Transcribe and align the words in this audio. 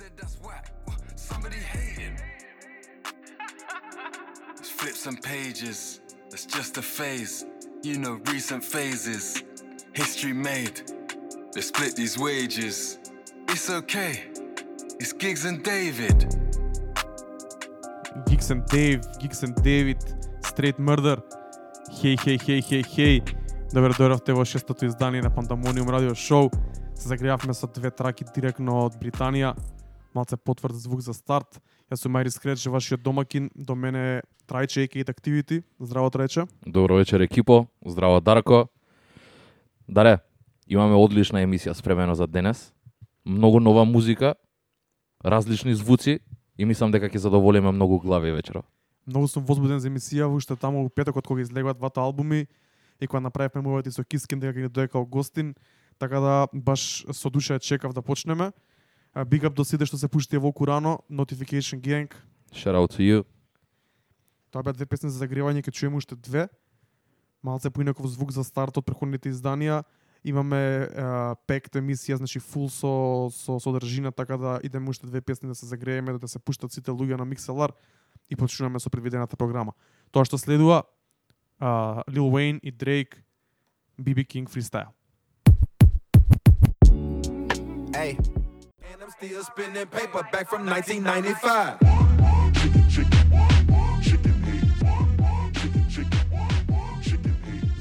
said 0.00 0.12
that's 0.16 0.38
whack. 0.42 0.72
Somebody 1.16 1.56
hating. 1.56 2.16
It's 4.58 4.70
flips 4.70 5.06
and 5.06 5.20
pages. 5.22 6.00
That's 6.30 6.46
just 6.46 6.78
a 6.78 6.82
phase. 6.82 7.44
You 7.82 7.98
know, 7.98 8.20
recent 8.32 8.64
phases. 8.64 9.42
History 9.92 10.32
made. 10.32 10.82
They 11.52 11.60
split 11.60 11.96
these 11.96 12.18
wages. 12.18 12.98
It's 13.48 13.70
okay. 13.70 14.24
It's 14.98 15.12
Gigs 15.12 15.44
and 15.44 15.62
David. 15.62 16.34
Geeks 18.26 18.50
and 18.50 18.64
Dave, 18.66 19.00
Geeks 19.20 19.42
and 19.42 19.54
David, 19.62 19.98
Straight 20.42 20.78
Murder. 20.78 21.16
Хеј, 21.92 22.16
хеј, 22.16 22.38
хеј, 22.40 22.60
хеј, 22.64 22.84
хеј. 22.84 23.36
Добре 23.72 23.92
дојдовте 23.92 24.32
во 24.32 24.44
шестото 24.44 24.86
издание 24.86 25.22
на 25.22 25.30
Пандамониум 25.30 25.88
радио 25.90 26.14
шоу. 26.14 26.50
Се 26.94 27.08
загреавме 27.08 27.54
со 27.54 27.66
две 27.66 27.90
траки 27.90 28.24
директно 28.34 28.86
од 28.86 28.96
Британија. 28.96 29.54
Малце 30.13 30.37
потврд 30.37 30.75
звук 30.75 30.99
за 30.99 31.13
старт. 31.15 31.61
Јас 31.87 32.03
сум 32.03 32.11
Мајрис 32.11 32.35
Креч, 32.35 32.65
вашиот 32.67 32.99
домакин. 32.99 33.49
До 33.55 33.75
мене 33.75 33.99
е 33.99 34.21
Трајче 34.43 34.83
Екейт 34.83 35.07
Activity. 35.07 35.63
Здраво 35.79 36.09
Трајче. 36.11 36.49
Добро 36.67 36.95
вечер 36.95 37.21
екипо, 37.21 37.67
здраво 37.85 38.19
Дарко. 38.19 38.67
Даре, 39.87 40.19
имаме 40.67 40.99
одлична 40.99 41.39
емисија 41.39 41.71
спремено 41.73 42.15
за 42.15 42.27
денес. 42.27 42.73
Многу 43.25 43.59
нова 43.59 43.85
музика, 43.85 44.35
различни 45.23 45.75
звуци 45.75 46.19
и 46.57 46.65
мислам 46.65 46.91
дека 46.91 47.07
ќе 47.07 47.17
задоволиме 47.17 47.71
многу 47.71 47.99
глави 48.03 48.31
вечеров. 48.35 48.65
Многу 49.07 49.31
сум 49.31 49.45
возбуден 49.47 49.79
за 49.79 49.87
емисија, 49.87 50.27
уште 50.27 50.59
таму 50.59 50.83
во 50.83 50.89
петокот 50.89 51.27
кога 51.27 51.41
излегуваат 51.41 51.79
двата 51.79 52.01
албуми 52.01 52.47
и 52.99 53.07
кога 53.07 53.19
направивме 53.23 53.61
мовет 53.61 53.87
и 53.87 53.91
со 53.91 54.03
Кискин 54.03 54.43
дека 54.43 54.59
ќе 54.59 54.67
ни 54.67 54.69
дојде 54.69 54.91
као 54.91 55.05
гостин, 55.05 55.55
така 55.99 56.19
да 56.19 56.47
баш 56.51 57.05
со 57.15 57.29
душа 57.29 57.59
чекав 57.59 57.93
да 57.93 58.01
почнеме. 58.01 58.51
Big 59.15 59.43
up 59.43 59.53
до 59.53 59.65
сите 59.67 59.83
што 59.85 59.97
се 59.99 60.07
пушти 60.07 60.39
во 60.39 60.53
Курано, 60.55 61.03
Notification 61.11 61.81
Gang. 61.83 62.07
Shout 62.53 62.75
out 62.75 62.95
to 62.95 63.03
you. 63.03 63.25
Тоа 64.51 64.63
беа 64.63 64.73
две 64.73 64.85
песни 64.85 65.09
за 65.11 65.19
загревање, 65.19 65.59
ќе 65.59 65.71
чуеме 65.71 65.99
уште 65.99 66.15
две. 66.15 66.47
Малце 67.43 67.69
поинаков 67.69 68.07
звук 68.07 68.31
за 68.31 68.43
старт 68.47 68.77
од 68.77 68.85
претходните 68.87 69.27
изданија. 69.27 69.83
Имаме 70.23 70.87
uh, 70.87 71.35
пект 71.43 71.75
емисија, 71.75 72.21
значи 72.21 72.39
фул 72.39 72.69
со, 72.69 73.27
со 73.35 73.59
содржина, 73.59 74.11
така 74.11 74.37
да 74.37 74.59
идеме 74.63 74.89
уште 74.89 75.07
две 75.07 75.19
песни 75.21 75.49
да 75.49 75.55
се 75.55 75.65
загрееме, 75.65 76.15
да 76.17 76.27
се 76.27 76.39
пуштат 76.39 76.71
сите 76.71 76.91
луѓе 76.91 77.17
на 77.19 77.27
Mixelar 77.27 77.71
и 78.29 78.35
почнуваме 78.35 78.79
со 78.79 78.89
предвидената 78.89 79.35
програма. 79.35 79.73
Тоа 80.11 80.23
што 80.23 80.37
следува, 80.37 80.85
uh, 81.59 81.99
Lil 82.07 82.31
Wayne 82.31 82.59
и 82.63 82.71
Drake, 82.71 83.19
BB 83.99 84.23
King 84.23 84.47
Freestyle. 84.47 84.95
Hey. 87.91 88.15
And 89.11 89.29
I'm 89.29 89.29
still 89.29 89.43
spinning 89.43 89.87
paper 89.87 90.23
back 90.31 90.49
from 90.49 90.65
1995. 90.65 91.77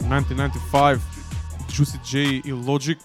1995, 0.09 1.01
Juicy 1.69 1.99
J 2.05 2.41
и 2.45 2.53
Logic. 2.53 2.99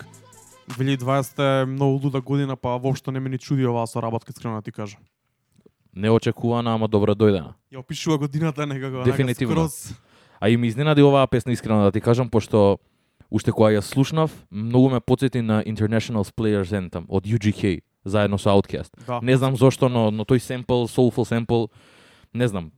2020 0.70 1.62
е 1.62 1.66
многу 1.66 2.00
луда 2.04 2.22
година, 2.22 2.56
па 2.56 2.70
воопшто 2.78 3.12
не 3.12 3.20
ме 3.20 3.30
ни 3.30 3.38
чуди 3.38 3.68
оваа 3.68 3.88
соработка, 3.88 4.32
искрено 4.32 4.56
да 4.56 4.62
ти 4.62 4.72
кажам. 4.72 5.00
Неочекувана, 5.96 6.74
ама 6.74 6.88
добро 6.88 7.14
дојдена. 7.14 7.54
Ја 7.74 7.80
опишува 7.80 8.18
годината 8.18 8.66
некако. 8.66 9.04
Дефинитивно. 9.04 9.56
скроз. 9.56 9.94
А 10.40 10.50
и 10.50 10.58
ми 10.58 10.68
изненади 10.68 11.04
оваа 11.04 11.28
песна 11.28 11.52
искрено 11.52 11.84
да 11.84 11.92
ти 11.92 12.02
кажам, 12.02 12.30
пошто 12.30 12.80
уште 13.32 13.52
кога 13.52 13.70
ја 13.70 13.82
слушнав, 13.82 14.32
многу 14.52 14.90
ме 14.90 15.00
подсети 15.00 15.42
на 15.42 15.64
International 15.64 16.24
Players 16.24 16.74
Anthem 16.74 17.06
од 17.08 17.24
UGK, 17.24 17.82
заедно 18.06 18.38
со 18.38 18.50
Outkast. 18.50 18.92
Да. 19.08 19.20
Не 19.22 19.38
знам 19.38 19.58
зошто, 19.58 19.90
но, 19.90 20.12
но 20.12 20.24
тој 20.24 20.40
семпл, 20.40 20.86
soulful 20.86 21.26
семпл, 21.26 21.66
не 22.34 22.48
знам, 22.48 22.72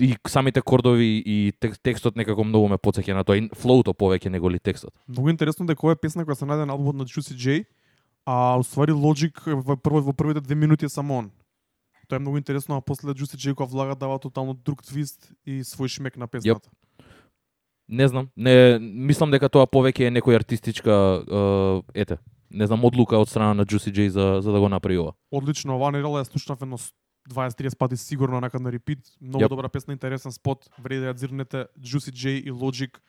и 0.00 0.16
самите 0.26 0.62
кордови 0.62 1.22
и 1.26 1.52
тек- 1.60 1.78
текстот 1.82 2.16
некако 2.16 2.44
многу 2.44 2.68
ме 2.68 2.76
подсеќа 2.76 3.14
на 3.14 3.24
тоа, 3.24 3.48
флоуто 3.54 3.94
повеќе 3.94 4.28
него 4.28 4.50
ли 4.50 4.58
текстот. 4.58 4.92
Многу 5.08 5.30
интересно 5.30 5.66
дека 5.66 5.86
ова 5.86 5.94
е 5.94 6.00
песна 6.00 6.24
која 6.24 6.34
се 6.34 6.44
најде 6.44 6.66
на 6.66 6.74
албумот 6.74 6.96
на 6.96 7.04
Juicy 7.04 7.36
J, 7.36 7.64
а 8.26 8.56
уствари 8.58 8.92
Logic 8.92 9.38
во, 9.46 9.76
прво, 9.76 10.00
во 10.00 10.12
првите 10.12 10.40
две 10.40 10.54
минути 10.54 10.84
е 10.84 10.88
само 10.88 11.18
он. 11.18 11.30
Тоа 12.08 12.16
е 12.16 12.20
многу 12.20 12.38
интересно, 12.38 12.76
а 12.76 12.80
после 12.80 13.10
Juicy 13.10 13.36
J 13.36 13.54
кога 13.54 13.70
влага 13.70 13.94
дава 13.94 14.18
тотално 14.18 14.54
друг 14.54 14.82
твист 14.82 15.32
и 15.46 15.62
свој 15.62 15.88
шмек 15.88 16.16
на 16.16 16.26
песната. 16.26 16.70
Не 17.88 18.08
знам, 18.08 18.28
не 18.36 18.78
мислам 18.80 19.30
дека 19.30 19.48
тоа 19.48 19.68
повеќе 19.68 20.08
е 20.08 20.10
некој 20.10 20.40
артистичка 20.40 21.20
е, 21.20 22.00
ете, 22.00 22.18
не 22.54 22.66
знам 22.66 22.84
одлука 22.84 23.18
од 23.18 23.28
страна 23.28 23.54
на 23.54 23.64
Juicy 23.66 23.90
J 23.90 24.08
за 24.08 24.40
за 24.40 24.52
да 24.52 24.60
го 24.60 24.68
направи 24.68 24.98
ова. 24.98 25.12
Одлично, 25.30 25.76
оваа 25.76 25.92
недела 25.92 26.22
ја 26.22 26.30
слушнав 26.30 26.62
едно 26.62 26.78
20-30 27.28 27.78
пати 27.78 27.96
сигурно 27.96 28.40
накад 28.40 28.62
на 28.62 28.72
репит. 28.72 29.00
Многу 29.20 29.44
Јап. 29.44 29.48
добра 29.48 29.68
песна, 29.68 29.92
интересен 29.92 30.32
спот. 30.32 30.68
Вреди 30.78 31.00
да 31.00 31.12
ја 31.12 31.14
дзирнете 31.14 31.66
Juicy 31.80 32.12
J 32.12 32.28
и 32.40 32.52
Logic 32.52 33.00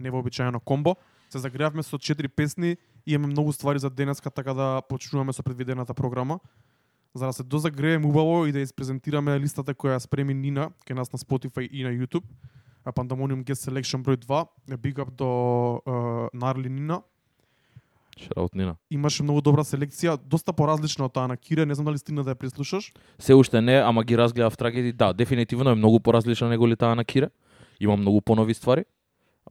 невообичаено 0.00 0.60
комбо. 0.60 0.96
Се 1.30 1.38
загреавме 1.38 1.82
со 1.82 1.98
4 1.98 2.28
песни 2.28 2.76
и 3.06 3.14
имаме 3.14 3.32
многу 3.32 3.52
ствари 3.52 3.78
за 3.78 3.90
денеска, 3.90 4.30
така 4.30 4.54
да 4.54 4.82
почнуваме 4.88 5.32
со 5.32 5.42
предвидената 5.42 5.94
програма. 5.94 6.40
За 7.14 7.26
да 7.26 7.32
се 7.32 7.42
дозагреем 7.42 8.04
убаво 8.04 8.46
и 8.46 8.52
да 8.52 8.60
испрезентираме 8.60 9.40
листата 9.40 9.74
која 9.74 9.96
ја 9.96 10.00
спреми 10.00 10.34
Нина 10.34 10.72
кај 10.88 10.94
нас 10.94 11.12
на 11.12 11.18
Spotify 11.18 11.68
и 11.68 11.84
на 11.84 11.90
YouTube. 11.90 12.24
Pandemonium 12.90 13.44
Guest 13.44 13.68
Selection 13.68 14.02
број 14.02 14.16
2. 14.16 14.46
Е 14.72 14.76
Big 14.76 14.98
up 14.98 15.10
до 15.10 15.80
uh, 15.86 16.28
Нарли 16.34 16.68
Нина. 16.68 17.02
Шараут 18.18 18.54
Нина. 18.54 18.76
Имаше 18.90 19.22
многу 19.22 19.40
добра 19.42 19.64
селекција, 19.64 20.16
доста 20.16 20.52
поразлична 20.52 21.06
од 21.08 21.14
таа 21.14 21.28
на 21.28 21.36
Кире, 21.36 21.66
не 21.66 21.74
знам 21.74 21.90
дали 21.90 21.98
стигна 21.98 22.24
да 22.24 22.34
ја 22.34 22.38
преслушаш. 22.38 22.92
Се 23.18 23.34
уште 23.34 23.60
не, 23.60 23.78
ама 23.80 24.04
ги 24.04 24.18
разгледав 24.18 24.56
трагеди. 24.56 24.92
Да, 24.92 25.12
дефинитивно 25.12 25.70
е 25.70 25.74
многу 25.74 26.00
поразлична 26.00 26.48
него 26.48 26.68
ли 26.68 26.76
таа 26.76 26.94
на 26.94 27.04
Кире. 27.04 27.30
Има 27.80 27.96
многу 27.96 28.20
понови 28.20 28.54
ствари, 28.54 28.84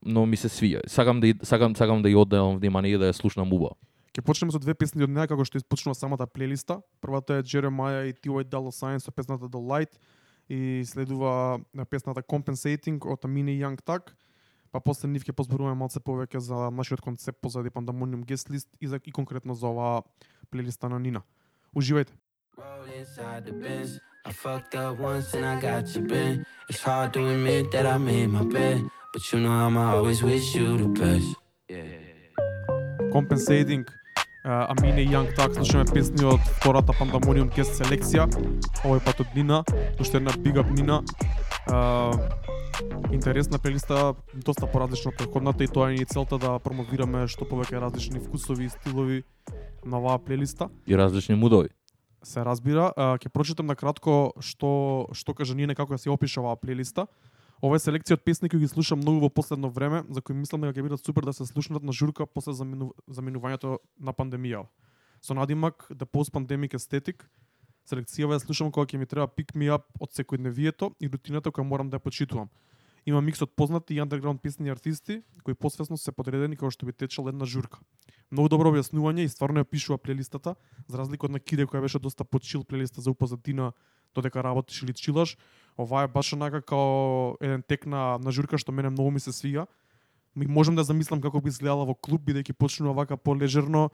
но 0.06 0.26
ми 0.26 0.38
се 0.38 0.50
свија. 0.50 0.88
Сакам 0.88 1.20
да 1.20 1.34
сакам 1.44 1.76
сакам 1.76 2.02
да 2.02 2.10
ја 2.10 2.22
одделам 2.22 2.58
внимание 2.58 2.96
и 2.96 2.98
да 2.98 3.12
ја 3.12 3.18
слушнам 3.18 3.52
убаво. 3.54 3.76
Ќе 4.12 4.22
почнеме 4.28 4.52
со 4.52 4.60
две 4.60 4.74
песни 4.76 5.04
од 5.04 5.10
неа 5.10 5.28
како 5.28 5.46
што 5.48 5.58
испочнува 5.58 5.96
самата 5.96 6.28
плейлиста. 6.28 6.82
Првата 7.02 7.40
е 7.40 7.44
Jeremiah 7.44 8.10
и 8.10 8.14
T.Y. 8.14 8.44
Dollar 8.44 8.76
Sign 8.76 9.00
со 9.00 9.12
песната 9.12 9.48
The 9.48 9.60
Light 9.60 9.96
и 10.50 10.84
следува 10.86 11.62
на 11.74 11.86
песната 11.86 12.22
Compensating 12.22 13.00
од 13.08 13.24
Amine 13.24 13.56
Young 13.56 13.80
Tag. 13.80 14.12
Па 14.72 14.80
после 14.80 15.10
нив 15.12 15.26
ќе 15.28 15.36
позборуваме 15.36 15.76
малце 15.76 16.00
повеќе 16.00 16.40
за 16.40 16.70
нашиот 16.72 17.02
концепт 17.04 17.42
позади 17.44 17.70
Pandemonium 17.70 18.24
Guest 18.24 18.48
List 18.48 18.68
и, 18.80 18.88
за, 18.88 19.00
и 19.04 19.12
конкретно 19.12 19.56
за 19.56 19.68
оваа 19.68 20.04
плейлиста 20.50 20.90
на 20.90 21.00
Нина. 21.00 21.22
Уживајте. 21.76 22.12
I 24.24 24.32
fucked 24.32 24.76
up 24.76 25.00
once 25.00 25.34
and 25.34 25.44
I 25.44 25.60
got 25.60 25.96
you 25.96 26.08
bent. 26.08 26.46
It's 26.70 26.84
hard 26.84 27.12
to 27.14 27.26
admit 27.28 27.72
that 27.72 27.88
I 27.88 27.98
made 27.98 28.28
my 28.28 28.44
bed, 28.44 28.84
but 29.14 29.22
you 29.34 29.40
know 29.40 29.50
I'ma 29.50 29.96
always 29.96 30.22
wish 30.22 30.56
you 30.56 30.78
the 30.78 30.90
best. 31.02 31.30
Compensating 33.12 33.84
uh, 34.46 34.72
Amine 34.72 35.10
Young 35.10 35.28
Tag 35.36 35.54
слушаме 35.54 35.86
песни 35.94 36.26
од 36.26 36.40
втората 36.62 36.94
Pandemonium 36.94 37.50
Guest 37.50 37.82
селекција. 37.82 38.30
Овој 38.86 39.02
пат 39.04 39.20
од 39.20 39.34
Нина, 39.36 39.64
уште 40.00 40.22
една 40.22 40.32
Big 40.46 40.56
Up 40.56 40.70
Нина. 40.70 41.02
Uh, 41.68 42.18
интересна 43.12 43.60
плейлиста, 43.60 44.14
доста 44.34 44.68
поразлична 44.68 45.12
од 45.12 45.18
претходната 45.18 45.64
и 45.64 45.68
тоа 45.68 45.92
е 45.92 46.02
и 46.02 46.06
целта 46.06 46.40
да 46.42 46.56
промовираме 46.60 47.28
што 47.30 47.46
повеќе 47.46 47.82
различни 47.84 48.20
вкусови 48.20 48.66
и 48.66 48.74
стилови 48.74 49.20
на 49.86 50.00
оваа 50.02 50.18
плейлиста. 50.18 50.70
И 50.88 50.98
различни 50.98 51.36
мудови. 51.36 51.70
Се 52.24 52.42
разбира, 52.46 52.92
а, 52.98 53.18
ќе 53.22 53.30
прочитам 53.30 53.70
на 53.70 53.76
кратко 53.76 54.34
што 54.42 55.08
што 55.14 55.38
кажа 55.38 55.54
Нина 55.54 55.76
како 55.76 55.98
се 55.98 56.10
опиша 56.10 56.42
оваа 56.42 56.58
плейлиста. 56.58 57.06
Ова 57.62 57.78
е 57.78 57.84
селекција 57.84 58.18
од 58.18 58.26
песни 58.26 58.50
кои 58.50 58.60
ги 58.60 58.68
слушам 58.68 58.98
многу 58.98 59.22
во 59.22 59.30
последно 59.30 59.70
време, 59.70 60.02
за 60.10 60.22
кои 60.22 60.34
мислам 60.34 60.66
дека 60.66 60.80
ќе 60.80 60.88
бидат 60.90 61.06
супер 61.06 61.30
да 61.30 61.34
се 61.34 61.46
слушнат 61.46 61.84
на 61.84 61.94
журка 61.94 62.26
после 62.26 62.58
замину, 62.58 62.94
заминувањето 63.06 63.78
на 64.00 64.18
пандемија. 64.18 64.66
Со 65.22 65.38
надимак 65.38 65.86
The 65.94 66.10
Post 66.10 66.34
Pandemic 66.34 66.74
Aesthetic, 66.74 67.30
селекцијава 67.90 68.38
ја 68.38 68.44
слушам 68.46 68.72
кога 68.72 68.86
ќе 68.88 69.00
ми 69.00 69.06
треба 69.06 69.28
pick 69.28 69.56
me 69.56 69.72
up 69.74 69.88
од 70.00 70.12
секојдневието 70.14 70.94
и 71.00 71.08
рутината 71.08 71.52
која 71.52 71.68
морам 71.68 71.90
да 71.90 71.98
ја 72.00 72.04
почитувам. 72.04 72.50
Има 73.06 73.22
микс 73.22 73.42
од 73.42 73.56
познати 73.58 73.96
и 73.96 74.02
underground 74.02 74.42
песни 74.42 74.68
и 74.68 74.72
артисти 74.72 75.22
кои 75.44 75.54
посвесно 75.54 75.98
се 75.98 76.12
подредени 76.12 76.56
како 76.56 76.72
што 76.72 76.86
би 76.86 76.94
течел 76.94 77.30
една 77.30 77.46
журка. 77.46 77.80
Многу 78.32 78.50
добро 78.50 78.70
објаснување 78.72 79.26
и 79.26 79.30
стварно 79.30 79.64
ја 79.64 79.68
пишува 79.68 79.98
плейлистата, 79.98 80.56
за 80.88 80.98
разлика 80.98 81.26
од 81.26 81.34
на 81.34 81.40
Киде 81.40 81.66
која 81.66 81.82
беше 81.82 82.00
доста 82.00 82.24
почил 82.24 82.64
плейлиста 82.64 83.02
за 83.02 83.12
упозадина 83.12 83.72
додека 84.16 84.44
работиш 84.44 84.84
или 84.84 84.94
чилаш. 84.94 85.38
Ова 85.78 86.04
е 86.04 86.08
баш 86.08 86.34
онака 86.34 86.62
као 86.62 87.38
еден 87.42 87.64
тек 87.64 87.86
на, 87.86 88.18
на 88.22 88.32
журка 88.32 88.58
што 88.58 88.72
мене 88.72 88.90
многу 88.90 89.12
ми 89.12 89.20
се 89.20 89.32
свија. 89.32 89.66
Ми 90.36 90.48
можам 90.48 90.76
да 90.76 90.84
замислам 90.84 91.22
како 91.22 91.42
би 91.42 91.50
изгледала 91.50 91.86
во 91.86 91.96
клуб 91.96 92.22
бидејќи 92.24 92.54
почнува 92.54 92.94
вака 92.94 93.18
полежерно, 93.18 93.90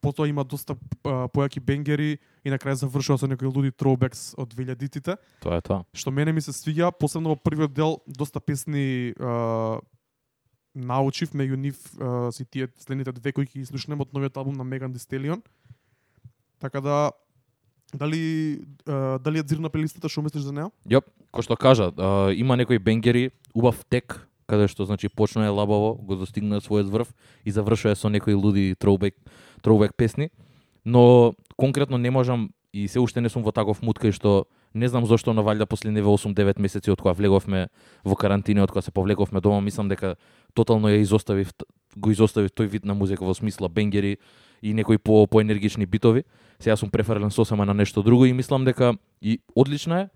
потоа 0.00 0.28
има 0.28 0.44
доста 0.44 0.76
а, 1.04 1.28
појаки 1.28 1.60
бенгери 1.60 2.18
и 2.44 2.50
на 2.50 2.58
крај 2.58 2.80
завршува 2.82 3.18
со 3.18 3.26
некои 3.26 3.48
луди 3.48 3.70
троубекс 3.70 4.34
од 4.36 4.52
2000-тите 4.54 5.16
Тоа 5.40 5.56
е 5.56 5.60
тоа. 5.60 5.84
што 5.94 6.10
мене 6.10 6.32
ми 6.32 6.40
се 6.40 6.52
свиѓа, 6.52 6.92
посебно 6.92 7.34
во 7.34 7.36
првиот 7.36 7.72
дел, 7.72 8.00
доста 8.06 8.40
песни 8.40 9.14
а, 9.18 9.80
научив, 10.74 11.32
меѓу 11.32 11.56
нив 11.56 11.78
а, 11.98 12.30
си 12.32 12.44
тие 12.44 12.68
следните 12.78 13.12
две 13.12 13.32
кои 13.32 13.46
ќе 13.46 13.60
ги 13.60 13.66
слушнеме 13.66 14.02
од 14.02 14.12
новиот 14.12 14.36
албум 14.36 14.56
на 14.56 14.64
Меган 14.64 14.94
Stallion. 14.94 15.42
Така 16.60 16.80
да 16.80 17.10
Дали 17.94 18.52
е, 18.86 19.18
дали 19.18 19.38
е 19.38 19.42
дзирна 19.42 19.66
плейлистата, 19.66 20.08
што 20.08 20.22
мислиш 20.22 20.46
за 20.46 20.52
неа? 20.54 20.68
Јоп, 20.86 21.08
кој 21.34 21.42
што 21.42 21.56
кажа, 21.58 21.88
а, 21.90 22.30
има 22.30 22.54
некои 22.54 22.78
бенгери, 22.78 23.30
убав 23.50 23.82
тек, 23.90 24.29
каде 24.50 24.68
што 24.68 24.84
значи 24.84 25.08
почнува 25.08 25.52
лабаво, 25.54 25.94
го 25.94 26.18
достигна 26.18 26.60
својот 26.60 26.90
врв 26.90 27.14
и 27.44 27.54
завршува 27.54 27.94
со 27.94 28.10
некои 28.10 28.34
луди 28.34 28.74
троубек 28.74 29.14
троубек 29.62 29.94
песни, 29.94 30.30
но 30.84 31.34
конкретно 31.56 31.98
не 31.98 32.10
можам 32.10 32.50
и 32.72 32.88
се 32.88 33.00
уште 33.00 33.20
не 33.20 33.28
сум 33.28 33.42
во 33.42 33.52
таков 33.52 33.82
мут 33.82 33.98
кај 33.98 34.12
што 34.12 34.46
не 34.74 34.88
знам 34.88 35.06
зошто 35.06 35.32
но 35.32 35.42
валјда 35.42 35.66
последниве 35.66 36.06
8-9 36.06 36.58
месеци 36.58 36.90
од 36.90 37.00
кога 37.02 37.14
влеговме 37.14 37.68
во 38.04 38.14
карантина, 38.14 38.62
од 38.62 38.70
кога 38.70 38.82
се 38.82 38.90
повлековме 38.90 39.40
дома, 39.40 39.60
мислам 39.60 39.88
дека 39.88 40.16
тотално 40.54 40.88
ја 40.88 41.02
изоставив 41.02 41.52
го 41.96 42.10
изоставив 42.10 42.54
тој 42.54 42.68
вид 42.70 42.84
на 42.84 42.94
музика 42.94 43.24
во 43.24 43.34
смисла 43.34 43.68
бенгери 43.68 44.18
и 44.62 44.74
некои 44.74 44.98
по 44.98 45.26
поенергични 45.26 45.86
битови. 45.86 46.24
Сега 46.58 46.76
сум 46.76 46.90
префарлен 46.90 47.30
сосема 47.30 47.66
на 47.66 47.74
нешто 47.74 48.02
друго 48.02 48.26
и 48.26 48.32
мислам 48.32 48.64
дека 48.64 48.94
и 49.22 49.40
одлична 49.56 50.00
е, 50.00 50.08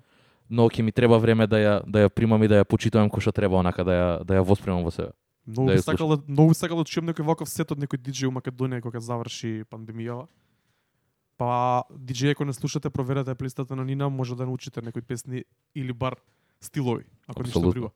но 0.50 0.68
ќе 0.68 0.82
ми 0.82 0.92
треба 0.92 1.18
време 1.18 1.46
да 1.46 1.56
ја 1.56 1.74
да 1.86 2.06
ја 2.06 2.08
примам 2.08 2.42
и 2.42 2.48
да 2.48 2.62
ја 2.62 2.68
почитувам 2.68 3.10
кој 3.10 3.20
што 3.20 3.32
треба 3.32 3.56
онака 3.56 3.84
да 3.84 3.92
ја 3.92 4.08
да 4.24 4.40
ја 4.40 4.44
воспремам 4.44 4.84
во 4.84 4.90
себе. 4.90 5.12
Многу 5.46 5.74
Да 5.74 5.82
сакал 5.82 6.16
да 6.16 6.22
многу 6.28 6.54
сакал 6.54 6.78
да 6.78 6.84
чуjem 6.84 7.10
некој 7.12 7.24
ваков 7.24 7.48
сет 7.48 7.72
од 7.72 7.78
некој 7.78 8.00
диџеј 8.00 8.28
у 8.28 8.32
Македонија 8.32 8.80
кога 8.80 9.00
заврши 9.00 9.64
пандемијава. 9.70 10.28
Па 11.36 11.84
диџеј 11.90 12.32
ако 12.32 12.44
не 12.44 12.52
слушате, 12.52 12.90
проверете 12.90 13.34
плейлистата 13.34 13.76
на 13.76 13.84
Нина, 13.84 14.08
може 14.08 14.36
да 14.36 14.46
научите 14.46 14.82
некои 14.82 15.02
песни 15.02 15.44
или 15.74 15.92
бар 15.92 16.16
стилови, 16.60 17.04
ако 17.26 17.42
ништо 17.42 17.60
друго. 17.60 17.92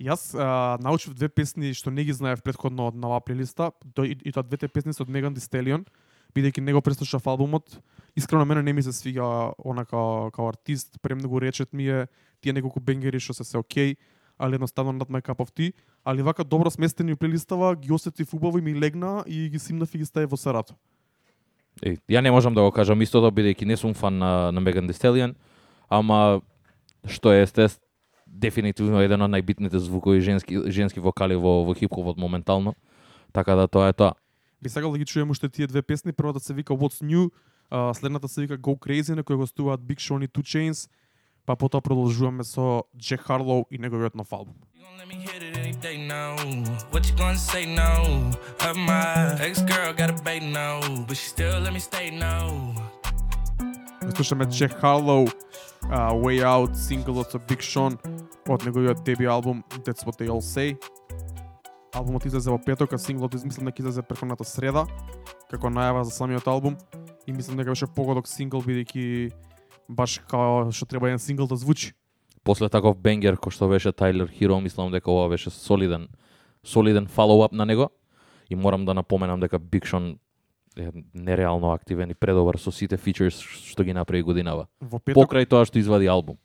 Јас 0.00 0.34
а, 0.38 0.78
научив 0.82 1.14
две 1.14 1.28
песни 1.28 1.74
што 1.74 1.90
не 1.90 2.04
ги 2.04 2.12
знаев 2.14 2.42
предходно 2.42 2.86
од 2.88 2.94
на 2.94 3.10
оваа 3.10 3.20
плейлиста, 3.20 3.72
и, 4.02 4.14
и 4.24 4.32
тоа 4.32 4.46
двете 4.46 4.68
песни 4.68 4.94
се 4.94 5.02
од 5.02 5.10
Меган 5.10 5.34
Stallion, 5.34 5.86
бидејќи 6.34 6.62
него 6.62 6.82
преслушав 6.82 7.26
албумот. 7.26 7.80
Искрено 8.18 8.44
мене 8.44 8.62
не 8.62 8.72
ми 8.72 8.82
се 8.82 8.92
свига 8.92 9.52
она 9.64 9.84
као, 9.84 10.30
као 10.30 10.48
артист, 10.48 10.98
премногу 11.02 11.40
речет 11.40 11.72
ми 11.72 11.88
е 11.88 12.06
тие 12.42 12.52
неколку 12.52 12.80
бенгери 12.80 13.20
што 13.22 13.34
се 13.34 13.44
се 13.46 13.58
окей, 13.58 13.94
али 14.38 14.58
едноставно 14.58 14.90
not 14.98 15.06
my 15.06 15.22
cup 15.22 15.38
of 15.38 15.54
tea, 15.54 15.72
али 16.04 16.22
вака 16.22 16.44
добро 16.44 16.70
сместени 16.70 17.14
плейлистава 17.14 17.76
ги 17.76 17.92
осетив 17.92 18.34
убаво 18.34 18.58
и 18.58 18.62
ми 18.62 18.74
легна 18.74 19.24
и 19.26 19.48
ги 19.48 19.58
симнав 19.58 19.94
и 19.94 19.98
ги 19.98 20.04
ставив 20.04 20.30
во 20.30 20.36
сарато. 20.36 20.74
Е, 21.82 21.94
ја 22.10 22.20
не 22.20 22.30
можам 22.34 22.54
да 22.54 22.62
го 22.66 22.74
кажам 22.74 22.98
истото 23.06 23.30
бидејќи 23.30 23.70
не 23.70 23.76
сум 23.76 23.94
фан 23.94 24.18
на 24.18 24.50
на 24.50 24.60
Megan 24.60 24.90
Thee 24.90 24.98
Stallion, 24.98 25.34
ама 25.88 26.40
што 27.06 27.30
е 27.30 27.46
естест 27.46 27.78
дефинитивно 28.26 28.98
еден 28.98 29.22
од 29.22 29.30
најбитните 29.30 29.78
звукови 29.78 30.20
женски 30.20 30.58
женски 30.74 30.98
вокали 30.98 31.38
во 31.38 31.62
во 31.62 31.74
хип-хопот 31.74 32.18
моментално. 32.18 32.74
Така 33.32 33.54
да 33.54 33.68
тоа 33.68 33.88
е 33.88 33.92
тоа. 33.92 34.14
Би 34.62 34.68
сакал 34.68 34.92
да 34.92 34.98
ги 34.98 35.06
чуем 35.06 35.30
уште 35.30 35.48
тие 35.48 35.66
две 35.66 35.82
песни. 35.82 36.12
Првата 36.12 36.40
се 36.40 36.54
вика 36.54 36.74
What's 36.74 36.98
New, 37.04 37.30
следната 37.70 38.28
се 38.28 38.40
вика 38.40 38.58
Go 38.58 38.78
Crazy, 38.78 39.14
на 39.14 39.22
која 39.22 39.36
гостуваат 39.36 39.80
Big 39.80 40.00
Sean 40.00 40.24
и 40.24 40.28
Two 40.28 40.42
Chains, 40.42 40.88
па 41.46 41.56
потоа 41.56 41.80
продолжуваме 41.80 42.44
со 42.44 42.84
Джек 42.96 43.20
Харлоу 43.20 43.66
и 43.70 43.78
неговиот 43.78 44.14
нов 44.14 44.32
албум. 44.32 44.56
Now. 46.08 46.36
What 46.90 47.06
you 47.08 47.14
gonna 47.16 47.38
say 47.38 47.64
now? 47.64 48.02
Of 48.68 48.76
my 48.76 49.38
ex 49.40 49.62
girl 49.62 49.92
got 49.92 50.10
a 50.10 50.22
bait 50.24 50.42
now, 50.42 50.80
but 51.06 51.16
she 51.16 51.28
still 51.28 51.60
let 51.60 51.72
me 51.72 51.80
stay 51.80 52.10
now. 52.10 52.74
Слушаме 54.16 54.44
Джек 54.46 54.72
Харлоу, 54.80 55.28
uh, 55.90 56.12
Way 56.12 56.42
Out, 56.42 56.74
синглот 56.74 57.30
со 57.30 57.38
Big 57.38 57.60
Sean 57.60 57.98
од 58.48 58.64
неговиот 58.64 59.04
деби 59.04 59.24
албум 59.24 59.64
That's 59.84 60.04
What 60.04 60.18
They 60.18 60.28
All 60.28 60.40
Say. 60.40 60.76
Албумот 61.94 62.26
излезе 62.26 62.50
во 62.50 62.58
петок, 62.58 62.92
а 62.92 62.98
синглот 62.98 63.34
измислам 63.34 63.66
дека 63.66 63.82
излезе 63.82 64.02
преходната 64.02 64.44
среда, 64.44 64.86
како 65.50 65.68
најава 65.68 66.04
за 66.04 66.10
самиот 66.10 66.46
албум. 66.48 66.76
И 67.28 67.32
мислам 67.32 67.58
дека 67.60 67.74
беше 67.76 67.86
погодок 67.92 68.24
сингл, 68.24 68.62
бидејќи 68.64 69.32
баш 69.92 70.16
као 70.30 70.70
што 70.72 70.86
треба 70.88 71.10
еден 71.10 71.20
сингл 71.20 71.44
да 71.44 71.58
звучи. 71.60 71.92
После 72.40 72.70
таков 72.72 72.96
бенгер 72.96 73.36
кој 73.36 73.52
што 73.52 73.68
беше 73.68 73.92
Тайлер 73.92 74.30
Хиро, 74.32 74.56
мислам 74.64 74.88
дека 74.88 75.12
ова 75.12 75.28
беше 75.28 75.52
солиден 75.52 76.08
солиден 76.64 77.04
follow-up 77.04 77.52
на 77.52 77.66
него 77.68 77.90
и 78.48 78.56
морам 78.56 78.88
да 78.88 78.94
напоменам 78.94 79.40
дека 79.40 79.60
Big 79.60 79.84
Sean 79.84 80.16
е 80.78 80.88
нереално 81.14 81.72
активен 81.72 82.10
и 82.10 82.14
предобар 82.14 82.56
со 82.56 82.72
сите 82.72 82.96
фичерс 82.96 83.42
што 83.44 83.84
ги 83.84 83.92
направи 83.92 84.22
годинава. 84.22 84.64
Во 84.80 84.96
петок 84.96 85.20
Покрај 85.20 85.44
тоа 85.44 85.68
што 85.68 85.78
извади 85.78 86.08
албум. 86.08 86.38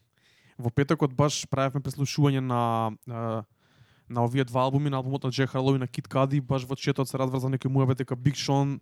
во 0.58 0.70
петокот 0.70 1.16
баш 1.16 1.48
правевме 1.48 1.80
преслушување 1.80 2.44
на 2.44 2.92
на 4.10 4.24
овие 4.24 4.44
два 4.44 4.68
албуми, 4.68 4.90
на 4.90 4.98
албумот 4.98 5.24
на 5.24 5.30
Джек 5.30 5.50
Харлоу 5.50 5.76
и 5.76 5.80
на 5.80 5.88
Кит 5.88 6.08
Кади, 6.08 6.42
баш 6.42 6.66
во 6.68 6.76
четот 6.76 7.08
се 7.08 7.18
разврза 7.18 7.48
некој 7.48 7.72
муабет 7.72 7.98
дека 7.98 8.16
Биг 8.16 8.36
Шон 8.36 8.82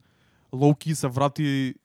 Лоуки 0.52 0.96
се 0.96 1.08
врати 1.08 1.76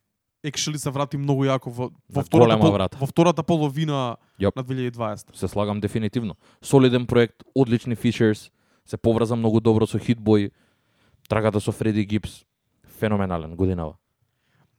екшели 0.45 0.79
се 0.79 0.91
врати 0.91 1.17
многу 1.17 1.45
јако 1.45 1.71
во 1.71 1.91
во 2.09 2.23
втората 2.23 2.59
пол, 2.61 2.73
врата. 2.73 2.99
во 3.01 3.07
втората 3.07 3.43
половина 3.43 4.17
Јоп. 4.41 4.57
на 4.57 4.65
2020. 4.65 5.37
Се 5.37 5.49
слагам 5.49 5.81
дефинитивно. 5.81 6.37
Солиден 6.63 7.07
проект, 7.07 7.43
одлични 7.55 7.95
фичерс, 7.95 8.51
се 8.85 8.97
поврза 8.97 9.37
многу 9.37 9.61
добро 9.61 9.87
со 9.87 9.99
Hitboy, 9.99 10.51
трагата 11.29 11.61
со 11.61 11.73
Фреди 11.73 12.05
Гипс, 12.05 12.45
феноменален 12.99 13.57
годинава. 13.57 13.97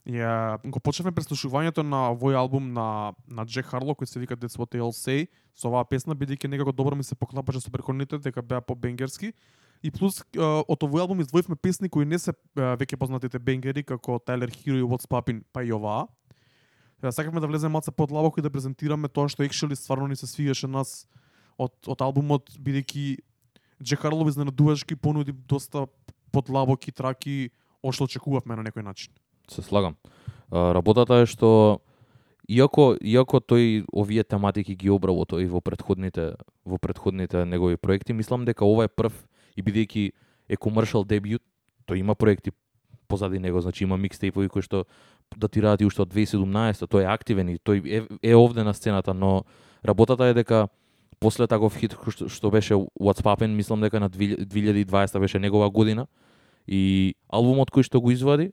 Ја 0.07 0.55
го 0.63 0.79
почнавме 0.79 1.11
преслушувањето 1.11 1.83
на 1.83 2.13
овој 2.15 2.37
албум 2.39 2.71
на 2.73 3.13
на 3.27 3.43
Джек 3.45 3.65
Харлоу 3.65 3.91
кој 3.91 4.05
се 4.07 4.19
вика 4.19 4.37
That's 4.37 4.55
What 4.55 4.71
They 4.71 4.79
All 4.79 4.95
Say 4.95 5.27
со 5.53 5.67
оваа 5.67 5.83
песна 5.83 6.15
бидејќи 6.15 6.47
некако 6.47 6.71
добро 6.71 6.95
ми 6.95 7.03
се 7.03 7.15
поклапаше 7.15 7.59
со 7.59 7.71
претходните 7.71 8.17
дека 8.17 8.41
беа 8.41 8.61
по 8.61 8.75
бенгерски 8.75 9.33
и 9.83 9.91
плюс 9.91 10.21
од 10.35 10.83
овој 10.83 11.03
албум 11.03 11.21
издвоивме 11.21 11.55
песни 11.55 11.89
кои 11.89 12.05
не 12.05 12.19
се 12.19 12.33
веќе 12.55 12.97
познатите 12.97 13.39
бенгери 13.39 13.83
како 13.83 14.19
Тайлер 14.19 14.49
Хиро 14.49 14.79
и 14.79 14.85
What's 14.85 15.07
Poppin 15.09 15.43
па 15.53 15.63
и 15.63 15.73
оваа. 15.73 16.07
Сакавме 17.01 17.39
да 17.39 17.47
влеземе 17.47 17.73
малце 17.73 17.91
подлабоко 17.91 18.39
и 18.39 18.43
да 18.43 18.49
презентираме 18.49 19.07
тоа 19.07 19.29
што 19.29 19.45
екшели 19.45 19.75
стварно 19.75 20.07
ни 20.07 20.15
се 20.15 20.27
свигаше 20.27 20.67
нас 20.67 21.05
од 21.57 21.73
од 21.87 22.01
албумот 22.01 22.57
бидејќи 22.57 23.17
Джек 23.83 24.01
Харлоу 24.01 24.29
изненадувачки 24.29 24.95
понуди 24.95 25.31
доста 25.31 25.85
подлабоки 26.31 26.91
траки 26.91 27.51
ошто 27.83 28.09
очекувавме 28.09 28.57
на 28.57 28.65
некој 28.65 28.83
начин. 28.83 29.13
Се 29.47 29.61
слагам. 29.61 29.95
Работата 30.51 31.21
е 31.21 31.29
што 31.29 31.81
иако 32.47 32.95
иако 32.97 33.39
тој 33.39 33.85
овие 33.93 34.23
тематики 34.23 34.75
ги 34.75 34.89
обработува 34.89 35.43
и 35.43 35.47
во 35.47 35.61
претходните 35.61 36.35
во 36.65 36.77
претходните 36.77 37.45
негови 37.45 37.77
проекти, 37.77 38.13
мислам 38.13 38.45
дека 38.45 38.65
ова 38.65 38.87
е 38.87 38.91
прв 38.91 39.13
и 39.57 39.65
бидејќи 39.65 40.11
е 40.47 40.55
комершал 40.55 41.03
дебют, 41.03 41.41
тој 41.89 41.99
има 41.99 42.15
проекти 42.15 42.51
позади 43.07 43.39
него, 43.39 43.61
значи 43.61 43.83
има 43.83 43.97
микстейпови 43.97 44.49
кои 44.49 44.61
што 44.61 44.85
датираат 45.35 45.81
и 45.81 45.87
уште 45.87 46.03
од 46.03 46.13
2017, 46.13 46.87
тој 46.87 47.03
е 47.03 47.11
активен 47.11 47.49
и 47.49 47.57
тој 47.57 47.81
е, 47.85 48.01
е 48.21 48.35
овде 48.35 48.63
на 48.63 48.73
сцената, 48.73 49.13
но 49.13 49.43
работата 49.83 50.25
е 50.25 50.33
дека 50.33 50.67
после 51.19 51.47
таков 51.47 51.75
хит 51.75 51.95
кој 51.97 52.13
што, 52.13 52.29
што 52.29 52.51
беше 52.51 52.75
What's 52.99 53.23
Poppin', 53.23 53.55
мислам 53.55 53.81
дека 53.81 53.99
на 53.99 54.09
2020 54.09 55.19
беше 55.19 55.39
негова 55.39 55.69
година 55.69 56.07
и 56.67 57.15
албумот 57.29 57.71
кој 57.71 57.87
што 57.87 58.01
го 58.01 58.11
извади 58.11 58.51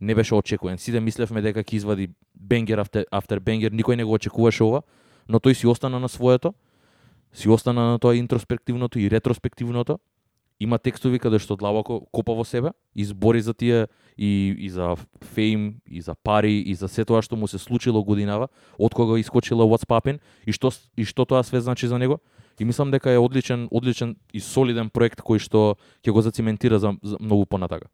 не 0.00 0.14
беше 0.14 0.34
очекуван. 0.34 0.78
Сите 0.78 1.00
мислевме 1.00 1.42
дека 1.44 1.60
ќе 1.60 1.76
извади 1.76 2.08
бенгер 2.34 2.80
after, 2.80 3.04
after 3.12 3.40
бенгер, 3.40 3.72
никој 3.72 3.96
не 4.00 4.04
го 4.04 4.16
очекуваше 4.16 4.64
ова, 4.64 4.82
но 5.28 5.38
тој 5.38 5.52
си 5.52 5.66
остана 5.66 6.00
на 6.00 6.08
своето, 6.08 6.54
си 7.32 7.48
остана 7.48 7.92
на 7.92 7.98
тоа 7.98 8.16
интроспективното 8.16 8.98
и 8.98 9.10
ретроспективното. 9.10 9.98
Има 10.60 10.78
текстови 10.78 11.18
каде 11.18 11.38
што 11.40 11.56
длабоко 11.56 12.02
копа 12.12 12.34
во 12.36 12.44
себе, 12.44 12.74
избори 12.94 13.40
за 13.40 13.54
тие 13.54 13.88
и, 14.16 14.54
и 14.58 14.68
за 14.68 14.94
фейм, 15.32 15.80
и 15.88 16.00
за 16.00 16.14
пари, 16.14 16.60
и 16.60 16.74
за 16.74 16.88
се 16.88 17.04
тоа 17.04 17.22
што 17.24 17.36
му 17.36 17.48
се 17.48 17.58
случило 17.58 18.04
годинава, 18.04 18.50
од 18.76 18.94
кога 18.94 19.16
искочила 19.18 19.64
What's 19.64 19.88
Poppin' 19.88 20.20
и 20.44 20.52
што 20.52 20.68
и 20.96 21.04
што 21.08 21.24
тоа 21.24 21.42
све 21.42 21.60
значи 21.60 21.88
за 21.88 21.98
него. 21.98 22.20
И 22.60 22.64
мислам 22.64 22.90
дека 22.90 23.10
е 23.10 23.18
одличен, 23.18 23.68
одличен 23.72 24.16
и 24.36 24.40
солиден 24.40 24.90
проект 24.90 25.24
кој 25.24 25.40
што 25.40 25.80
ќе 26.04 26.12
го 26.12 26.20
зациментира 26.20 26.78
за, 26.78 26.92
за 27.02 27.16
многу 27.20 27.46
понатака. 27.46 27.88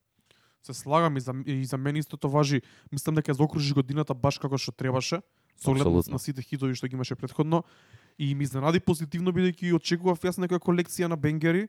се 0.67 0.75
слагам 0.75 1.17
и 1.17 1.21
за, 1.21 1.35
и 1.47 1.65
за 1.65 1.79
мене 1.79 1.99
истото 1.99 2.29
важи. 2.29 2.63
Мислам 2.93 3.15
дека 3.15 3.31
ја 3.31 3.39
заокружи 3.39 3.75
годината 3.75 4.15
баш 4.15 4.43
како 4.43 4.59
што 4.59 4.75
требаше, 4.75 5.23
со 5.55 5.71
оглед 5.71 6.11
на 6.11 6.19
сите 6.19 6.43
хитови 6.43 6.75
што 6.75 6.91
ги 6.91 6.99
имаше 6.99 7.15
претходно. 7.15 7.63
И 8.19 8.35
ми 8.35 8.43
изненади 8.43 8.81
позитивно 8.81 9.31
бидејќи 9.31 9.75
очекував 9.77 10.19
јас 10.19 10.41
некоја 10.43 10.59
колекција 10.59 11.07
на 11.07 11.17
бенгери. 11.17 11.69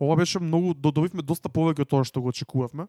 Ова 0.00 0.16
беше 0.16 0.38
многу 0.38 0.74
додобивме 0.74 1.22
доста 1.22 1.48
повеќе 1.48 1.82
од 1.82 1.90
тоа 1.90 2.06
што 2.06 2.22
го 2.22 2.30
очекувавме. 2.30 2.86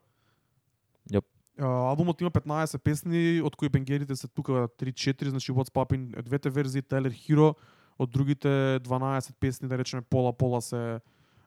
Јап. 1.09 1.25
А, 1.59 1.65
Албумот 1.91 2.21
има 2.21 2.31
15 2.31 2.77
песни, 2.79 3.41
од 3.41 3.55
кои 3.55 3.69
бенгерите 3.69 4.15
се 4.15 4.27
тука 4.27 4.69
3-4, 4.79 5.29
значи 5.29 5.51
What's 5.51 5.73
Poppin' 5.73 6.21
двете 6.21 6.49
верзии, 6.49 6.81
Tyler 6.81 7.11
Hero, 7.11 7.53
од 7.99 8.09
другите 8.09 8.79
12 8.85 9.33
песни, 9.39 9.67
да 9.67 9.77
речеме 9.77 10.01
пола-пола 10.01 10.61
се 10.61 11.01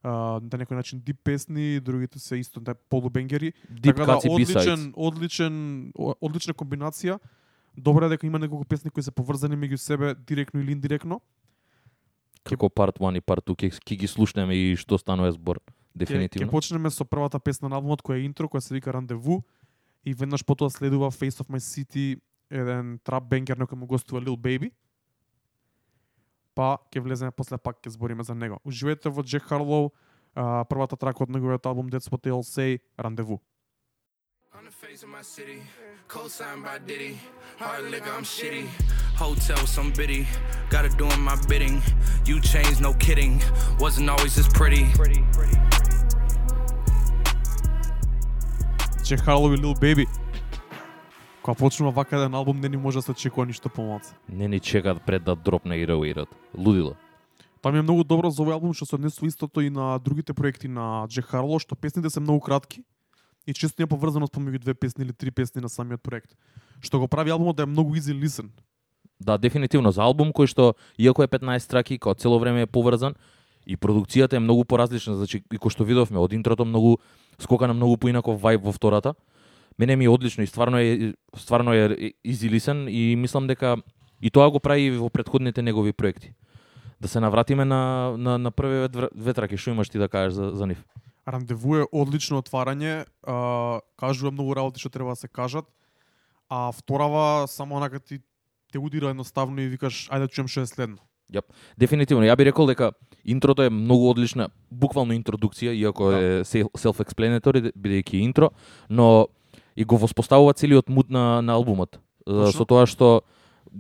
на 0.05 0.59
некој 0.59 0.75
начин 0.75 1.01
дип 1.01 1.21
песни, 1.23 1.81
другите 1.81 2.19
се 2.19 2.37
исто 2.37 2.61
да 2.61 2.75
полубенгери. 2.75 3.53
Deep 3.71 3.95
така 3.95 4.07
да 4.07 4.19
одличен, 4.19 4.93
одличен, 4.97 5.93
одлична 5.95 6.55
комбинација. 6.55 7.21
Добро 7.77 8.07
е 8.07 8.09
дека 8.09 8.27
има 8.27 8.39
неколку 8.39 8.65
песни 8.65 8.91
кои 8.91 9.03
се 9.03 9.15
поврзани 9.15 9.57
меѓу 9.57 9.77
себе 9.77 10.15
директно 10.27 10.61
или 10.61 10.73
индиректно. 10.73 11.21
Како 12.45 12.69
part 12.69 12.99
1 12.99 13.17
и 13.17 13.21
part 13.21 13.45
2 13.47 13.55
ќе, 13.55 13.71
ќе 13.79 13.97
ги 13.97 14.09
слушнеме 14.11 14.55
и 14.55 14.77
што 14.77 14.99
станува 14.99 15.33
збор. 15.33 15.61
Ќе 15.63 15.73
Дефинитивно. 15.95 16.51
почнеме 16.51 16.91
со 16.91 17.05
првата 17.05 17.39
песна 17.39 17.69
на 17.69 17.77
албумот 17.77 18.03
која 18.03 18.19
е 18.19 18.25
интро, 18.25 18.49
која 18.49 18.61
се 18.61 18.75
вика 18.75 18.93
Рандеву 18.93 19.43
и 20.05 20.15
веднаш 20.15 20.45
потоа 20.45 20.71
следува 20.71 21.11
Face 21.11 21.39
of 21.39 21.49
My 21.53 21.61
City 21.61 22.21
еден 22.51 22.99
трап 23.05 23.29
бенгер 23.29 23.57
некој 23.57 23.77
му 23.77 23.87
гостува 23.87 24.21
Lil 24.21 24.37
Baby. 24.37 24.73
Па 26.55 26.77
ќе 26.93 27.01
влеземе 27.01 27.31
после 27.31 27.59
пак 27.59 27.81
ќе 27.81 27.95
збориме 27.95 28.25
за 28.25 28.35
него. 28.35 28.61
Уживајте 28.65 29.09
во 29.09 29.23
Джек 29.23 29.45
Харлоу, 29.49 29.93
а, 30.35 30.65
првата 30.65 30.97
трака 30.97 31.25
од 31.25 31.31
неговиот 31.31 31.67
албум 31.67 31.89
What 31.89 32.23
They'll 32.25 32.43
Say, 32.45 32.81
Рандеву. 32.99 33.41
On 34.53 34.65
the 34.65 34.71
face 34.71 35.03
of 35.03 35.09
my 35.09 35.23
city, 35.23 35.63
co-signed 36.09 36.65
by 36.65 36.79
Diddy. 36.87 37.19
Hard 37.59 37.91
liquor, 37.91 38.11
I'm 38.11 38.25
shitty. 38.25 38.67
Hotel, 39.17 39.59
some 39.67 39.93
biddy. 39.93 40.27
Gotta 40.71 40.89
doing 40.91 41.21
my 41.21 41.37
bidding. 41.49 41.83
You 42.27 42.41
changed, 42.41 42.81
no 42.81 42.95
kidding. 42.95 43.41
Wasn't 43.79 44.09
always 44.09 44.35
this 44.35 44.49
pretty. 44.49 44.87
Джек 49.03 49.21
Харлоу 49.21 49.55
и 49.55 49.57
Lil 49.57 49.75
Baby. 49.81 50.07
Кога 51.43 51.55
почнува 51.55 51.91
вака 51.91 52.17
еден 52.17 52.35
албум, 52.35 52.61
не 52.61 52.69
ни 52.69 52.77
може 52.77 52.99
да 52.99 53.03
се 53.03 53.11
очекува 53.11 53.47
ништо 53.47 53.69
помалку. 53.69 54.07
Не 54.29 54.49
ни 54.49 54.61
чекаат 54.61 55.03
пред 55.07 55.25
да 55.25 55.37
дропне 55.37 55.77
и 55.77 55.87
реуират. 55.87 56.29
Лудило. 56.59 56.95
Тоа 57.63 57.73
ми 57.73 57.79
е 57.79 57.83
многу 57.83 58.05
добро 58.05 58.31
за 58.31 58.43
овој 58.43 58.53
албум 58.53 58.75
што 58.75 58.87
се 58.87 58.95
однесува 58.95 59.27
истото 59.27 59.61
и 59.61 59.71
на 59.71 59.99
другите 59.99 60.33
проекти 60.33 60.69
на 60.69 61.07
Джек 61.09 61.27
Харлоу, 61.27 61.59
што 61.59 61.75
песните 61.75 62.11
се 62.11 62.21
многу 62.21 62.41
кратки 62.41 62.85
и 63.47 63.55
често 63.55 63.83
има 63.83 63.89
поврзаност 63.89 64.33
помеѓу 64.33 64.59
две 64.59 64.75
песни 64.75 65.05
или 65.05 65.13
три 65.13 65.31
песни 65.31 65.61
на 65.61 65.69
самиот 65.69 66.03
проект. 66.03 66.37
Што 66.81 66.99
го 66.99 67.09
прави 67.09 67.31
албумот 67.31 67.57
да 67.57 67.63
е 67.63 67.67
многу 67.67 67.97
easy 67.97 68.15
listen. 68.15 68.51
Да, 69.21 69.39
дефинитивно 69.39 69.93
за 69.93 70.03
албум 70.03 70.33
кој 70.35 70.51
што 70.51 70.75
иако 70.99 71.23
е 71.23 71.31
15 71.31 71.71
траки, 71.71 71.99
кој 71.99 72.19
цело 72.19 72.39
време 72.39 72.63
е 72.63 72.67
поврзан 72.67 73.15
и 73.67 73.77
продукцијата 73.77 74.35
е 74.37 74.43
многу 74.43 74.65
поразлична, 74.65 75.15
значи 75.15 75.43
и 75.43 75.59
кој 75.59 75.71
што 75.71 75.87
видовме 75.87 76.19
од 76.19 76.33
интрото 76.33 76.65
многу 76.67 76.99
скока 77.39 77.67
на 77.67 77.75
многу 77.75 77.97
поинаков 77.97 78.41
вајб 78.43 78.63
во 78.63 78.73
втората. 78.73 79.15
Мене 79.79 79.97
ми 79.97 80.05
е 80.05 80.09
одлично 80.09 80.43
и 80.43 80.47
стварно 80.47 80.79
е 80.79 81.15
стварно 81.37 81.73
е 81.73 82.15
easy 82.27 82.51
listen 82.51 82.91
и 82.91 83.17
мислам 83.17 83.47
дека 83.47 83.77
и 84.21 84.31
тоа 84.31 84.51
го 84.51 84.61
прави 84.61 84.91
во 84.91 85.11
претходните 85.11 85.63
негови 85.63 85.93
проекти. 85.93 86.35
Да 87.01 87.09
се 87.09 87.21
навратиме 87.21 87.65
на 87.65 88.15
на 88.19 88.39
на 88.39 88.51
првиот 88.51 89.15
две 89.15 89.35
траки, 89.35 89.57
што 89.57 89.71
имаш 89.71 89.89
ти 89.89 89.99
да 89.99 90.09
кажеш 90.09 90.35
за 90.35 90.51
за 90.51 90.67
нив? 90.67 90.85
Рандеву 91.27 91.77
е 91.77 91.87
одлично 91.93 92.43
отварање, 92.43 93.05
а, 93.23 93.81
кажува 93.97 94.33
многу 94.33 94.55
работи 94.55 94.81
што 94.81 94.91
треба 94.91 95.15
да 95.15 95.17
се 95.17 95.29
кажат, 95.29 95.65
а 96.49 96.73
вторава 96.73 97.47
само 97.49 97.77
онака 97.77 98.01
ти 98.01 98.21
те 98.73 98.79
удира 98.79 99.11
едноставно 99.11 99.61
и 99.61 99.69
викаш 99.69 100.09
ајде 100.11 100.27
да 100.27 100.29
чуем 100.29 100.49
што 100.49 100.63
е 100.63 100.67
следно. 100.67 100.99
Јап. 101.33 101.49
Дефинитивно, 101.79 102.27
ја 102.27 102.37
би 102.37 102.45
рекол 102.45 102.67
дека 102.67 102.93
интрото 103.25 103.63
е 103.63 103.71
многу 103.71 104.11
одлична, 104.11 104.51
буквално 104.71 105.15
интродукција, 105.15 105.73
иако 105.73 106.11
Да. 106.11 106.19
е 106.19 106.45
self-explanatory, 106.45 107.73
бидејќи 107.73 108.21
интро, 108.21 108.51
но 108.91 109.29
и 109.77 109.85
го 109.85 109.97
воспоставува 109.97 110.53
целиот 110.53 110.89
муд 110.89 111.11
на, 111.11 111.41
на 111.41 111.53
албумот. 111.53 112.01
Точно. 112.27 112.53
Со 112.53 112.65
тоа 112.65 112.87
што 112.87 113.23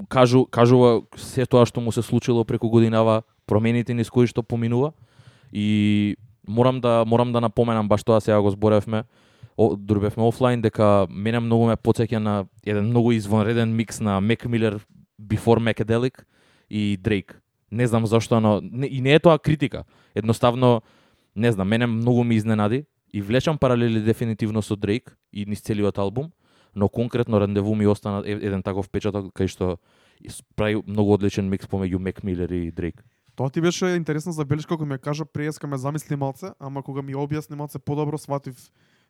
кажу, 0.08 0.46
кажува 0.46 1.02
се 1.16 1.44
тоа 1.46 1.66
што 1.66 1.80
му 1.80 1.92
се 1.92 2.02
случило 2.02 2.44
преку 2.44 2.68
годинава, 2.68 3.22
промените 3.46 3.94
низ 3.94 4.10
кои 4.10 4.26
што 4.26 4.42
поминува 4.42 4.92
и 5.52 6.16
морам 6.48 6.80
да 6.80 7.04
морам 7.06 7.32
да 7.32 7.40
напоменам 7.40 7.88
баш 7.88 8.04
тоа 8.04 8.20
сега 8.20 8.40
го 8.40 8.50
зборевме, 8.50 9.04
о, 9.56 9.76
бевме 9.76 10.24
офлайн 10.24 10.62
дека 10.62 11.06
мене 11.10 11.40
многу 11.40 11.66
ме 11.66 11.76
потсеќа 11.76 12.18
на 12.18 12.46
еден 12.66 12.88
многу 12.90 13.12
извонреден 13.12 13.76
микс 13.76 14.00
на 14.00 14.20
Mac 14.20 14.46
Miller 14.46 14.80
Before 15.20 15.60
Macadelic 15.60 16.24
и 16.70 16.98
Drake. 17.02 17.34
Не 17.70 17.86
знам 17.86 18.06
зашто, 18.06 18.40
но 18.40 18.60
не, 18.62 18.86
и 18.86 19.00
не 19.00 19.14
е 19.14 19.20
тоа 19.20 19.38
критика. 19.38 19.84
Едноставно, 20.14 20.82
не 21.36 21.52
знам, 21.52 21.68
мене 21.68 21.86
многу 21.86 22.24
ми 22.24 22.34
изненади 22.34 22.84
и 23.12 23.22
влечам 23.22 23.58
паралели 23.58 24.00
дефинитивно 24.00 24.62
со 24.62 24.74
Drake 24.74 25.12
и 25.32 25.46
низ 25.46 25.60
целиот 25.60 25.98
албум, 25.98 26.32
но 26.74 26.88
конкретно 26.88 27.40
рандеву 27.40 27.74
ми 27.74 27.86
остана 27.86 28.22
еден 28.26 28.62
таков 28.62 28.90
печаток 28.90 29.32
кај 29.36 29.48
што 29.48 29.78
прави 30.56 30.82
многу 30.86 31.14
одличен 31.14 31.48
микс 31.48 31.66
помеѓу 31.66 31.98
Mac 31.98 32.24
Miller 32.24 32.52
и 32.52 32.72
Drake. 32.72 33.04
Тоа 33.34 33.50
ти 33.50 33.60
беше 33.60 33.86
интересна 33.96 34.32
забелешка 34.32 34.76
кога 34.76 34.86
ми 34.86 34.94
ја 34.94 35.00
кажа 35.00 35.24
преска 35.24 35.66
ме 35.66 35.78
замисли 35.78 36.16
малце, 36.16 36.52
ама 36.58 36.82
кога 36.82 37.02
ми 37.02 37.14
ја 37.14 37.24
објасни 37.24 37.56
малце 37.56 37.78
подобро 37.78 38.18
сватив 38.18 38.56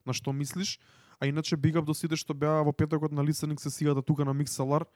на 0.07 0.13
што 0.13 0.33
мислиш. 0.33 0.79
А 1.21 1.27
иначе 1.27 1.57
big 1.57 1.75
up 1.75 1.85
до 1.85 1.95
сите 1.95 2.17
што 2.17 2.35
беа 2.35 2.63
во 2.63 2.73
петокот 2.73 3.13
на 3.13 3.23
listening 3.23 3.59
сесијата 3.59 4.03
тука 4.05 4.25
на 4.25 4.35
Mixlr, 4.35 4.87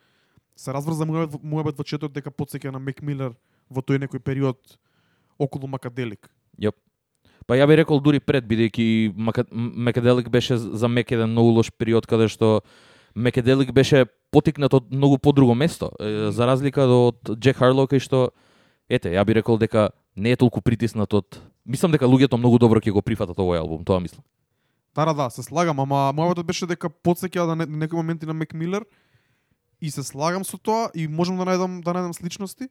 Се 0.56 0.72
разврза 0.72 1.04
мојот 1.04 1.36
мојот 1.44 1.76
во 1.76 1.84
четот 1.84 2.14
дека 2.16 2.32
потсеќа 2.32 2.72
на 2.72 2.80
Mac 2.80 3.02
Miller 3.04 3.34
во 3.68 3.82
тој 3.84 4.00
некој 4.06 4.22
период 4.24 4.56
околу 5.38 5.68
Макаделик. 5.68 6.30
Јап. 6.56 6.72
Па 7.46 7.58
ја 7.60 7.66
би 7.68 7.76
рекол 7.76 8.00
дури 8.00 8.20
пред, 8.20 8.48
бидејќи 8.48 9.12
Мака- 9.14 9.44
Мекаделик 9.52 10.30
беше 10.32 10.56
за 10.56 10.88
Мек 10.88 11.12
еден 11.12 11.30
многу 11.30 11.50
лош 11.60 11.70
период 11.70 12.06
каде 12.06 12.28
што 12.32 12.62
Мекаделик 13.14 13.72
беше 13.72 14.06
потикнат 14.32 14.72
од 14.74 14.88
многу 14.90 15.18
подруго 15.18 15.54
место, 15.54 15.92
за 16.32 16.46
разлика 16.46 16.88
од 16.88 17.20
Джек 17.36 17.60
Харлоу 17.60 17.86
кај 17.86 18.00
што 18.00 18.32
ете, 18.88 19.12
ја 19.12 19.24
би 19.24 19.34
рекол 19.34 19.58
дека 19.58 19.90
не 20.16 20.32
е 20.32 20.36
толку 20.36 20.60
притиснат 20.60 21.14
од 21.14 21.40
Мислам 21.66 21.90
дека 21.90 22.06
луѓето 22.06 22.38
многу 22.38 22.60
добро 22.62 22.78
ќе 22.78 22.94
го 22.94 23.02
прифатат 23.02 23.38
овој 23.42 23.58
албум, 23.58 23.82
тоа 23.82 23.98
мислам. 23.98 24.22
Да, 24.94 25.04
да, 25.04 25.12
да, 25.12 25.26
се 25.34 25.42
слагам, 25.42 25.80
ама 25.82 26.12
мојот 26.14 26.44
беше 26.46 26.68
дека 26.70 26.88
потсеќа 26.88 27.46
да 27.50 27.56
не, 27.58 27.66
некои 27.66 27.98
моменти 27.98 28.26
на 28.26 28.34
Mac 28.38 28.54
Miller 28.54 28.86
и 29.82 29.90
се 29.90 30.06
слагам 30.06 30.44
со 30.46 30.56
тоа 30.56 30.92
и 30.94 31.08
можам 31.08 31.36
да 31.36 31.44
најдам 31.44 31.80
да 31.82 31.92
најдам 31.92 32.14
сличности, 32.14 32.70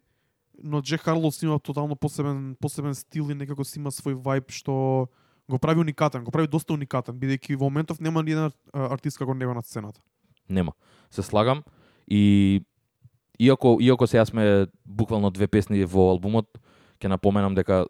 но 0.64 0.82
Джек 0.82 1.04
Харлоу 1.04 1.32
си 1.32 1.46
има 1.46 1.60
тотално 1.60 1.96
посебен 1.96 2.56
посебен 2.62 2.96
стил 2.96 3.30
и 3.30 3.36
некако 3.36 3.68
си 3.68 3.80
има 3.80 3.92
свој 3.92 4.16
вајб 4.16 4.48
што 4.50 5.10
го 5.50 5.60
прави 5.60 5.84
уникатен, 5.84 6.24
го 6.24 6.32
прави 6.32 6.48
доста 6.48 6.74
уникатен, 6.74 7.20
бидејќи 7.20 7.60
во 7.60 7.68
моментов 7.68 8.00
нема 8.00 8.24
ни 8.24 8.32
еден 8.32 8.56
артист 8.72 9.20
како 9.20 9.36
него 9.36 9.54
на 9.54 9.62
сцената. 9.62 10.00
Нема. 10.50 10.72
Се 11.12 11.22
слагам 11.22 11.64
и 12.08 12.64
иако 13.40 13.78
иако 13.82 14.08
сега 14.08 14.26
сме 14.26 14.68
буквално 14.86 15.30
две 15.32 15.48
песни 15.48 15.86
во 15.86 16.12
албумот, 16.12 16.48
ќе 17.00 17.08
напоменам 17.08 17.56
дека 17.56 17.86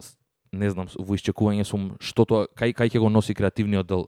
не 0.52 0.70
знам, 0.70 0.88
во 0.98 1.16
исчекување 1.16 1.64
сум 1.64 1.94
што 2.00 2.24
тоа 2.24 2.46
кај 2.56 2.74
кај 2.74 2.96
ќе 2.96 3.02
го 3.02 3.10
носи 3.10 3.34
креативниот 3.34 3.86
дел 3.86 4.06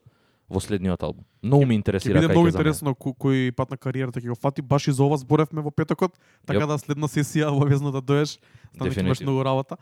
во 0.49 0.61
следниот 0.61 1.03
албум. 1.03 1.25
Многу 1.43 1.67
ми 1.69 1.77
интересира 1.77 2.23
кај 2.23 2.33
многу 2.33 2.49
ќе 2.49 2.57
замине. 2.57 2.57
интересно 2.57 2.95
кој, 2.95 3.15
кој 3.21 3.53
пат 3.53 3.71
на 3.71 3.77
кариерата 3.77 4.21
ќе 4.21 4.33
го 4.33 4.39
фати, 4.39 4.63
баш 4.63 4.89
и 4.89 4.93
за 4.93 5.05
ова 5.05 5.17
зборевме 5.21 5.63
во 5.63 5.71
петокот, 5.71 6.17
така 6.47 6.65
Јоп. 6.65 6.69
да 6.69 6.79
следна 6.79 7.09
сесија 7.09 7.51
обавезно 7.55 7.93
да 7.93 8.01
доеш, 8.01 8.39
знам 8.75 8.89
дека 8.89 9.05
имаш 9.05 9.21
многу 9.21 9.45
работа. 9.45 9.77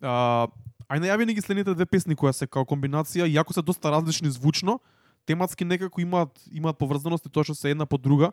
А, 0.00 0.48
ај 0.88 1.04
најави 1.04 1.26
ни 1.26 1.34
ги 1.34 1.44
следните 1.44 1.74
две 1.74 1.86
песни 1.86 2.16
која 2.16 2.32
се 2.32 2.46
као 2.46 2.64
комбинација, 2.64 3.28
иако 3.28 3.52
се 3.52 3.62
доста 3.62 3.92
различни 3.92 4.30
звучно, 4.30 4.80
тематски 5.26 5.64
некако 5.64 6.00
имаат 6.00 6.32
имаат 6.52 6.78
поврзаност 6.78 7.26
и 7.26 7.30
тоа 7.30 7.44
што 7.44 7.54
се 7.54 7.70
една 7.70 7.86
по 7.86 7.98
друга. 7.98 8.32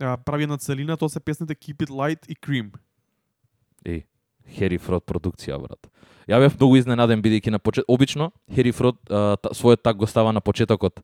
А, 0.00 0.16
прави 0.16 0.42
една 0.42 0.58
целина, 0.58 0.96
тоа 0.96 1.08
се 1.08 1.20
песните 1.20 1.54
Keep 1.54 1.86
It 1.86 1.90
Light 1.90 2.28
и 2.28 2.36
Cream. 2.36 2.74
Еј, 3.84 4.04
Хери 4.52 4.78
Фрод 4.78 5.06
продукција, 5.08 5.56
брат. 5.56 5.88
Ја 6.28 6.40
бев 6.42 6.56
многу 6.58 6.76
изненаден 6.76 7.22
бидејќи 7.22 7.54
на 7.54 7.58
почет 7.58 7.88
обично 7.88 8.32
Хери 8.52 8.72
Фрод 8.76 8.98
а, 9.08 9.36
та, 9.40 9.54
својот 9.56 9.80
так 9.82 9.96
го 9.96 10.06
става 10.06 10.32
на 10.32 10.40
почетокот. 10.40 11.00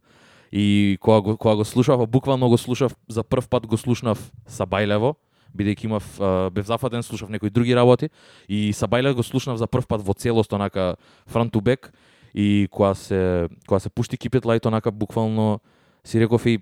И 0.52 0.98
кога 1.00 1.20
го 1.20 1.36
кога 1.36 1.54
го 1.56 1.64
слушав, 1.64 2.04
буквално 2.08 2.48
го 2.48 2.58
слушав 2.58 2.92
за 3.08 3.22
прв 3.24 3.48
пат 3.48 3.66
го 3.66 3.76
слушнав 3.76 4.20
са 4.46 4.66
Бајлево, 4.66 5.14
бидејќи 5.56 5.84
имав 5.84 6.20
а, 6.20 6.50
бев 6.50 6.66
зафатен, 6.66 7.02
слушав 7.02 7.30
некои 7.30 7.50
други 7.50 7.76
работи 7.76 8.10
и 8.48 8.72
са 8.72 8.88
Бајлево 8.88 9.14
го 9.14 9.22
слушнав 9.22 9.56
за 9.56 9.66
прв 9.66 9.86
пат 9.86 10.04
во 10.04 10.12
целост 10.12 10.52
онака 10.52 10.96
front 11.24 11.48
to 11.48 11.64
back 11.64 11.88
и 12.34 12.68
кога 12.70 12.94
се 12.94 13.48
кога 13.66 13.80
се 13.80 13.88
пушти 13.88 14.18
Keep 14.18 14.40
It 14.40 14.44
Light 14.44 14.66
онака 14.66 14.92
буквално 14.92 15.60
си 16.04 16.20
реков 16.20 16.46
и 16.46 16.58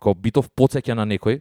кога 0.00 0.20
битов 0.20 0.50
подсеќа 0.52 0.92
на 0.92 1.08
некој 1.08 1.40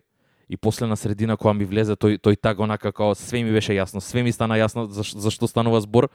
и 0.51 0.57
после 0.57 0.87
на 0.87 0.97
средина 0.97 1.37
кога 1.37 1.53
ми 1.53 1.63
влезе 1.63 1.95
тој 1.95 2.19
тој 2.19 2.35
таг 2.35 2.59
онака 2.59 2.91
како 2.91 3.15
све 3.15 3.39
ми 3.39 3.53
беше 3.55 3.71
јасно, 3.71 4.03
све 4.03 4.19
ми 4.19 4.33
стана 4.35 4.59
јасно 4.59 4.83
за, 4.91 5.07
за 5.07 5.31
што 5.31 5.47
станува 5.47 5.79
збор. 5.79 6.09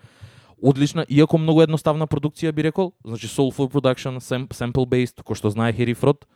Одлична, 0.61 1.07
иако 1.09 1.41
многу 1.41 1.65
едноставна 1.65 2.05
продукција 2.05 2.53
би 2.53 2.69
рекол, 2.69 2.93
значи 3.01 3.33
soulful 3.33 3.73
production, 3.73 4.21
sam- 4.21 4.49
sample 4.53 4.85
based, 4.85 5.25
кој 5.25 5.41
што 5.41 5.49
знае 5.49 5.73
Хери 5.73 5.95
Фрод, 5.97 6.29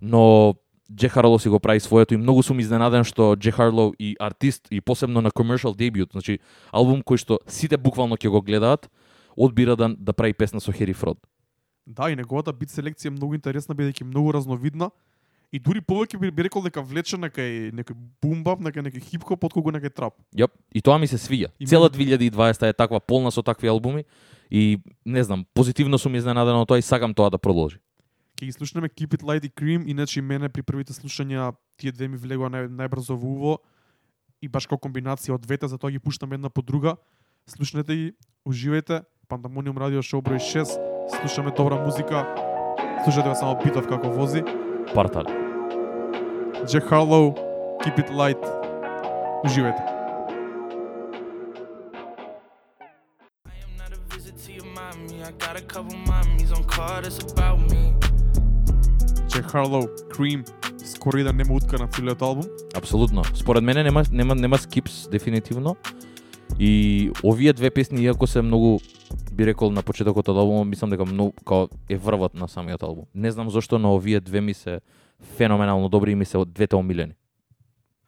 но 0.00 0.56
Джек 0.90 1.12
Харло 1.12 1.38
си 1.38 1.48
го 1.48 1.60
прави 1.60 1.80
своето 1.80 2.14
и 2.14 2.16
многу 2.16 2.42
сум 2.42 2.58
изненаден 2.58 3.06
што 3.06 3.36
Джек 3.38 3.54
Харло 3.54 3.92
и 3.98 4.16
артист 4.18 4.66
и 4.70 4.80
посебно 4.80 5.22
на 5.22 5.30
commercial 5.30 5.70
debut, 5.70 6.10
значи 6.10 6.40
албум 6.72 7.06
кој 7.06 7.22
што 7.22 7.38
сите 7.46 7.78
буквално 7.78 8.18
ќе 8.18 8.26
го 8.28 8.42
гледаат, 8.42 8.90
одбира 9.36 9.76
да 9.76 9.94
да 9.94 10.12
прави 10.12 10.34
песна 10.34 10.60
со 10.60 10.72
Хери 10.72 10.94
Фрод. 10.94 11.18
Да, 11.86 12.10
и 12.10 12.16
неговата 12.16 12.50
бит 12.52 12.74
селекција 12.74 13.06
е 13.06 13.14
многу 13.14 13.38
интересна 13.38 13.74
бидејќи 13.74 14.02
многу 14.02 14.34
разновидна. 14.34 14.90
И 15.56 15.60
дури 15.62 15.80
повеќе 15.80 16.18
би, 16.20 16.28
би 16.30 16.44
рекол 16.44 16.60
дека 16.66 16.82
влече 16.84 17.16
на 17.16 17.30
кај 17.32 17.70
некој 17.72 17.96
бумбап, 18.20 18.60
на 18.60 18.68
кај 18.74 18.84
некој 18.84 19.00
хип-хоп, 19.08 19.46
отколку 19.48 19.72
на 19.72 19.80
кај 19.80 19.94
трап. 19.94 20.18
Јап, 20.36 20.52
и 20.68 20.82
тоа 20.84 20.98
ми 21.00 21.08
се 21.08 21.16
свиѓа. 21.16 21.48
И 21.58 21.66
Цела 21.66 21.88
мене- 21.88 22.18
2020 22.18 22.68
е 22.68 22.72
таква 22.76 23.00
полна 23.00 23.30
со 23.30 23.42
такви 23.42 23.68
албуми 23.68 24.04
и 24.50 24.78
не 25.06 25.24
знам, 25.24 25.46
позитивно 25.54 25.98
сум 25.98 26.14
изненаден 26.14 26.60
од 26.60 26.68
тоа 26.68 26.78
и 26.78 26.82
сакам 26.82 27.14
тоа 27.14 27.30
да 27.30 27.38
продолжи. 27.38 27.78
Ќе 28.36 28.44
ги 28.44 28.52
слушнеме 28.52 28.88
Keep 28.88 29.16
It 29.16 29.22
Light 29.22 29.46
и 29.46 29.48
Cream, 29.48 29.88
иначе 29.88 30.20
и 30.20 30.22
мене 30.22 30.48
при 30.48 30.60
првите 30.62 30.92
слушања 30.92 31.54
тие 31.78 31.92
две 31.92 32.08
ми 32.08 32.18
влегоа 32.18 32.50
нај, 32.52 32.68
најбрзо 32.68 33.16
во 33.16 33.28
уво 33.28 33.58
и 34.42 34.48
баш 34.48 34.66
како 34.66 34.88
комбинација 34.88 35.34
од 35.34 35.40
двете, 35.40 35.68
затоа 35.68 35.90
ги 35.90 35.98
пуштам 35.98 36.32
една 36.32 36.50
по 36.50 36.60
друга. 36.60 36.96
Слушнете 37.46 37.96
ги, 37.96 38.12
уживајте. 38.44 39.04
Пандамониум 39.28 39.78
радио 39.78 40.02
шоу 40.02 40.20
број 40.20 40.36
6. 40.36 40.76
Слушаме 41.16 41.50
добра 41.56 41.80
музика. 41.80 42.28
Слушате 43.04 43.28
го 43.28 43.34
само 43.34 43.56
битов 43.64 43.88
како 43.88 44.10
вози. 44.10 44.42
Партали. 44.94 45.45
Джек 46.66 46.90
Keep 46.90 47.98
it 47.98 48.10
light. 48.10 48.42
Уживајте. 49.44 49.82
I 59.32 59.42
Cream, 60.10 60.44
скоро 60.84 61.18
и 61.18 61.22
да 61.22 61.32
нема 61.32 61.54
утка 61.54 61.78
на 61.78 61.88
целиот 61.88 62.22
албум. 62.22 62.44
Апсолутно. 62.74 63.22
Според 63.34 63.62
мене 63.62 63.84
нема 63.84 64.02
нема 64.12 64.34
нема 64.34 64.58
скипс 64.58 65.08
дефинитивно. 65.08 65.76
И 66.58 67.12
овие 67.24 67.52
две 67.52 67.70
песни 67.70 68.02
иако 68.02 68.26
се 68.26 68.42
многу 68.42 68.78
би 69.32 69.46
рекол 69.46 69.70
на 69.70 69.82
почетокот 69.82 70.28
од 70.28 70.36
албумот, 70.36 70.66
мислам 70.66 70.90
дека 70.90 71.04
многу 71.04 71.32
као 71.44 71.68
е 71.88 71.96
врвот 71.96 72.34
на 72.34 72.48
самиот 72.48 72.82
албум. 72.82 73.04
Не 73.14 73.30
знам 73.30 73.50
зошто 73.50 73.78
на 73.78 73.94
овие 73.94 74.20
две 74.20 74.40
ми 74.40 74.54
се 74.54 74.80
феноменално 75.22 75.88
добри 75.88 76.12
и 76.12 76.14
ми 76.14 76.24
се 76.24 76.38
од 76.38 76.52
двете 76.52 76.76
омилени. 76.76 77.14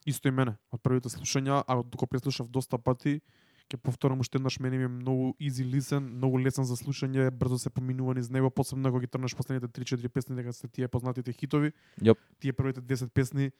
Исто 0.06 0.28
и 0.28 0.30
мене. 0.30 0.56
Од 0.72 0.82
првите 0.82 1.08
слушања, 1.12 1.62
а 1.66 1.82
докато 1.82 2.06
преслушав 2.06 2.48
доста 2.48 2.78
пати, 2.78 3.20
ќе 3.68 3.76
повторам 3.76 4.20
уште 4.20 4.38
еднаш 4.38 4.58
мене 4.60 4.78
ми 4.78 4.84
е 4.84 4.88
многу 4.88 5.34
easy 5.40 5.64
listen, 5.68 6.00
многу 6.00 6.40
лесен 6.40 6.64
за 6.64 6.76
слушање, 6.76 7.30
брзо 7.30 7.58
се 7.58 7.70
поминува 7.70 8.14
низ 8.14 8.30
него, 8.30 8.50
посебно 8.50 8.88
кога 8.88 9.00
ги 9.00 9.10
трнеш 9.10 9.36
последните 9.36 9.68
3-4 9.68 10.08
песни 10.08 10.36
дека 10.36 10.52
се 10.52 10.68
тие 10.68 10.88
познатите 10.88 11.32
хитови. 11.32 11.72
Јоп. 12.00 12.16
Тие 12.40 12.52
првите 12.52 12.80
10 12.80 13.12
песни 13.12 13.50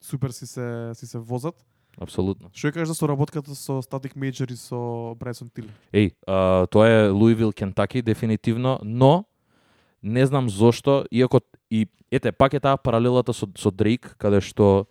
супер 0.00 0.30
си 0.30 0.46
се 0.46 0.90
си 0.94 1.06
се 1.06 1.18
возат. 1.18 1.64
Апсолутно. 2.00 2.50
Што 2.52 2.68
ја 2.68 2.74
кажеш 2.74 2.90
за 2.90 2.98
соработката 2.98 3.54
со 3.54 3.78
Static 3.80 4.18
Major 4.18 4.50
и 4.50 4.56
со 4.58 5.14
Bryson 5.14 5.48
Tiller? 5.54 5.72
Еј, 5.94 6.10
а, 6.26 6.66
тоа 6.66 6.88
е 6.90 7.08
Луивил, 7.08 7.52
Кентаки, 7.52 8.02
дефинитивно, 8.02 8.80
но 8.82 9.24
не 10.04 10.26
знам 10.26 10.48
зошто, 10.50 11.04
иако 11.10 11.40
и 11.70 11.86
ете, 12.10 12.32
пак 12.32 12.54
е 12.54 12.60
таа 12.60 12.76
паралелата 12.76 13.32
со, 13.32 13.48
со 13.56 13.70
Дрейк, 13.72 14.16
каде 14.20 14.40
што 14.44 14.86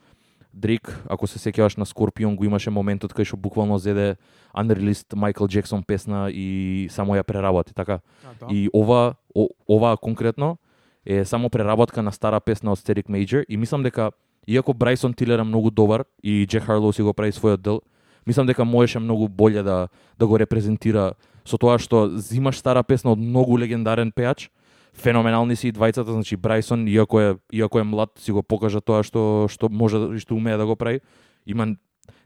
Дрейк, 0.54 0.90
ако 1.10 1.30
се 1.30 1.38
сеќаваш 1.38 1.78
на 1.78 1.86
Скорпион, 1.86 2.36
го 2.36 2.46
имаше 2.46 2.74
моментот 2.74 3.14
кај 3.14 3.30
што 3.30 3.38
буквално 3.38 3.78
зеде 3.78 4.18
unreleased 4.58 5.16
Майкл 5.16 5.46
Джексон 5.46 5.84
песна 5.84 6.30
и 6.34 6.90
само 6.90 7.16
ја 7.16 7.24
преработи, 7.24 7.74
така? 7.74 8.02
А, 8.26 8.34
да. 8.42 8.54
И 8.54 8.70
ова, 8.74 9.16
о, 9.36 9.48
ова 9.70 9.98
конкретно 9.98 10.58
е 11.06 11.26
само 11.26 11.50
преработка 11.50 12.04
на 12.04 12.12
стара 12.12 12.40
песна 12.40 12.72
од 12.72 12.80
Static 12.80 13.10
Major 13.10 13.46
и 13.46 13.58
мислам 13.58 13.84
дека 13.84 14.12
иако 14.48 14.74
Брайсон 14.74 15.14
Тилер 15.14 15.40
е 15.40 15.44
многу 15.44 15.72
добар 15.72 16.06
и 16.24 16.46
Джек 16.50 16.64
Харлоу 16.64 16.94
си 16.94 17.02
го 17.02 17.14
прави 17.14 17.32
својот 17.32 17.62
дел, 17.62 17.82
мислам 18.26 18.48
дека 18.48 18.66
можеше 18.66 19.00
многу 19.00 19.28
боле 19.28 19.64
да 19.64 19.90
да 20.20 20.28
го 20.28 20.40
репрезентира 20.40 21.14
со 21.46 21.58
тоа 21.58 21.78
што 21.80 22.10
зимаш 22.18 22.58
стара 22.58 22.84
песна 22.84 23.12
од 23.12 23.20
многу 23.20 23.58
легендарен 23.58 24.12
пеач, 24.12 24.50
феноменални 24.94 25.56
си 25.56 25.68
и 25.68 25.74
двајцата, 25.74 26.14
значи 26.14 26.38
Брайсон 26.38 26.88
иако 26.88 27.20
е 27.20 27.36
иако 27.52 27.80
е 27.80 27.84
млад 27.84 28.10
си 28.20 28.32
го 28.32 28.44
покажа 28.44 28.82
тоа 28.82 29.04
што 29.04 29.48
што 29.50 29.70
може 29.70 29.98
и 30.16 30.20
што 30.20 30.36
умее 30.36 30.58
да 30.58 30.66
го 30.66 30.76
прави. 30.76 31.02
Има 31.46 31.76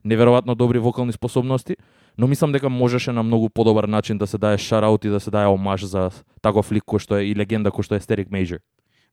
неверојатно 0.05 0.55
добри 0.55 0.79
вокални 0.79 1.13
способности, 1.13 1.77
но 2.17 2.27
мислам 2.27 2.51
дека 2.51 2.69
можеше 2.69 3.11
на 3.11 3.23
многу 3.23 3.49
подобар 3.49 3.83
начин 3.83 4.17
да 4.17 4.27
се 4.27 4.37
даде 4.37 4.57
шараут 4.57 5.05
и 5.05 5.09
да 5.09 5.19
се 5.19 5.31
даде 5.31 5.47
омаж 5.47 5.83
за 5.83 6.11
таков 6.41 6.71
лик 6.71 6.83
кој 6.83 6.99
што 6.99 7.17
е 7.17 7.31
и 7.31 7.35
легенда 7.35 7.71
кој 7.71 7.83
што 7.83 7.95
е 7.95 8.01
Стерик 8.01 8.31
Мейджор. 8.31 8.59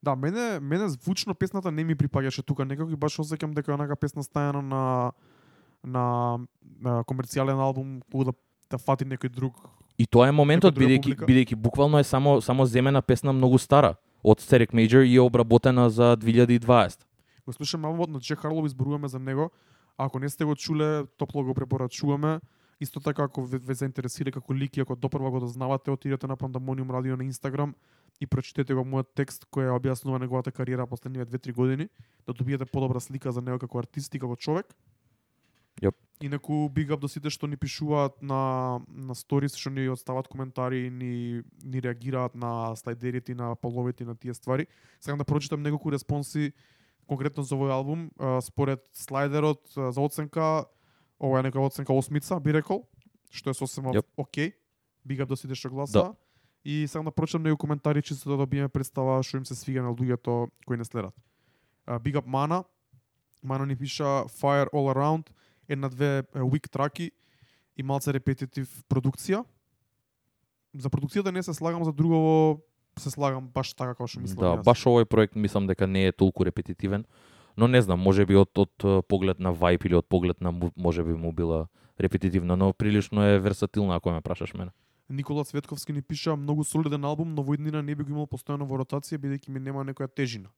Да, 0.02 0.16
мене 0.16 0.60
мене 0.60 0.88
звучно 0.88 1.34
песната 1.34 1.70
не 1.70 1.84
ми 1.84 1.94
припаѓаше 1.96 2.44
тука, 2.44 2.64
некако 2.64 2.90
и 2.90 2.96
баш 2.96 3.18
осеќам 3.18 3.54
дека 3.54 3.72
е 3.72 3.74
онака 3.74 3.96
песна 3.96 4.22
стајана 4.22 4.60
на 4.60 5.12
на, 5.84 6.38
на 6.80 7.04
комерцијален 7.04 7.60
албум 7.60 8.00
кога 8.10 8.32
да 8.32 8.32
да 8.70 8.78
фати 8.78 9.06
некој 9.06 9.30
друг. 9.30 9.58
И 9.98 10.06
тоа 10.06 10.28
е 10.28 10.34
моментот 10.34 10.74
бидејќи 10.74 11.22
бидејќи 11.22 11.56
буквално 11.56 11.98
е 11.98 12.04
само 12.04 12.40
само 12.40 12.66
земена 12.66 13.02
песна 13.02 13.32
многу 13.32 13.58
стара 13.58 13.94
од 14.24 14.40
Стерик 14.40 14.72
Мейджор 14.72 15.04
и 15.04 15.14
е 15.16 15.20
обработена 15.20 15.90
за 15.90 16.16
2020. 16.16 17.04
Го 17.46 17.52
слушаме 17.52 17.86
албумот 17.86 18.10
на 18.10 18.20
Джек 18.20 18.38
Харлоу, 18.38 18.66
изборуваме 18.66 19.08
за 19.08 19.18
него. 19.18 19.50
А 19.98 20.06
ако 20.06 20.18
не 20.18 20.28
сте 20.28 20.44
го 20.44 20.56
чуле, 20.56 21.04
топло 21.18 21.44
го 21.44 21.54
препорачуваме. 21.54 22.40
Исто 22.80 23.00
така, 23.00 23.22
ако 23.22 23.44
ве, 23.44 23.58
ве 23.58 23.74
заинтересира 23.74 24.32
како 24.32 24.54
лик 24.54 24.76
и 24.76 24.80
ако 24.80 24.96
допрва 24.96 25.30
го 25.30 25.40
дознавате, 25.40 25.90
отидете 25.90 26.26
на 26.26 26.36
Pandemonium 26.36 26.90
Radio 26.90 27.16
на 27.16 27.24
Инстаграм 27.24 27.74
и 28.20 28.26
прочитете 28.26 28.74
го 28.74 28.82
мојот 28.82 29.14
текст 29.14 29.46
кој 29.52 29.68
ја 29.68 29.76
објаснува 29.78 30.18
неговата 30.18 30.52
кариера 30.52 30.86
последниве 30.86 31.26
2-3 31.26 31.52
години, 31.52 31.88
да 32.26 32.32
добиете 32.32 32.64
подобра 32.64 33.00
слика 33.00 33.32
за 33.32 33.42
него 33.42 33.58
како 33.58 33.78
артист 33.78 34.14
и 34.14 34.18
како 34.18 34.36
човек. 34.36 34.66
Инаку 36.20 36.70
big 36.70 36.90
up 36.90 37.00
до 37.00 37.08
сите 37.08 37.30
што 37.30 37.46
ни 37.46 37.56
пишуваат 37.56 38.22
на 38.22 38.80
на 38.88 39.14
сторис, 39.14 39.56
што 39.58 39.70
ни 39.70 39.88
остават 39.90 40.28
коментари 40.28 40.86
и 40.86 40.90
ни 40.90 41.42
ни 41.64 41.80
реагираат 41.80 42.34
на 42.34 42.76
слайдерите 42.76 43.34
на 43.34 43.54
половите 43.56 44.04
на 44.04 44.16
тие 44.16 44.34
ствари. 44.34 44.66
Сакам 45.00 45.18
да 45.18 45.24
прочитам 45.24 45.62
неколку 45.62 45.90
респонси 45.90 46.52
конкретно 47.08 47.42
за 47.42 47.56
овој 47.56 47.72
албум, 47.72 48.10
според 48.40 48.80
слайдерот 48.92 49.66
за 49.74 50.00
оценка, 50.00 50.64
ова 51.18 51.40
е 51.40 51.42
нека 51.42 51.60
оценка 51.60 51.92
осмица, 51.92 52.40
би 52.40 52.52
рекол, 52.52 52.88
што 53.30 53.50
е 53.50 53.54
сосема 53.54 53.92
Јоп. 53.92 54.06
окей. 54.16 54.54
Big 55.06 55.20
up 55.20 55.26
до 55.26 55.36
сите 55.36 55.54
што 55.54 55.68
гласа. 55.68 55.92
Да. 55.92 56.14
И 56.64 56.86
сакам 56.88 57.04
да 57.04 57.10
прочитам 57.10 57.42
некои 57.42 57.58
коментари 57.58 58.02
чисто 58.02 58.30
да 58.30 58.36
добиеме 58.36 58.68
представа 58.68 59.22
што 59.22 59.36
им 59.36 59.44
се 59.44 59.54
свига 59.54 59.82
на 59.82 59.90
луѓето 59.90 60.48
кои 60.64 60.76
не 60.76 60.84
следат. 60.84 61.14
Big 61.86 62.14
up 62.14 62.26
Мана. 62.26 62.64
Мана 63.42 63.66
ни 63.66 63.76
пиша 63.76 64.24
Fire 64.32 64.70
All 64.72 64.94
Around, 64.94 65.28
една-две 65.68 66.22
weak 66.34 66.68
траки 66.70 67.10
и 67.76 67.82
малце 67.82 68.12
репетитив 68.12 68.68
продукција. 68.88 69.44
За 70.74 70.90
продукцијата 70.90 71.30
не 71.32 71.42
се 71.42 71.54
слагам, 71.54 71.84
за 71.84 71.92
друго 71.92 72.60
се 72.98 73.10
слагам 73.10 73.48
баш 73.48 73.74
така 73.74 73.94
како 73.94 74.06
што 74.06 74.20
мислам 74.20 74.42
Да, 74.42 74.50
јас. 74.58 74.64
баш 74.64 74.86
овој 74.86 75.04
проект 75.04 75.34
мислам 75.34 75.66
дека 75.66 75.86
не 75.86 76.06
е 76.06 76.12
толку 76.12 76.44
репетитивен, 76.44 77.04
но 77.56 77.66
не 77.66 77.82
знам, 77.82 78.00
можеби 78.00 78.34
од 78.34 78.50
од 78.58 78.70
е, 78.84 79.02
поглед 79.02 79.38
на 79.40 79.54
вајб 79.54 79.86
или 79.86 79.94
од 79.94 80.06
поглед 80.08 80.40
на 80.40 80.50
му, 80.52 80.70
можеби 80.76 81.14
му 81.14 81.32
била 81.32 81.68
репетитивна, 82.00 82.56
но 82.56 82.72
прилично 82.72 83.22
е 83.22 83.38
версатилна 83.38 83.96
ако 83.96 84.10
ме 84.10 84.20
прашаш 84.20 84.54
мене. 84.54 84.70
Никола 85.10 85.44
Цветковски 85.44 85.92
ни 85.92 86.02
пиша 86.02 86.36
многу 86.36 86.64
солиден 86.64 87.04
албум, 87.04 87.34
но 87.34 87.42
во 87.42 87.54
иднина 87.54 87.82
не 87.82 87.94
би 87.94 88.04
го 88.04 88.10
имал 88.10 88.26
постојано 88.26 88.64
во 88.66 88.78
ротација 88.80 89.18
бидејќи 89.18 89.50
ми 89.50 89.60
нема 89.60 89.84
некоја 89.84 90.08
тежина. 90.08 90.48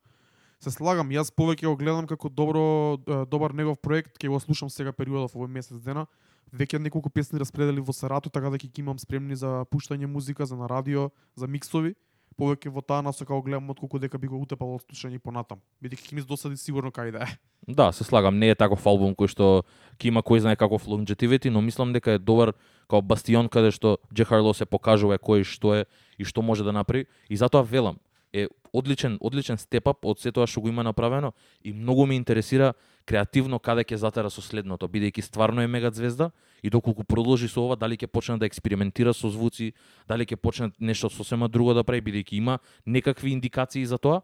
Се 0.65 0.73
слагам, 0.73 1.11
јас 1.13 1.29
повеќе 1.37 1.69
го 1.69 1.77
гледам 1.77 2.07
како 2.09 2.31
добро 2.33 2.97
добар 3.29 3.53
негов 3.53 3.79
проект, 3.83 4.17
ќе 4.17 4.31
го 4.33 4.41
слушам 4.41 4.71
сега 4.73 4.93
периодов 4.93 5.37
овој 5.37 5.53
месец 5.53 5.83
дена. 5.85 6.07
Веќе 6.55 6.81
неколку 6.81 7.11
песни 7.11 7.41
распредели 7.43 7.83
во 7.83 7.93
Сарато, 7.93 8.31
така 8.31 8.51
да 8.51 8.57
ќе 8.57 8.71
ги 8.71 8.81
имам 8.81 8.99
спремни 8.99 9.37
за 9.37 9.67
пуштање 9.71 10.07
музика, 10.07 10.47
за 10.47 10.57
на 10.57 10.69
радио, 10.71 11.11
за 11.37 11.47
миксови. 11.47 11.95
Повеќе 12.37 12.73
во 12.73 12.81
таа 12.85 13.03
насока 13.03 13.33
го 13.33 13.43
гледам 13.43 13.71
отколку 13.73 13.99
дека 13.99 14.19
би 14.19 14.29
го 14.29 14.41
утепал 14.41 14.75
од 14.77 14.85
слушање 14.85 15.19
понатам. 15.21 15.61
Бидејќи 15.85 16.09
ќе 16.09 16.17
ми 16.17 16.25
досади 16.25 16.57
сигурно 16.61 16.93
кај 16.93 17.13
да 17.13 17.25
е. 17.25 17.37
Да, 17.69 17.91
се 17.93 18.05
слагам, 18.05 18.39
не 18.39 18.51
е 18.53 18.57
таков 18.57 18.85
албум 18.87 19.13
кој 19.17 19.29
што 19.33 19.65
ќе 19.99 20.09
има 20.09 20.23
кој 20.23 20.45
знае 20.45 20.57
каков 20.57 20.87
longevity, 20.87 21.51
но 21.51 21.61
мислам 21.61 21.93
дека 21.93 22.17
е 22.17 22.23
добар 22.23 22.55
као 22.89 23.03
бастион 23.03 23.49
каде 23.49 23.73
што 23.73 23.99
Джехарло 24.15 24.55
се 24.55 24.65
покажува 24.65 25.19
кој 25.19 25.45
што 25.45 25.75
е 25.75 25.87
и 26.19 26.25
што 26.25 26.43
може 26.43 26.65
да 26.65 26.73
направи 26.73 27.09
и 27.29 27.37
затоа 27.37 27.65
велам 27.65 27.99
е 28.37 28.49
одличен 28.73 29.17
одличен 29.21 29.59
степап 29.59 30.05
од 30.05 30.21
се 30.21 30.33
тоа 30.33 30.47
што 30.47 30.61
го 30.61 30.69
има 30.69 30.85
направено 30.85 31.33
и 31.65 31.73
многу 31.73 32.07
ме 32.07 32.17
интересира 32.17 32.75
креативно 33.09 33.59
каде 33.59 33.85
ќе 33.85 33.97
затера 34.03 34.31
со 34.31 34.43
следното, 34.45 34.89
бидејќи 34.89 35.25
стварно 35.25 35.63
е 35.63 35.71
мега 35.71 35.91
звезда 35.91 36.31
и 36.63 36.71
доколку 36.71 37.05
продолжи 37.05 37.49
со 37.49 37.65
ова, 37.65 37.77
дали 37.77 37.97
ќе 37.97 38.07
почне 38.07 38.37
да 38.39 38.47
експериментира 38.47 39.15
со 39.15 39.31
звуци, 39.31 39.73
дали 40.09 40.27
ќе 40.27 40.37
почне 40.37 40.71
нешто 40.79 41.09
сосема 41.09 41.49
друго 41.49 41.75
да 41.75 41.85
прави, 41.85 42.03
бидејќи 42.03 42.37
има 42.37 42.59
некакви 42.87 43.33
индикации 43.33 43.87
за 43.87 43.99
тоа 43.99 44.21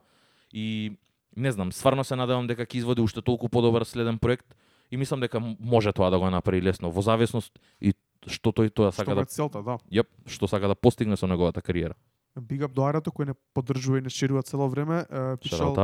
и 0.52 0.92
не 1.36 1.52
знам, 1.52 1.72
стварно 1.72 2.04
се 2.04 2.16
надевам 2.16 2.46
дека 2.46 2.66
ќе 2.66 2.82
изводи 2.82 3.00
уште 3.00 3.22
толку 3.22 3.48
подобар 3.48 3.86
следен 3.88 4.18
проект 4.18 4.54
и 4.90 4.96
мислам 4.96 5.20
дека 5.20 5.40
може 5.40 5.92
тоа 5.92 6.10
да 6.10 6.18
го 6.18 6.30
направи 6.30 6.60
лесно, 6.62 6.90
во 6.90 7.00
зависност 7.00 7.56
и 7.80 7.94
што 8.28 8.52
тој 8.52 8.68
тоа 8.70 8.92
Што 8.92 9.02
сака 9.02 9.14
го 9.14 9.24
да 9.24 9.26
целта, 9.26 9.62
да. 9.62 9.78
Јап, 9.90 10.10
што 10.26 10.46
сака 10.46 10.68
да 10.68 10.74
постигне 10.74 11.16
со 11.16 11.26
неговата 11.26 11.62
кариера. 11.62 11.96
Big 12.40 12.62
up 12.64 12.72
до 12.72 12.86
Арето 12.88 13.10
кој 13.10 13.26
не 13.26 13.34
поддржува 13.54 13.98
и 13.98 14.02
не 14.02 14.10
шерува 14.10 14.42
цело 14.42 14.68
време. 14.68 15.04
Е, 15.10 15.36
пишал, 15.36 15.74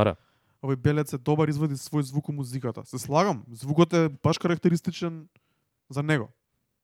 овој 0.63 0.77
белец 0.77 1.13
е 1.13 1.19
добар, 1.19 1.49
извади 1.49 1.75
свој 1.75 2.01
звук 2.03 2.29
у 2.29 2.33
музиката. 2.33 2.83
Се 2.87 2.99
слагам, 2.99 3.45
звукот 3.53 3.93
е 3.93 4.09
баш 4.23 4.39
карактеристичен 4.39 5.29
за 5.91 6.03
него. 6.03 6.29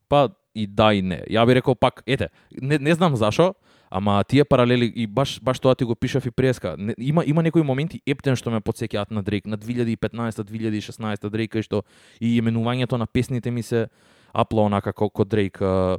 Па 0.09 0.29
и 0.55 0.66
да 0.66 0.92
и 0.94 1.03
не. 1.03 1.24
Ја 1.31 1.46
би 1.46 1.55
рекол 1.55 1.74
пак, 1.74 2.03
ете, 2.07 2.29
не, 2.62 2.79
не 2.79 2.94
знам 2.94 3.16
зашо, 3.16 3.55
ама 3.90 4.24
тие 4.29 4.44
паралели 4.44 4.92
и 4.96 5.07
баш 5.07 5.40
баш 5.42 5.59
тоа 5.61 5.74
ти 5.74 5.85
го 5.85 5.94
пишав 5.94 6.27
и 6.27 6.31
преска. 6.31 6.77
Не, 6.79 6.94
има 6.98 7.24
има 7.27 7.42
некои 7.42 7.62
моменти 7.62 8.00
ептен 8.07 8.37
што 8.37 8.50
ме 8.50 8.61
потсеќаат 8.61 9.11
на 9.11 9.22
Дрейк 9.22 9.46
на 9.46 9.59
2015-2016 9.59 11.31
Дрейк 11.31 11.55
кај 11.55 11.62
што 11.62 11.83
и 12.20 12.40
именувањето 12.40 12.98
на 12.98 13.07
песните 13.07 13.50
ми 13.50 13.62
се 13.62 13.88
апла 14.35 14.62
онака 14.62 14.92
како 14.92 15.24
Дрейк. 15.24 15.61
не- 15.61 15.98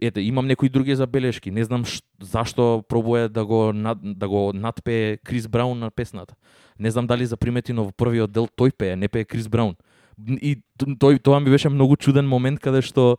Ете, 0.00 0.20
имам 0.20 0.46
некои 0.46 0.68
други 0.68 0.94
забелешки. 0.94 1.50
Не 1.50 1.64
знам 1.64 1.84
ш, 1.84 2.02
зашто 2.20 2.84
пробува 2.88 3.28
да 3.28 3.46
го 3.46 3.72
над, 3.72 3.98
да 4.02 4.28
го 4.28 4.52
надпее 4.54 5.16
Крис 5.16 5.48
Браун 5.48 5.78
на 5.78 5.90
песната. 5.90 6.34
Не 6.78 6.90
знам 6.90 7.06
дали 7.06 7.26
запримети, 7.26 7.72
но 7.72 7.84
во 7.84 7.92
првиот 7.92 8.32
дел 8.32 8.48
тој 8.48 8.72
пее, 8.72 8.96
не 8.96 9.08
пее 9.08 9.24
Крис 9.24 9.48
Браун. 9.48 9.76
И 10.18 10.58
тој 10.80 11.20
тоа 11.22 11.40
ми 11.40 11.50
беше 11.50 11.68
многу 11.68 11.96
чуден 11.96 12.28
момент 12.28 12.60
каде 12.60 12.82
што 12.82 13.18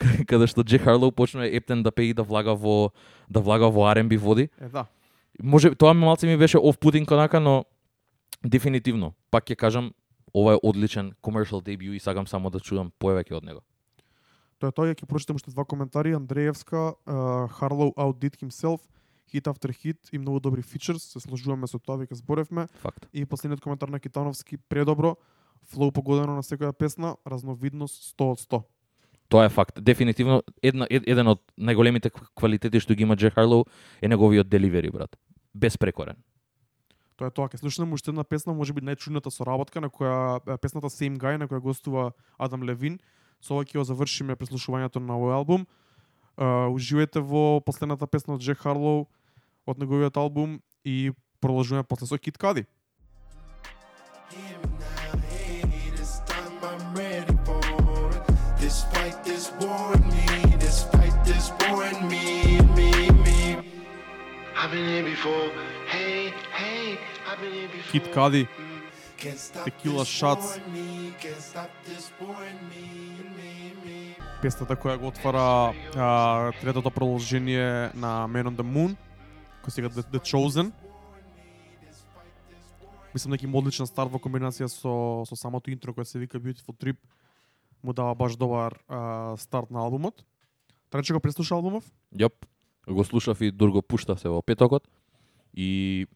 каде 0.30 0.46
што 0.46 0.62
Джек 0.62 0.82
Харлоу 0.82 1.12
почна 1.12 1.46
ептен 1.46 1.82
да 1.82 1.90
пее 1.90 2.10
и 2.10 2.14
да 2.14 2.22
влага 2.22 2.54
во 2.54 2.92
да 3.28 3.40
влага 3.40 3.70
во 3.70 3.90
R&B 3.90 4.18
води. 4.18 4.48
Е, 4.60 4.68
да. 4.68 4.86
Може 5.42 5.74
тоа 5.74 5.94
малце 5.94 6.26
ми 6.26 6.36
беше 6.36 6.58
оф-путинг 6.58 7.10
онака, 7.10 7.40
но 7.40 7.64
дефинитивно, 8.44 9.14
пак 9.30 9.44
ќе 9.44 9.56
кажам, 9.56 9.92
ова 10.34 10.54
е 10.54 10.62
одличен 10.62 11.12
commercial 11.22 11.62
debut 11.62 11.96
и 11.96 12.00
сакам 12.00 12.26
само 12.26 12.50
да 12.50 12.60
чуам 12.60 12.92
повеќе 13.00 13.36
од 13.36 13.44
него. 13.44 13.60
Тоа 14.60 14.68
е 14.68 14.76
тоа, 14.76 14.92
ќе 14.92 15.06
прочитам 15.08 15.38
уште 15.40 15.48
два 15.54 15.64
коментари. 15.64 16.12
Андреевска, 16.12 16.92
uh, 17.08 17.48
Harlow 17.48 17.94
outdid 17.96 18.36
himself, 18.36 18.84
hit 19.32 19.48
after 19.48 19.72
hit 19.72 19.96
и 20.12 20.18
многу 20.18 20.40
добри 20.40 20.60
features, 20.60 21.00
се 21.00 21.20
сложуваме 21.20 21.64
со 21.64 21.78
тоа, 21.80 21.96
веќе 21.96 22.20
зборевме. 22.20 22.66
Факт. 22.84 23.08
И 23.16 23.24
последниот 23.24 23.64
коментар 23.64 23.88
на 23.88 24.00
Китановски, 24.00 24.58
предобро, 24.68 25.16
флоу 25.72 25.88
погодено 25.92 26.36
на 26.36 26.44
секоја 26.44 26.76
песна, 26.76 27.16
разновидност 27.24 28.12
100 28.12 28.30
од 28.32 28.38
100. 28.44 28.62
Тоа 29.32 29.44
е 29.46 29.48
факт. 29.48 29.80
Дефинитивно 29.80 30.42
една 30.62 30.84
ед, 30.90 31.08
еден 31.08 31.32
од 31.32 31.40
најголемите 31.56 32.12
кв- 32.12 32.28
квалитети 32.36 32.82
што 32.84 32.92
ги 32.92 33.08
има 33.08 33.16
Джек 33.16 33.38
Харлоу 33.38 33.64
е 34.02 34.08
неговиот 34.12 34.48
деливери, 34.48 34.90
брат. 34.90 35.16
Безпрекорен. 35.54 36.20
Тоа 37.16 37.30
е 37.30 37.32
тоа, 37.32 37.48
ќе 37.48 37.62
слушнеме 37.64 37.96
уште 37.96 38.12
една 38.12 38.28
песна, 38.28 38.52
можеби 38.52 38.84
најчудната 38.84 39.32
соработка 39.32 39.80
на 39.80 39.88
која 39.88 40.36
песната 40.60 40.92
Same 40.92 41.16
Guy 41.16 41.40
на 41.40 41.48
која 41.48 41.64
гостува 41.64 42.12
Адам 42.36 42.68
Левин. 42.68 43.00
Со 43.40 43.56
ова 43.56 43.64
ќе 43.64 43.80
го 43.80 43.84
завршиме 43.84 44.36
преслушувањето 44.36 45.00
на 45.00 45.16
овој 45.16 45.32
албум. 45.40 45.66
Uh, 46.36 46.68
уживајте 46.72 47.20
во 47.20 47.60
последната 47.60 48.06
песна 48.06 48.36
од 48.36 48.44
Джек 48.44 48.60
Харлоу 48.60 49.08
од 49.66 49.80
неговиот 49.80 50.16
албум 50.16 50.60
и 50.84 51.12
продолжуваме 51.40 51.84
после 51.84 52.06
со 52.06 52.18
Кит 52.18 52.38
Кади. 52.38 52.66
Hear 54.30 54.58
me 54.62 54.70
now, 54.78 55.18
hey, 55.26 55.90
this 55.96 56.20
time 56.24 56.54
I'm 56.62 56.94
ready 56.94 57.34
for 57.44 57.60
it. 58.12 58.22
Despite 58.60 59.24
this 59.24 59.50
war 59.60 59.92
in 59.96 60.04
me, 60.06 60.56
despite 60.60 61.16
this 61.24 61.50
war 61.60 61.84
in 61.84 62.08
me, 62.08 62.60
me, 62.76 63.10
me. 63.10 63.58
I've 64.56 64.70
been 64.70 64.86
here 64.86 65.02
before, 65.02 65.50
hey, 65.88 66.32
hey, 66.52 66.98
I've 67.26 67.40
been 67.40 67.52
here 67.52 67.68
before. 67.68 67.92
Кит 67.92 68.12
Кади. 68.14 68.48
Me, 69.20 69.34
me. 73.84 74.16
Песната 74.40 74.76
која 74.80 74.96
го 74.96 75.10
отвара 75.12 75.74
а, 75.96 76.52
третото 76.60 76.90
продолжение 76.90 77.90
на 77.94 78.24
Man 78.32 78.48
on 78.48 78.56
the 78.56 78.64
Moon, 78.64 78.96
кој 79.60 79.70
сега 79.70 79.88
The, 79.92 80.08
The 80.08 80.20
Chosen. 80.24 80.72
Мислам 83.12 83.36
дека 83.36 83.44
има 83.44 83.58
одличен 83.60 83.84
старт 83.84 84.08
во 84.08 84.16
комбинација 84.16 84.72
со, 84.72 85.28
со 85.28 85.36
самото 85.36 85.68
интро 85.68 85.92
кое 85.92 86.08
се 86.08 86.18
вика 86.18 86.40
Beautiful 86.40 86.72
Trip. 86.72 86.96
Му 87.84 87.92
дава 87.92 88.14
баш 88.14 88.40
добар 88.40 88.80
а, 88.88 89.36
старт 89.36 89.70
на 89.70 89.84
албумот. 89.84 90.24
Трече 90.88 91.12
го 91.12 91.20
преслуша 91.20 91.54
албумов? 91.60 91.84
Јоп. 92.16 92.48
Го 92.88 93.04
слушав 93.04 93.40
и 93.40 93.52
Дурго 93.52 93.82
пушта 93.82 94.16
се 94.16 94.32
во 94.32 94.40
петокот. 94.40 94.88
И 95.52 96.08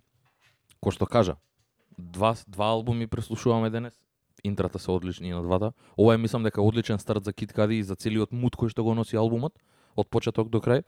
кој 0.81 0.97
што 0.97 1.05
кажа, 1.05 1.37
два 1.99 2.37
два 2.49 2.67
албуми 2.67 3.07
преслушуваме 3.07 3.71
денес. 3.71 3.95
Интрата 4.45 4.79
се 4.79 4.91
одлични 4.91 5.31
на 5.31 5.43
двата. 5.43 5.73
Ова 5.99 6.15
е 6.15 6.19
мислам 6.19 6.43
дека 6.43 6.63
одличен 6.63 6.99
старт 6.99 7.25
за 7.25 7.33
Кит 7.33 7.53
Кади 7.53 7.79
и 7.79 7.83
за 7.83 7.97
целиот 7.97 8.33
мут 8.33 8.57
кој 8.57 8.69
што 8.69 8.85
го 8.85 8.95
носи 8.95 9.17
албумот 9.17 9.55
од 9.97 10.11
почеток 10.11 10.51
до 10.51 10.59
крај, 10.61 10.83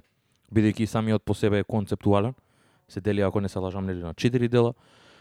бидејќи 0.52 0.86
самиот 0.86 1.24
по 1.24 1.34
себе 1.34 1.62
е 1.62 1.64
концептуален. 1.64 2.34
Се 2.88 3.00
дели 3.00 3.20
ако 3.20 3.40
не 3.40 3.48
се 3.48 3.58
лажам 3.58 3.86
нели 3.86 4.02
на 4.02 4.14
4 4.14 4.48
дела, 4.48 4.74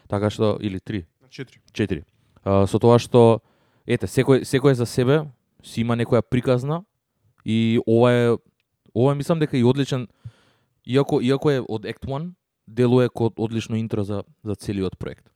така 0.07 0.29
што 0.29 0.57
или 0.61 0.79
3, 0.79 1.05
На 1.21 1.27
4. 1.27 1.59
4. 1.73 2.03
А, 2.43 2.67
со 2.67 2.79
тоа 2.79 2.99
што 2.99 3.41
ете 3.87 4.07
секој 4.07 4.45
секој 4.45 4.73
за 4.73 4.85
себе 4.85 5.25
си 5.63 5.81
има 5.81 5.95
некоја 5.95 6.21
приказна 6.21 6.83
и 7.45 7.79
ова 7.87 8.11
е 8.11 8.37
ова 8.93 9.11
е, 9.11 9.15
мислам 9.15 9.39
дека 9.39 9.57
и 9.57 9.63
одличен 9.63 10.07
иако 10.85 11.21
иако 11.21 11.51
е 11.51 11.59
од 11.61 11.85
Act 11.85 12.05
1 12.05 12.33
делува 12.67 13.09
како 13.09 13.31
одлично 13.37 13.77
интро 13.77 14.03
за 14.03 14.23
за 14.43 14.55
целиот 14.55 14.97
проект. 14.97 15.34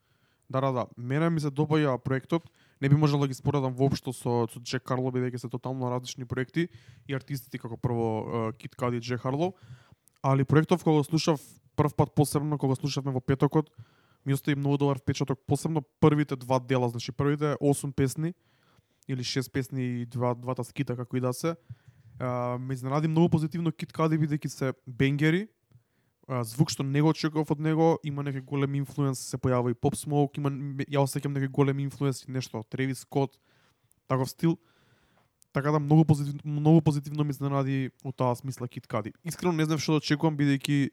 Да, 0.50 0.62
да, 0.62 0.72
да. 0.72 0.86
Мене 0.98 1.30
ми 1.30 1.40
се 1.40 1.52
допаѓа 1.54 1.98
проектот. 2.02 2.50
Не 2.82 2.90
би 2.90 2.96
можел 2.96 3.20
да 3.20 3.28
ги 3.28 3.34
споредам 3.34 3.74
воопшто 3.74 4.14
со, 4.14 4.48
со 4.50 4.60
Джек 4.60 4.84
Карло, 4.84 5.12
бидејќи 5.12 5.38
се 5.38 5.50
тотално 5.50 5.92
различни 5.92 6.26
проекти 6.26 6.70
и 7.08 7.14
артистите 7.14 7.60
како 7.60 7.78
прво 7.78 8.52
Кит 8.58 8.76
Кади 8.76 8.98
и 8.98 9.02
Джек 9.02 9.22
Карло. 9.22 9.54
Али 10.24 10.44
проектов 10.44 10.84
кога 10.84 10.98
го 10.98 11.04
слушав 11.04 11.40
прв 11.76 11.96
пат 11.96 12.16
посебно 12.16 12.58
кога 12.58 12.74
го 12.74 12.76
слушавме 12.76 13.12
во 13.12 13.22
петокот, 13.22 13.70
ми 14.26 14.34
остави 14.34 14.56
многу 14.56 14.78
добар 14.78 14.98
впечаток, 15.00 15.40
посебно 15.48 15.84
првите 16.00 16.36
два 16.36 16.60
дела, 16.60 16.90
значи 16.90 17.12
првите 17.12 17.56
8 17.62 17.92
песни 17.92 18.34
или 19.08 19.24
6 19.24 19.52
песни 19.52 20.02
и 20.02 20.06
два, 20.06 20.36
двата 20.36 20.64
скита 20.64 20.96
како 20.96 21.18
и 21.18 21.22
да 21.22 21.34
се. 21.34 21.56
Uh, 22.20 22.58
ме 22.58 22.74
изненади 22.74 23.08
многу 23.08 23.30
позитивно 23.30 23.72
Кит 23.72 23.94
Кади 23.94 24.20
бидејќи 24.20 24.48
се 24.48 24.74
бенгери, 24.88 25.48
звук 26.30 26.70
што 26.70 26.84
не 26.86 27.02
го 27.02 27.10
очекував 27.10 27.52
од 27.52 27.60
него, 27.60 27.98
има 28.06 28.24
некој 28.24 28.44
голем 28.46 28.76
инфлуенс, 28.78 29.22
се 29.32 29.38
појавува 29.42 29.74
и 29.74 29.78
Pop 29.78 29.98
Smoke, 29.98 30.38
има 30.38 30.52
ја 30.86 31.02
осеќам 31.02 31.34
некој 31.34 31.50
голем 31.50 31.80
инфлуенс 31.82 32.24
и 32.28 32.32
нешто, 32.32 32.62
Тревис 32.70 33.06
Scott, 33.06 33.40
таков 34.08 34.30
стил. 34.30 34.58
Така 35.52 35.72
да 35.72 35.80
многу 35.80 36.06
позитивно, 36.06 36.42
многу 36.46 36.82
позитивно 36.82 37.24
ми 37.24 37.34
изненади 37.34 37.90
од 38.06 38.16
таа 38.16 38.36
смисла 38.36 38.68
Кит 38.68 38.88
Кади. 38.88 39.14
Искрено 39.26 39.58
не 39.58 39.66
знам 39.66 39.82
што 39.82 39.98
да 39.98 40.04
очекувам 40.04 40.38
бидејќи 40.38 40.92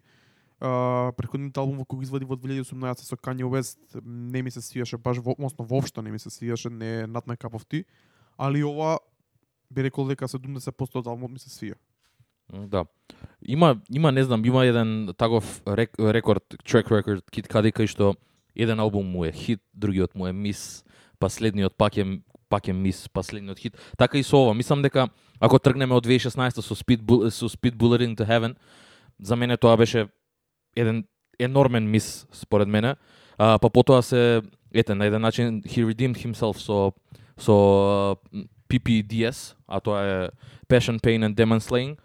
а, 0.61 1.13
претходниот 1.13 1.59
албум 1.61 1.85
кој 1.85 2.01
го 2.01 2.07
извади 2.09 2.25
во 2.25 2.41
2018 2.41 3.05
со 3.05 3.17
Kanye 3.21 3.45
West 3.45 3.77
не 4.01 4.43
ми 4.43 4.51
се 4.51 4.65
свиеше 4.65 4.97
баш 4.97 5.21
во, 5.21 5.37
односно 5.37 5.69
воопшто 5.69 6.01
не 6.01 6.11
ми 6.11 6.19
се 6.19 6.31
свиеше, 6.31 6.71
не 6.71 7.07
над 7.07 7.27
на 7.27 7.37
капов 7.37 7.67
ти, 7.67 7.85
али 8.39 8.65
ова 8.65 8.99
би 9.71 9.85
рекол 9.85 10.09
дека 10.09 10.25
70% 10.25 10.97
од 10.97 11.07
албумот 11.07 11.37
ми 11.37 11.39
се 11.39 11.53
свија. 11.53 11.77
Да. 12.53 12.85
Има 13.49 13.77
има 13.93 14.13
не 14.13 14.25
знам, 14.25 14.45
има 14.45 14.67
еден 14.67 15.15
таков 15.19 15.63
рек, 15.69 15.91
рекорд, 15.99 16.45
track 16.65 16.89
record 16.89 17.31
Кит 17.31 17.49
Кади 17.49 17.73
кај 17.73 17.87
што 17.87 18.15
еден 18.57 18.81
албум 18.81 19.07
му 19.07 19.25
е 19.25 19.33
хит, 19.33 19.61
другиот 19.75 20.15
му 20.15 20.27
е 20.27 20.33
мис, 20.33 20.85
последниот 21.19 21.77
пак 21.77 21.97
е 21.97 22.21
пак 22.49 22.69
е 22.69 22.73
мис, 22.73 23.09
последниот 23.09 23.59
хит. 23.59 23.77
Така 23.99 24.19
и 24.19 24.23
со 24.23 24.37
ова. 24.37 24.55
Мислам 24.55 24.83
дека 24.83 25.09
ако 25.41 25.59
тргнеме 25.59 25.95
од 25.95 26.07
2016 26.07 26.61
со 26.63 26.75
Speed 26.75 27.03
Bull, 27.03 27.31
со 27.31 27.49
Speed 27.49 27.77
Bulletin 27.77 28.17
to 28.17 28.27
Heaven, 28.27 28.57
за 29.21 29.37
мене 29.37 29.57
тоа 29.57 29.77
беше 29.77 30.09
еден 30.77 31.05
енормен 31.39 31.91
мис 31.91 32.27
според 32.33 32.69
мене. 32.69 32.95
А, 33.39 33.59
па 33.59 33.71
потоа 33.71 34.03
се 34.03 34.43
ете 34.75 34.95
на 34.95 35.07
еден 35.07 35.23
начин 35.23 35.63
he 35.63 35.85
redeemed 35.85 36.17
himself 36.17 36.59
со 36.59 36.93
со 37.39 38.17
PPDS, 38.69 39.55
а 39.69 39.81
тоа 39.81 40.03
е 40.03 40.29
Passion 40.69 40.99
Pain 41.01 41.27
and 41.27 41.35
Demon 41.35 41.61
Slaying. 41.61 41.97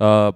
Uh, 0.00 0.32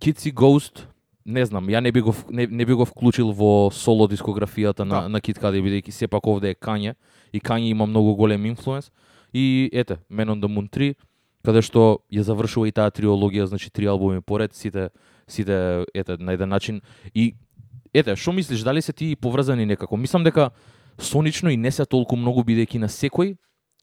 Kitsy 0.00 0.32
Ghost, 0.32 0.86
не 1.24 1.46
знам, 1.46 1.66
ја 1.70 1.80
не 1.80 1.92
би 1.92 2.00
го 2.00 2.14
не, 2.30 2.46
не 2.46 2.64
би 2.66 2.74
го 2.74 2.84
вклучил 2.84 3.32
во 3.32 3.70
соло 3.70 4.08
дискографијата 4.08 4.84
на 4.84 5.02
Да. 5.02 5.08
на 5.08 5.20
Kid 5.20 5.38
Cudi 5.38 5.62
бидејќи 5.62 5.90
сепак 5.90 6.26
овде 6.26 6.50
е 6.50 6.54
Kanye 6.54 6.94
и 7.32 7.40
Kanye 7.40 7.70
има 7.70 7.86
многу 7.86 8.14
голем 8.14 8.46
инфлуенс. 8.46 8.90
И 9.32 9.70
ете, 9.72 9.96
Man 10.10 10.28
on 10.28 10.40
the 10.40 10.48
Moon 10.48 10.70
3, 10.70 10.94
каде 11.44 11.62
што 11.62 12.02
ја 12.12 12.22
завршува 12.22 12.68
и 12.68 12.72
таа 12.72 12.90
триологија, 12.90 13.44
значи 13.44 13.70
три 13.70 13.86
албуми 13.86 14.20
поред, 14.20 14.54
сите 14.54 14.90
сите 15.28 15.84
ете 15.94 16.16
на 16.18 16.32
еден 16.32 16.48
начин 16.48 16.82
и 17.14 17.34
ете, 17.94 18.16
што 18.16 18.32
мислиш, 18.32 18.62
дали 18.62 18.82
се 18.82 18.92
тие 18.92 19.16
поврзани 19.16 19.66
некако? 19.66 19.96
Мислам 19.96 20.24
дека 20.24 20.50
сонично 20.98 21.50
и 21.50 21.56
не 21.56 21.70
се 21.70 21.84
толку 21.86 22.16
многу 22.16 22.42
бидејќи 22.42 22.78
на 22.78 22.88
секој 22.88 23.36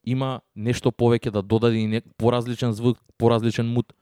има 0.06 0.42
нешто 0.56 0.92
повеќе 0.92 1.32
да 1.32 1.42
додаде 1.42 1.78
и 1.78 1.88
не, 1.88 2.02
поразличен 2.18 2.72
звук, 2.74 2.98
поразличен 3.18 3.68
мут. 3.68 3.94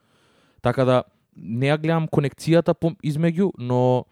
Така 0.61 0.85
да 0.85 1.03
не 1.35 1.69
ја 1.69 1.77
гледам 1.81 2.07
конекцијата 2.07 2.73
измеѓу, 3.03 3.51
но 3.57 4.05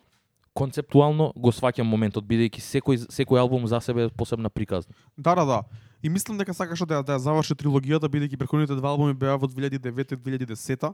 концептуално 0.55 1.33
го 1.35 1.51
сваќам 1.51 1.87
моментот 1.89 2.23
бидејќи 2.23 2.61
секој 2.63 3.01
секој 3.11 3.41
албум 3.41 3.67
за 3.67 3.81
себе 3.83 4.07
е 4.07 4.09
посебна 4.09 4.49
приказна. 4.49 4.93
Да, 5.17 5.35
да, 5.35 5.45
да. 5.45 5.63
И 6.03 6.09
мислам 6.09 6.37
дека 6.37 6.53
сакаше 6.53 6.85
да, 6.85 7.01
да 7.03 7.17
ја 7.17 7.23
заврши 7.27 7.57
трилогијата, 7.59 8.07
бидејќи 8.07 8.39
претходните 8.39 8.77
два 8.79 8.93
албуми 8.93 9.13
беа 9.13 9.35
во 9.41 9.49
2009-2010. 9.51 10.93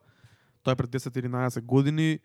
Тоа 0.64 0.74
е 0.74 0.76
пред 0.76 0.90
10-11 0.90 1.62
години. 1.62 2.20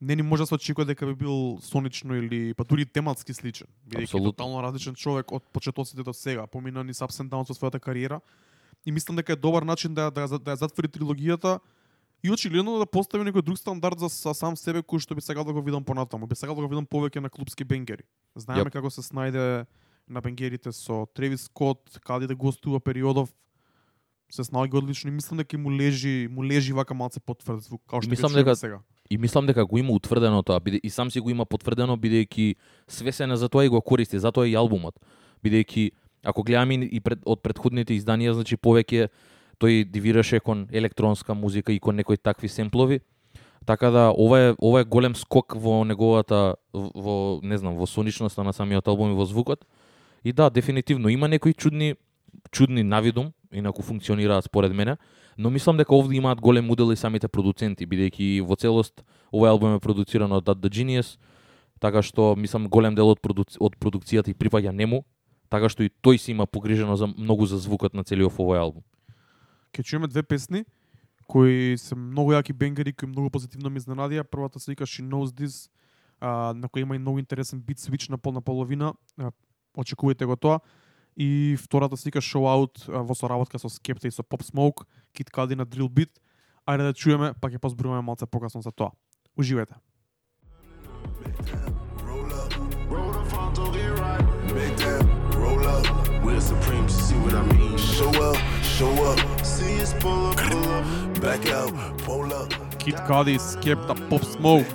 Не 0.00 0.16
ни 0.16 0.22
може 0.22 0.42
да 0.42 0.46
се 0.46 0.54
очекува 0.54 0.86
дека 0.88 1.06
би 1.06 1.14
бил 1.14 1.58
сонично 1.60 2.16
или 2.16 2.54
па 2.54 2.64
дури 2.64 2.86
тематски 2.86 3.34
сличен, 3.36 3.68
бидејќи 3.84 4.22
тотално 4.30 4.62
различен 4.64 4.94
човек 4.94 5.32
од 5.32 5.44
почетоците 5.52 6.02
до 6.02 6.14
сега, 6.16 6.46
помина 6.46 6.84
ни 6.84 6.96
ups 6.96 7.20
and 7.20 7.28
downs 7.28 7.52
во 7.52 7.58
својата 7.58 7.80
кариера. 7.80 8.20
И 8.86 8.92
мислам 8.92 9.16
дека 9.16 9.32
е 9.32 9.36
добар 9.36 9.62
начин 9.62 9.92
да, 9.94 10.08
да, 10.10 10.24
да 10.38 10.56
ја 10.56 10.64
затвори 10.64 10.88
трилогијата 10.88 11.58
и 12.22 12.30
очигледно 12.30 12.78
да 12.78 12.86
постави 12.86 13.24
некој 13.24 13.42
друг 13.42 13.58
стандард 13.58 13.98
за, 13.98 14.08
сам 14.10 14.56
себе 14.56 14.82
кој 14.82 15.00
што 15.00 15.14
би 15.14 15.24
сакал 15.24 15.44
да 15.44 15.52
го 15.52 15.62
видам 15.62 15.84
понатаму. 15.84 16.26
Би 16.26 16.36
сакал 16.36 16.54
да 16.54 16.62
го 16.62 16.68
видам 16.68 16.86
повеќе 16.86 17.20
на 17.20 17.30
клубски 17.30 17.64
бенгери. 17.64 18.04
Знаеме 18.36 18.68
Јап. 18.68 18.72
како 18.72 18.90
се 18.90 19.00
снајде 19.00 19.66
на 20.08 20.20
бенгерите 20.20 20.72
со 20.72 21.06
Тревис 21.14 21.48
Скот, 21.48 22.00
каде 22.04 22.26
да 22.26 22.34
гостува 22.34 22.80
периодов 22.80 23.30
се 24.30 24.44
снаоѓа 24.46 24.78
одлично 24.78 25.10
и 25.10 25.14
мислам 25.14 25.42
дека 25.42 25.58
му 25.58 25.72
лежи, 25.72 26.28
му 26.30 26.44
лежи 26.44 26.72
вака 26.72 26.94
малце 26.94 27.20
потврд 27.20 27.62
звук, 27.62 27.82
као 27.86 28.02
што 28.02 28.10
Мислам 28.10 28.32
дека 28.34 28.54
сега. 28.56 28.80
И 29.10 29.18
мислам 29.18 29.46
дека 29.46 29.66
го 29.66 29.78
има 29.78 29.92
утврдено 29.92 30.42
тоа, 30.42 30.60
биде 30.60 30.80
и 30.82 30.90
сам 30.90 31.10
си 31.10 31.20
го 31.20 31.30
има 31.30 31.44
потврдено 31.44 31.96
бидејќи 31.98 32.54
свесен 32.86 33.32
е 33.32 33.36
за 33.36 33.48
тоа 33.48 33.66
и 33.66 33.68
го 33.68 33.80
користи, 33.82 34.18
затоа 34.22 34.46
и 34.46 34.54
албумот. 34.54 34.94
Бидејќи 35.42 35.90
ако 36.22 36.42
гледаме 36.42 36.84
и 36.84 37.00
пред, 37.00 37.24
од 37.26 37.42
предходните 37.42 37.96
изданија, 37.96 38.36
значи 38.36 38.56
повеќе 38.56 39.08
тој 39.60 39.84
дивираше 39.84 40.40
кон 40.40 40.68
електронска 40.72 41.34
музика 41.34 41.72
и 41.72 41.78
кон 41.78 41.96
некои 41.96 42.16
такви 42.16 42.48
семплови. 42.48 43.00
Така 43.66 43.90
да 43.90 44.12
ова 44.16 44.40
е 44.40 44.54
ова 44.58 44.80
е 44.80 44.84
голем 44.84 45.14
скок 45.14 45.54
во 45.54 45.84
неговата 45.84 46.56
во- 46.72 47.40
не 47.42 47.58
знам, 47.58 47.76
во 47.76 47.86
соничноста 47.86 48.44
на 48.44 48.52
самиот 48.52 48.88
албум 48.88 49.12
и 49.12 49.14
во 49.14 49.26
звукот. 49.26 49.64
И 50.24 50.32
да, 50.32 50.50
дефинитивно 50.50 51.08
има 51.08 51.28
некои 51.28 51.52
чудни 51.52 51.94
чудни 52.50 52.82
навидум, 52.82 53.32
инаку 53.52 53.82
функционираат 53.82 54.44
според 54.44 54.72
мене, 54.72 54.96
но 55.38 55.50
мислам 55.50 55.76
дека 55.76 55.94
овде 55.94 56.16
имаат 56.16 56.40
голем 56.40 56.70
удел 56.70 56.92
и 56.92 56.96
самите 56.96 57.28
продуценти, 57.28 57.86
бидејќи 57.86 58.42
во 58.42 58.56
целост 58.56 59.04
овој 59.32 59.48
албум 59.48 59.74
е 59.76 59.80
продуциран 59.80 60.32
од 60.32 60.44
the 60.44 60.70
Genius, 60.70 61.18
така 61.80 62.02
што 62.02 62.34
мислам 62.36 62.68
голем 62.68 62.94
дел 62.94 63.08
од, 63.08 63.20
продуци... 63.20 63.56
од 63.60 63.76
продукцијата 63.80 64.30
и 64.30 64.34
припаѓа 64.34 64.72
нему, 64.72 65.04
така 65.48 65.68
што 65.68 65.82
и 65.82 65.90
тој 65.90 66.18
си 66.18 66.30
има 66.32 66.46
погрижено 66.46 66.96
за 66.96 67.06
многу 67.06 67.46
за 67.46 67.58
звукот 67.58 67.94
на 67.94 68.04
целиот 68.04 68.32
овој 68.38 68.58
албум. 68.58 68.84
Ке 69.72 69.82
чуеме 69.82 70.06
две 70.06 70.22
песни 70.22 70.64
кои 71.30 71.78
се 71.78 71.94
многу 71.94 72.34
јаки 72.34 72.52
бенгери 72.52 72.92
кои 72.92 73.08
многу 73.08 73.30
позитивно 73.30 73.70
ми 73.70 73.78
изненадија. 73.78 74.26
Првата 74.26 74.58
се 74.60 74.72
вика 74.72 74.86
She 74.86 75.02
Knows 75.06 75.30
This, 75.30 75.70
а, 76.20 76.52
на 76.54 76.68
која 76.68 76.82
има 76.82 76.96
и 76.96 76.98
многу 76.98 77.18
интересен 77.18 77.60
бит 77.60 77.78
свич 77.78 78.08
на 78.08 78.18
полна 78.18 78.42
половина. 78.42 78.94
А, 79.18 79.30
очекувајте 79.78 80.26
го 80.26 80.36
тоа. 80.36 80.60
И 81.16 81.56
втората 81.60 81.96
се 81.96 82.08
вика 82.08 82.18
Show 82.18 82.42
Out 82.50 82.88
а, 82.88 83.02
во 83.02 83.14
соработка 83.14 83.58
со 83.58 83.68
Skepta 83.68 84.08
и 84.08 84.10
со 84.10 84.22
Pop 84.22 84.42
Smoke, 84.42 84.86
Kid 85.14 85.30
Cudi 85.30 85.54
на 85.54 85.66
Drill 85.66 85.88
Beat. 85.88 86.18
Ајде 86.66 86.90
да 86.90 86.92
чуеме, 86.92 87.34
па 87.40 87.48
ќе 87.48 87.58
позборуваме 87.58 88.02
малце 88.02 88.26
покасно 88.26 88.62
за 88.62 88.72
тоа. 88.72 88.90
Уживајте. 89.38 89.78
Roll 92.10 92.26
up. 92.32 92.50
Roll 95.34 95.66
up. 95.66 96.00
We're 96.24 96.40
supreme, 96.40 96.88
see 96.88 97.14
what 97.22 97.34
I 97.34 97.42
mean. 97.54 97.78
Show 97.78 98.10
up, 98.20 98.36
show 98.80 99.04
up. 99.12 99.20
See 99.44 99.82
us 99.82 99.92
pull 100.00 100.30
up, 100.30 100.36
pull 100.36 100.68
up. 100.76 100.84
Back 101.20 101.42
out, 101.52 101.72
pull 101.98 102.32
up. 102.32 102.48
Kid 102.78 102.96
Cudi, 103.08 103.36
Skepta, 103.38 103.94
Pop 104.08 104.24
Smoke, 104.24 104.72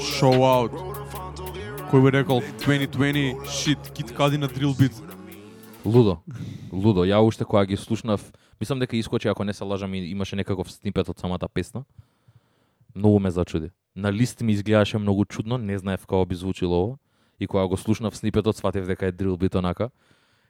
Show 0.00 0.36
Out. 0.56 0.72
Кој 1.90 2.04
би 2.04 2.12
рекол 2.16 2.40
2020 2.64 3.44
shit, 3.44 3.92
Kid 3.92 4.14
Cudi 4.16 4.40
на 4.40 4.48
Drill 4.48 4.72
Beat. 4.72 4.96
Лудо. 5.84 6.22
Лудо. 6.72 7.04
Ја 7.04 7.20
уште 7.20 7.44
кога 7.44 7.66
ги 7.66 7.76
слушнав, 7.76 8.32
мислам 8.60 8.78
дека 8.78 8.96
искочи 8.96 9.28
ако 9.28 9.44
не 9.44 9.52
се 9.52 9.64
лажам 9.64 9.94
и 9.94 9.98
имаше 10.08 10.36
некаков 10.36 10.72
снипет 10.72 11.08
од 11.08 11.20
самата 11.20 11.48
песна. 11.52 11.84
Многу 12.94 13.18
ме 13.18 13.30
зачуди. 13.30 13.70
На 13.96 14.12
лист 14.12 14.40
ми 14.40 14.52
изгледаше 14.52 14.98
многу 14.98 15.24
чудно, 15.24 15.58
не 15.58 15.78
знаев 15.78 16.06
како 16.06 16.24
би 16.24 16.34
звучило 16.34 16.84
ова. 16.84 16.96
И 17.40 17.46
кога 17.46 17.66
го 17.66 17.76
слушнав 17.76 18.16
снипетот, 18.16 18.56
сватев 18.56 18.86
дека 18.86 19.06
е 19.06 19.12
дрил 19.12 19.36
бит 19.36 19.54
онака. 19.54 19.90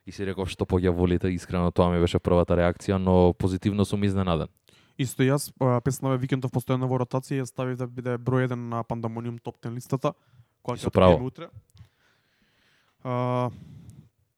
И 0.09 0.13
си 0.13 0.25
реков 0.25 0.49
што 0.49 0.65
поѓа 0.65 0.89
волите, 0.97 1.29
искрено 1.29 1.69
тоа 1.69 1.91
ми 1.93 2.01
беше 2.01 2.17
првата 2.17 2.57
реакција, 2.57 2.97
но 2.97 3.35
позитивно 3.37 3.85
сум 3.85 4.07
изненаден. 4.09 4.49
Исто 4.97 5.23
јас, 5.23 5.51
песната 5.85 6.17
Викендов 6.17 6.55
постојано 6.55 6.89
во 6.89 7.03
ротација, 7.03 7.43
ја 7.43 7.47
ставив 7.47 7.77
да 7.77 7.87
биде 7.87 8.17
број 8.17 8.49
1 8.49 8.57
на 8.73 8.81
Пандамониум 8.89 9.37
топ 9.39 9.61
10 9.61 9.77
листата, 9.77 10.15
која 10.65 10.81
ќе 10.81 10.89
отидеме 10.89 11.29
утре. 11.29 11.51
А, 13.05 13.51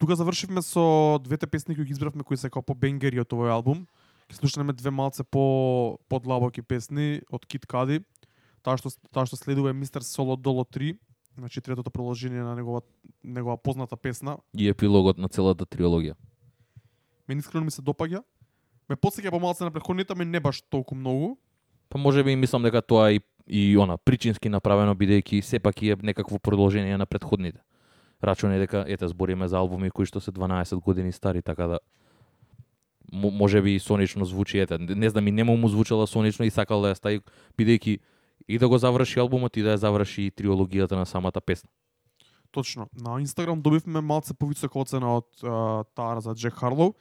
тука 0.03 0.19
завршивме 0.19 0.63
со 0.67 1.21
двете 1.23 1.47
песни 1.47 1.79
кои 1.79 1.87
ги 1.87 1.95
избравме 1.95 2.27
кои 2.27 2.37
се 2.37 2.51
како 2.51 2.67
по 2.67 2.75
бенгери 2.75 3.23
од 3.23 3.31
овој 3.31 3.55
албум. 3.55 3.87
Ќе 4.27 4.43
слушнеме 4.43 4.75
две 4.75 4.91
малце 4.91 5.23
по 5.23 5.99
подлабоки 6.11 6.67
песни 6.67 7.23
од 7.31 7.47
Kid 7.47 7.71
Cudi. 7.71 8.03
Таа 8.67 8.75
што 8.75 8.91
таа 9.15 9.23
што 9.25 9.39
следува 9.39 9.71
е 9.71 9.79
Мистер 9.79 10.03
Соло 10.03 10.37
Доло 10.37 10.67
3, 10.67 10.99
значи 11.41 11.61
третото 11.61 11.91
продолжение 11.91 12.43
на 12.43 12.55
негова 12.55 12.81
негова 13.25 13.57
позната 13.57 13.97
песна. 13.97 14.37
И 14.55 14.69
епилогот 14.69 15.19
на 15.19 15.29
целата 15.29 15.65
триологија. 15.67 16.15
Мене 17.29 17.41
искрено 17.41 17.65
ми 17.65 17.71
се 17.71 17.83
допаѓа. 17.83 18.23
Ме 18.89 18.97
потсеќа 18.97 19.31
помалце 19.31 19.65
на 19.65 19.71
претходните, 19.71 20.15
ме 20.15 20.25
не 20.25 20.41
баш 20.41 20.63
толку 20.63 20.95
многу. 20.95 21.37
Па 21.89 21.99
може 21.99 22.25
би 22.25 22.37
мислам 22.37 22.63
дека 22.63 22.83
тоа 22.83 23.13
и 23.13 23.21
и 23.51 23.77
она 23.79 23.97
причински 23.99 24.49
направено 24.49 24.95
бидејќи 24.95 25.41
сепак 25.41 25.83
е 25.83 25.97
некакво 26.03 26.39
продолжение 26.39 26.97
на 26.99 27.07
претходните. 27.07 27.59
Рачуне 28.23 28.59
дека 28.59 28.85
ете 28.89 29.09
збориме 29.09 29.49
за 29.49 29.59
албуми 29.59 29.91
кои 29.91 30.07
што 30.07 30.21
се 30.21 30.31
12 30.31 30.79
години 30.81 31.13
стари, 31.13 31.43
така 31.43 31.67
да 31.67 31.79
мо- 33.13 33.31
може 33.31 33.63
би 33.63 33.79
сонично 33.79 34.25
звучи 34.25 34.59
ете. 34.59 34.79
Не 34.79 35.11
знам 35.11 35.27
и 35.27 35.33
нему 35.33 35.57
му 35.57 35.69
звучала 35.69 36.07
сонично 36.07 36.45
и 36.45 36.51
сакал 36.51 36.83
да 36.83 36.95
ја 36.95 36.95
стави 36.95 37.21
бидејќи 37.59 37.99
и 38.51 38.59
да 38.59 38.69
го 38.69 38.79
заврши 38.79 39.21
албумот 39.23 39.57
и 39.57 39.63
да 39.63 39.77
ја 39.77 39.83
заврши 39.87 40.31
триологијата 40.35 40.99
на 40.99 41.07
самата 41.07 41.39
песна. 41.39 41.71
Точно. 42.51 42.89
На 42.99 43.21
Инстаграм 43.21 43.63
добивме 43.63 44.01
малце 44.01 44.35
повисока 44.35 44.79
оцена 44.79 45.17
од 45.21 45.29
а, 45.43 45.85
таа 45.95 46.21
за 46.21 46.35
Джек 46.35 46.59
Харлоу. 46.59 46.95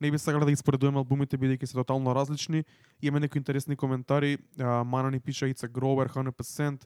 Не 0.00 0.10
би 0.10 0.18
сакале 0.18 0.44
да 0.44 0.50
ги 0.50 0.58
споредуваме 0.58 0.98
албумите 0.98 1.38
бидејќи 1.38 1.64
се 1.64 1.78
тотално 1.78 2.14
различни. 2.14 2.64
Имаме 3.02 3.20
некои 3.20 3.38
интересни 3.38 3.76
коментари. 3.76 4.38
А, 4.58 4.82
Мана 4.84 5.10
ни 5.10 5.20
пиша 5.20 5.46
a 5.46 5.68
Grower 5.70 6.10
100%. 6.10 6.84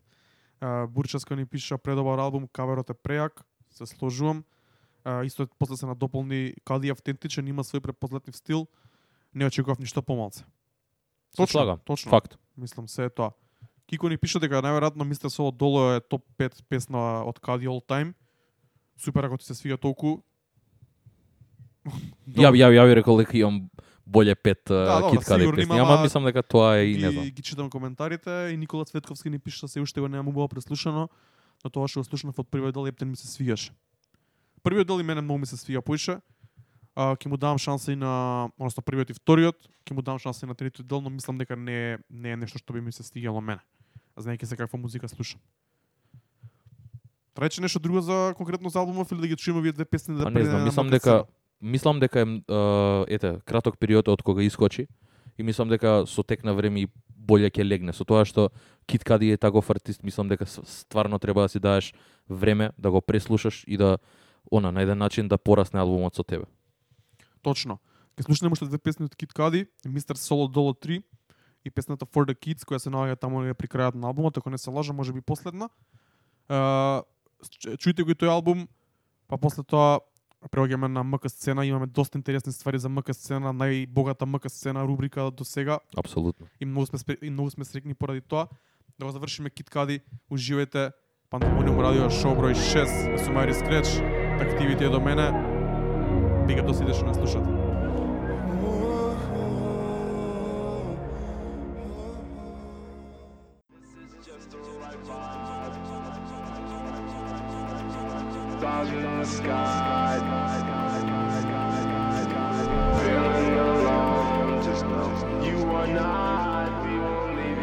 А, 0.60 0.86
Бурчаска 0.86 1.36
ни 1.36 1.46
пиша 1.46 1.78
предобар 1.78 2.18
албум, 2.18 2.48
каверот 2.52 2.90
е 2.90 2.94
преак. 2.94 3.40
Се 3.70 3.86
сложувам. 3.86 4.44
А, 5.04 5.24
исто 5.24 5.48
после 5.58 5.76
се 5.76 5.86
надополни 5.86 6.54
Кади 6.64 6.90
автентичен, 6.90 7.48
има 7.48 7.64
свој 7.64 7.80
препознатлив 7.80 8.36
стил. 8.36 8.66
Не 9.34 9.46
очекував 9.46 9.78
ништо 9.78 10.02
помалце. 10.02 10.44
Слагам. 11.46 11.78
точно. 11.84 12.10
Факт. 12.10 12.38
Мислам 12.56 12.88
се 12.88 13.04
е 13.04 13.10
тоа. 13.10 13.32
Кико 13.90 14.06
ни 14.06 14.14
пише 14.22 14.38
дека 14.38 14.60
најверојатно 14.62 15.02
Мистер 15.02 15.32
Соло 15.34 15.50
Доло 15.50 15.96
е 15.96 16.00
топ 16.00 16.22
5 16.38 16.62
песна 16.70 17.24
од 17.26 17.40
Кади 17.42 17.66
all 17.66 17.82
time. 17.82 18.14
Супер 18.94 19.26
ако 19.26 19.38
ти 19.38 19.44
се 19.44 19.54
свига 19.54 19.76
толку. 19.76 20.22
Ја 22.30 22.54
ја 22.54 22.70
ја 22.70 22.86
ви 22.86 22.94
рекол 22.94 23.18
дека 23.18 23.34
имам 23.34 23.66
боле 24.06 24.34
пет 24.34 24.62
Да, 24.68 25.00
да, 25.00 25.10
Кит 25.10 25.24
Кади 25.24 25.42
сигурно 25.42 25.56
песни, 25.56 25.78
ама 25.78 26.02
мислам 26.02 26.24
дека 26.24 26.42
тоа 26.42 26.78
е 26.78 26.86
и 26.86 27.02
не 27.02 27.10
знам. 27.10 27.24
ги, 27.24 27.42
читам 27.42 27.70
коментарите 27.70 28.50
и 28.54 28.56
Никола 28.56 28.84
Цветковски 28.84 29.30
ни 29.30 29.38
пише 29.38 29.68
се 29.68 29.80
уште 29.80 30.00
го 30.00 30.08
немам 30.08 30.28
убаво 30.28 30.48
преслушано, 30.48 31.08
но 31.64 31.70
тоа 31.70 31.88
што 31.88 32.00
го 32.00 32.04
слушнав 32.04 32.38
од 32.38 32.46
првиот 32.46 32.74
дел 32.74 32.86
ептен 32.86 33.10
ми 33.10 33.16
се 33.16 33.26
свигаше. 33.26 33.72
Првиот 34.62 34.86
дел 34.86 35.00
и 35.00 35.02
мене 35.02 35.20
многу 35.20 35.38
ми 35.38 35.46
се 35.46 35.56
свига 35.56 35.82
поише. 35.82 36.20
А, 36.94 37.16
ќе 37.18 37.26
му 37.26 37.36
давам 37.36 37.58
шанса 37.58 37.92
и 37.92 37.96
на, 37.96 38.50
односно 38.58 38.82
првиот 38.82 39.10
и 39.10 39.18
вториот, 39.18 39.58
ќе 39.82 39.94
му 39.94 40.02
давам 40.02 40.18
шанса 40.18 40.46
и 40.46 40.48
на 40.48 40.54
третиот 40.54 40.86
дел, 40.86 41.00
но 41.00 41.10
мислам 41.10 41.38
дека 41.38 41.56
не 41.56 41.98
не 42.10 42.32
е 42.32 42.36
нешто 42.36 42.58
што 42.58 42.72
би 42.72 42.80
ми 42.80 42.92
се 42.92 43.02
стигало 43.02 43.40
мене. 43.40 43.62
Знаејќи 44.20 44.44
се 44.44 44.56
каква 44.56 44.78
музика 44.78 45.08
слушам. 45.08 45.40
Рече 47.38 47.60
нешто 47.60 47.80
друго 47.80 48.00
за 48.00 48.34
конкретно 48.36 48.68
за 48.70 48.78
албумов 48.78 49.12
или 49.12 49.20
да 49.20 49.28
ги 49.28 49.36
чуеме 49.36 49.60
овие 49.60 49.72
две 49.72 49.84
песни 49.84 50.16
да 50.16 50.24
Па 50.24 50.30
не 50.30 50.44
знам, 50.44 50.64
мислам 50.64 50.90
дека 50.90 51.24
мислам 51.60 52.00
дека 52.00 52.20
е 52.20 52.24
ете 53.14 53.40
краток 53.44 53.78
период 53.78 54.08
од 54.08 54.22
кога 54.22 54.42
искочи 54.42 54.88
и 55.38 55.42
мислам 55.42 55.68
дека 55.68 56.04
со 56.06 56.22
тек 56.22 56.44
на 56.44 56.54
време 56.54 56.82
и 56.84 56.88
боле 57.08 57.50
ќе 57.50 57.64
легне 57.64 57.92
со 57.92 58.04
тоа 58.04 58.24
што 58.24 58.50
Кит 58.86 59.04
Кади 59.04 59.30
е 59.32 59.36
таков 59.36 59.70
артист, 59.70 60.02
мислам 60.02 60.28
дека 60.28 60.46
стварно 60.46 61.18
треба 61.18 61.42
да 61.42 61.48
си 61.48 61.60
даеш 61.60 61.94
време 62.28 62.72
да 62.78 62.90
го 62.90 63.00
преслушаш 63.00 63.64
и 63.66 63.76
да 63.76 63.98
она 64.50 64.72
на 64.72 64.82
еден 64.82 64.98
начин 64.98 65.28
да 65.28 65.38
порасне 65.38 65.80
албумот 65.80 66.14
со 66.14 66.24
тебе. 66.24 66.44
Точно. 67.42 67.78
Ке 68.16 68.22
слушнеме 68.22 68.52
уште 68.52 68.66
две 68.66 68.78
песни 68.78 69.04
од 69.04 69.14
Cudi, 69.14 69.66
Mr. 69.86 70.12
Solo 70.12 70.48
Dolo 70.48 70.74
3 70.74 71.02
и 71.64 71.70
песната 71.70 72.06
For 72.06 72.26
the 72.26 72.34
Kids, 72.34 72.64
која 72.64 72.78
се 72.78 72.90
наоѓа 72.90 73.18
таму 73.20 73.42
при 73.54 73.68
крајот 73.68 73.94
на 73.94 74.08
албумот, 74.08 74.36
ако 74.38 74.50
не 74.50 74.58
се 74.58 74.70
лажам, 74.70 74.96
може 74.96 75.12
би 75.12 75.20
последна. 75.20 75.68
Uh, 76.48 77.02
чујте 77.78 78.04
го 78.04 78.10
и 78.10 78.18
тој 78.18 78.32
албум, 78.32 78.68
па 79.28 79.38
после 79.38 79.62
тоа 79.62 80.00
преоѓаме 80.48 80.88
на 80.88 81.04
МК 81.04 81.28
сцена, 81.28 81.66
имаме 81.66 81.86
доста 81.86 82.18
интересни 82.18 82.52
ствари 82.52 82.78
за 82.78 82.88
МК 82.88 83.14
сцена, 83.14 83.52
најбогата 83.52 84.26
МК 84.26 84.48
сцена 84.48 84.86
рубрика 84.86 85.30
до 85.30 85.44
сега 85.44 85.80
Апсолутно. 85.96 86.46
и 86.60 86.64
многу 86.64 86.86
сме 86.86 87.16
и 87.22 87.30
многу 87.30 87.50
сме 87.50 87.64
срекни 87.64 87.94
поради 87.94 88.20
тоа. 88.20 88.48
Да 88.98 89.06
го 89.06 89.12
завршиме 89.12 89.50
Kid 89.50 89.70
Cudi, 89.70 90.00
уживајте. 90.30 90.92
Пандемониум 91.30 91.78
радио 91.80 92.10
шоу 92.10 92.34
број 92.34 92.58
6, 92.58 93.16
со 93.22 93.30
Мари 93.30 93.54
Скреч, 93.54 93.86
активите 94.42 94.88
до 94.88 95.00
мене. 95.00 95.30
Бига 96.46 96.62
до 96.62 96.74
сите 96.74 96.92
што 96.92 97.06
не 97.06 97.14
слушате. 97.14 97.59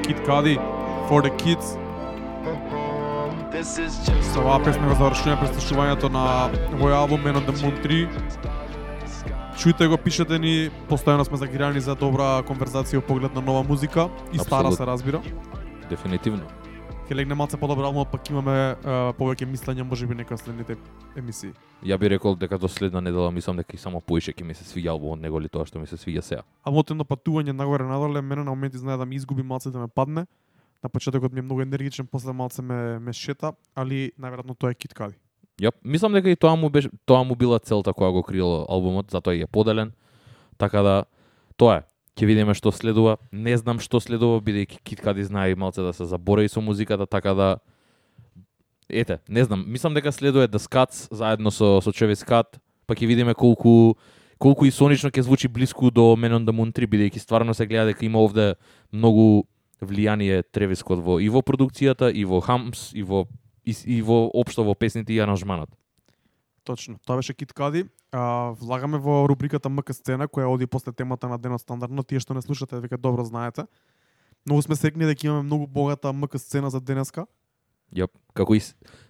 Kid 0.08 0.20
Cudi, 0.26 0.56
For 1.10 1.22
the 1.22 1.32
Kids. 1.38 1.78
Со 4.22 4.40
оваа 4.40 4.60
песна 4.64 4.88
го 4.88 4.94
завршуваме 4.94 5.42
преслушувањето 5.42 6.12
на 6.14 6.54
овој 6.78 6.94
албум 6.94 7.26
Man 7.26 7.42
on 7.42 7.46
the 7.50 7.56
Moon 7.64 7.74
3. 7.82 8.06
Чујте 9.58 9.88
го, 9.90 9.98
пишете 9.98 10.38
ни, 10.38 10.70
постојано 10.90 11.26
сме 11.26 11.42
загрижани 11.42 11.82
за 11.82 11.96
добра 11.96 12.44
конверзација 12.46 13.02
во 13.02 13.08
поглед 13.10 13.34
на 13.34 13.42
нова 13.42 13.66
музика 13.66 14.10
и 14.34 14.38
стара 14.38 14.72
се 14.72 14.86
разбира. 14.86 15.22
Дефинитивно. 15.90 16.57
Ќе 17.08 17.15
легне 17.15 17.36
малце 17.39 17.56
подобар 17.56 17.86
албум, 17.88 18.04
пак 18.12 18.28
имаме 18.28 18.52
а, 18.52 18.96
повеќе 19.15 19.46
мислења 19.48 19.86
можеби 19.88 20.12
некој 20.20 20.36
од 20.36 20.41
следните 20.41 20.76
емисии. 21.15 21.54
Ја 21.88 21.96
би 21.96 22.10
рекол 22.12 22.36
дека 22.36 22.58
до 22.60 22.67
следна 22.67 23.00
недела 23.00 23.30
мислам 23.32 23.56
дека 23.62 23.78
и 23.78 23.80
само 23.80 24.02
поише 24.04 24.34
ќе 24.36 24.43
ми 24.43 24.52
се 24.52 24.67
свиѓа 24.67 24.91
албумот 24.91 25.22
него 25.24 25.39
ли 25.39 25.48
тоа 25.48 25.63
што 25.63 25.80
ми 25.80 25.88
се 25.88 25.96
свиѓа 25.96 26.24
сега. 26.28 26.43
Албумот 26.67 26.91
едно 26.91 27.06
патување 27.08 27.56
нагоре 27.56 27.88
надоле, 27.88 28.20
мене 28.20 28.43
на 28.43 28.52
моменти 28.52 28.82
знае 28.84 29.00
да 29.00 29.06
ми 29.08 29.15
изгуби 29.15 29.39
малце 29.39 29.72
да 29.72 29.80
ме 29.80 29.88
падне. 29.88 30.26
На 30.84 30.89
почетокот 30.89 31.32
ми 31.32 31.39
е 31.39 31.48
многу 31.48 31.62
енергичен, 31.63 32.12
после 32.12 32.34
малце 32.34 32.62
ме 32.62 33.00
ме 33.00 33.13
шета, 33.13 33.54
али 33.72 34.12
најверојатно 34.20 34.60
тоа 34.60 34.76
е 34.76 34.76
Cudi. 34.76 35.15
Јап, 35.63 35.80
мислам 35.86 36.12
дека 36.12 36.30
и 36.30 36.36
тоа 36.36 36.60
му 36.60 36.70
беше 36.70 36.91
тоа 37.06 37.24
му 37.24 37.39
била 37.39 37.60
целта 37.60 37.96
која 37.96 38.12
го 38.12 38.24
креирал 38.24 38.67
албумот, 38.67 39.15
затоа 39.15 39.34
и 39.34 39.41
е 39.41 39.48
поделен. 39.48 39.96
Така 40.58 40.84
да 40.84 41.04
тоа 41.56 41.78
е. 41.78 41.84
Ќе 42.18 42.26
видиме 42.26 42.56
што 42.58 42.72
следува. 42.74 43.20
Не 43.32 43.54
знам 43.62 43.78
што 43.78 44.02
следува 44.02 44.42
бидејќи 44.42 44.82
Кит 44.82 45.02
Кади 45.06 45.22
знае 45.28 45.54
малце 45.56 45.86
да 45.86 45.94
се 45.94 46.08
заборави 46.10 46.50
со 46.50 46.62
музиката, 46.62 47.06
така 47.06 47.34
да 47.38 47.50
ете, 48.90 49.20
не 49.30 49.44
знам, 49.44 49.66
мислам 49.68 49.94
дека 49.94 50.12
следува 50.12 50.48
да 50.48 50.60
Скац 50.60 51.08
заедно 51.12 51.52
со 51.52 51.78
со 51.82 51.94
Чевис 51.94 52.24
Кат, 52.24 52.58
па 52.88 52.96
ќе 52.96 53.06
видиме 53.06 53.36
колку 53.38 53.98
колку 54.38 54.66
и 54.66 54.72
сонично 54.72 55.10
ќе 55.10 55.22
звучи 55.22 55.48
блиску 55.48 55.92
до 55.92 56.16
Men 56.18 56.34
on 56.42 56.46
the 56.46 56.54
Moon 56.54 56.74
3 56.74 56.90
бидејќи 56.90 57.22
стварно 57.22 57.54
се 57.54 57.68
гледа 57.68 57.94
дека 57.94 58.06
има 58.06 58.20
овде 58.20 58.56
многу 58.92 59.46
влијание 59.82 60.44
Тревис 60.52 60.82
Scott 60.82 61.04
во 61.06 61.20
и 61.20 61.30
во 61.30 61.42
продукцијата, 61.42 62.10
и 62.10 62.26
во 62.26 62.42
хамс, 62.42 62.94
и 62.94 63.04
во 63.04 63.28
и, 63.66 63.76
и 63.86 64.02
во 64.02 64.26
општо 64.34 64.64
во 64.64 64.74
песните 64.74 65.14
и 65.14 65.20
аранжманот. 65.20 65.70
Точно. 66.68 67.00
Тоа 67.08 67.16
беше 67.16 67.34
Кит 67.34 67.54
Кади. 67.54 67.86
А, 68.12 68.52
влагаме 68.60 69.00
во 69.00 69.24
рубриката 69.28 69.70
МК 69.72 69.96
сцена 69.96 70.28
која 70.28 70.52
оди 70.52 70.68
после 70.68 70.92
темата 70.92 71.30
на 71.32 71.38
денот 71.40 71.64
стандардно. 71.64 72.04
Тие 72.04 72.20
што 72.20 72.36
не 72.36 72.44
слушате 72.44 72.76
веќе 72.76 73.00
добро 73.00 73.24
знаете. 73.24 73.64
Многу 74.44 74.68
сме 74.68 74.76
секни 74.76 75.08
дека 75.08 75.28
имаме 75.28 75.48
многу 75.48 75.68
богата 75.68 76.12
МК 76.12 76.36
сцена 76.36 76.68
за 76.70 76.84
денеска. 76.84 77.24
Јап, 77.96 78.12
како 78.36 78.52
и 78.52 78.60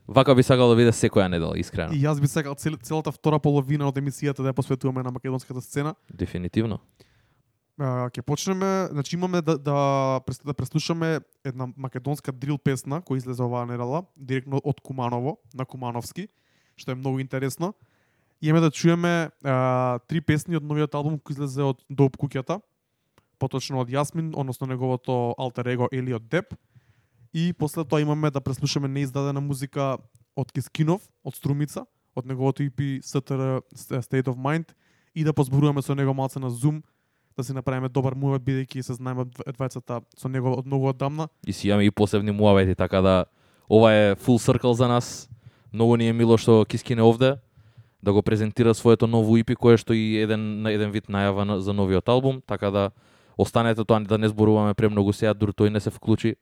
вака 0.05 0.35
би 0.37 0.45
сакал 0.45 0.69
да 0.69 0.77
биде 0.77 0.93
секоја 0.93 1.25
недела, 1.33 1.57
искрено. 1.57 1.97
И 1.97 2.05
јас 2.05 2.21
би 2.21 2.29
сакал 2.29 2.53
цел, 2.53 2.77
целата 2.77 3.11
втора 3.11 3.41
половина 3.41 3.89
од 3.89 3.97
емисијата 3.97 4.45
да 4.45 4.53
ја 4.53 4.57
посветуваме 4.61 5.01
на 5.01 5.09
македонската 5.09 5.61
сцена. 5.65 5.95
Дефинитивно. 6.13 6.77
А, 7.81 8.13
ќе 8.13 8.21
почнеме, 8.21 8.89
значи 8.93 9.17
имаме 9.17 9.41
да, 9.41 9.57
да, 9.57 10.21
да 10.45 10.53
преслушаме 10.53 11.21
една 11.41 11.73
македонска 11.73 12.31
дрил 12.31 12.61
песна 12.61 13.01
која 13.01 13.17
излезе 13.17 13.41
оваа 13.41 13.65
недела, 13.65 14.05
директно 14.13 14.61
од 14.61 14.77
Куманово, 14.81 15.39
на 15.57 15.65
Кумановски, 15.65 16.29
што 16.77 16.93
е 16.93 16.95
многу 16.95 17.19
интересно. 17.19 17.73
Имаме 18.41 18.61
да 18.61 18.71
чуеме 18.71 19.29
а, 19.43 19.99
три 20.07 20.21
песни 20.21 20.57
од 20.57 20.63
новиот 20.63 20.93
албум 20.95 21.17
кој 21.17 21.37
излезе 21.37 21.65
од 21.65 21.81
Доп 21.89 22.17
куќата, 22.21 22.59
поточно 23.41 23.81
од 23.81 23.89
Јасмин, 23.89 24.33
односно 24.37 24.67
неговото 24.69 25.33
алтер 25.37 25.67
его 25.73 25.89
Елиот 25.91 26.29
Деп. 26.29 26.53
И 27.33 27.53
после 27.53 27.83
тоа 27.83 28.01
имаме 28.01 28.31
да 28.31 28.41
преслушаме 28.41 28.87
неиздадена 28.87 29.41
музика 29.41 29.97
од 30.35 30.51
Кискинов, 30.53 31.01
од 31.23 31.35
Струмица, 31.35 31.85
од 32.15 32.25
неговото 32.25 32.63
EP 32.63 33.01
STR 33.01 33.61
State 33.73 34.29
of 34.29 34.37
Mind 34.37 34.73
и 35.15 35.23
да 35.23 35.33
позборуваме 35.33 35.81
со 35.81 35.95
него 35.95 36.13
малце 36.13 36.39
на 36.39 36.49
Zoom 36.49 36.81
да 37.37 37.43
си 37.43 37.53
направиме 37.53 37.89
добар 37.89 38.15
муавет 38.17 38.41
бидејќи 38.41 38.81
се 38.81 38.95
знаеме 38.97 39.27
двајцата 39.29 40.01
со 40.17 40.29
него 40.29 40.55
од 40.57 40.65
многу 40.65 40.89
одамна. 40.89 41.27
И 41.45 41.53
си 41.53 41.69
имаме 41.69 41.85
и 41.85 41.91
посебни 41.91 42.31
муавети, 42.31 42.75
така 42.75 43.01
да 43.01 43.25
ова 43.69 43.93
е 43.93 44.15
full 44.15 44.41
circle 44.41 44.73
за 44.73 44.87
нас. 44.87 45.29
Многу 45.73 45.97
ни 45.97 46.07
е 46.09 46.13
мило 46.13 46.37
што 46.37 46.65
Кискин 46.65 46.99
е 46.99 47.03
овде 47.03 47.37
да 48.03 48.13
го 48.13 48.21
презентира 48.21 48.73
своето 48.73 49.07
ново 49.07 49.37
EP 49.37 49.55
кое 49.55 49.77
што 49.77 49.93
и 49.93 50.17
еден 50.17 50.61
на 50.61 50.71
еден 50.71 50.91
вид 50.91 51.07
најава 51.07 51.43
на- 51.43 51.61
за 51.61 51.73
новиот 51.73 52.07
албум, 52.09 52.41
така 52.47 52.71
да 52.71 52.91
останете 53.37 53.83
тоа 53.85 53.99
да 53.99 54.17
не 54.17 54.29
зборуваме 54.29 54.73
премногу 54.73 55.13
сега, 55.13 55.33
дури 55.33 55.51
тој 55.51 55.69
не 55.69 55.79
се 55.79 55.89
вклучи. 55.89 56.35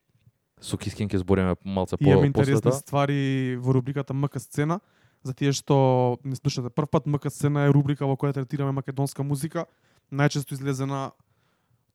Со 0.61 0.77
Кискин 0.77 1.09
ќе 1.09 1.17
збориме 1.17 1.55
малце 1.65 1.97
по 1.97 2.03
Имаме 2.03 2.27
интересни 2.27 2.71
ствари 2.71 3.57
во 3.59 3.73
рубриката 3.73 4.13
МК 4.13 4.39
сцена. 4.39 4.79
За 5.23 5.33
тие 5.33 5.51
што 5.51 6.17
не 6.23 6.35
слушате 6.35 6.69
прв 6.69 6.87
пат, 6.87 7.07
МК 7.07 7.29
сцена 7.29 7.65
е 7.65 7.73
рубрика 7.73 8.05
во 8.05 8.15
која 8.15 8.33
третираме 8.33 8.71
македонска 8.71 9.23
музика, 9.23 9.65
најчесто 10.13 10.53
излезена 10.53 11.11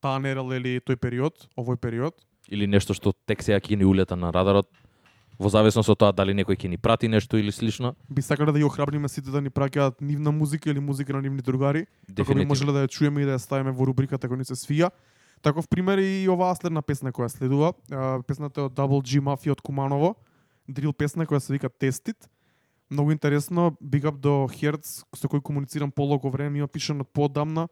таа 0.00 0.18
недела 0.18 0.56
или 0.56 0.80
тој 0.80 0.96
период, 0.96 1.48
овој 1.56 1.76
период. 1.76 2.14
Или 2.48 2.66
нешто 2.66 2.94
што 2.94 3.12
тек 3.26 3.42
сега 3.42 3.60
ќе 3.60 3.76
ни 3.76 3.84
улета 3.84 4.16
на 4.16 4.32
радарот, 4.32 4.66
во 5.40 5.48
зависност 5.48 5.88
од 5.88 5.98
тоа 5.98 6.12
дали 6.12 6.34
некој 6.36 6.58
ќе 6.60 6.68
ни 6.68 6.76
прати 6.76 7.08
нешто 7.08 7.38
или 7.40 7.52
слично. 7.52 7.94
Би 8.12 8.20
сакале 8.22 8.52
да 8.52 8.60
ја 8.60 8.68
охрабриме 8.68 9.08
сите 9.08 9.32
да 9.32 9.40
ни 9.40 9.48
праќаат 9.48 10.02
нивна 10.04 10.30
музика 10.30 10.68
или 10.70 10.80
музика 10.80 11.16
на 11.16 11.22
нивни 11.24 11.40
другари, 11.40 11.86
како 12.12 12.36
би 12.36 12.44
можеле 12.44 12.76
да 12.76 12.84
ја 12.84 12.92
чуеме 12.92 13.24
и 13.24 13.28
да 13.28 13.38
ја 13.38 13.40
ставиме 13.40 13.72
во 13.72 13.88
рубриката 13.88 14.28
која 14.28 14.42
ни 14.42 14.44
се 14.44 14.58
свија. 14.60 14.90
Таков 15.40 15.68
пример 15.68 15.98
е 15.98 16.24
и 16.24 16.28
оваа 16.28 16.52
следна 16.60 16.82
песна 16.84 17.12
која 17.12 17.32
следува. 17.32 17.72
Песната 18.28 18.60
е 18.60 18.64
од 18.68 18.76
Double 18.76 19.00
G 19.00 19.24
Mafia 19.24 19.56
од 19.56 19.64
Куманово. 19.64 20.14
Дрил 20.68 20.92
песна 20.92 21.24
која 21.24 21.40
се 21.40 21.56
вика 21.56 21.70
Тестит. 21.72 22.28
Многу 22.90 23.12
интересно, 23.12 23.76
big 23.80 24.04
up 24.04 24.18
до 24.18 24.50
Hertz, 24.50 25.04
со 25.14 25.28
кој 25.30 25.40
комуницирам 25.40 25.92
полого 25.94 26.28
време, 26.28 26.58
има 26.58 26.68
пишан 26.68 27.00
од 27.00 27.08
поодамна. 27.08 27.68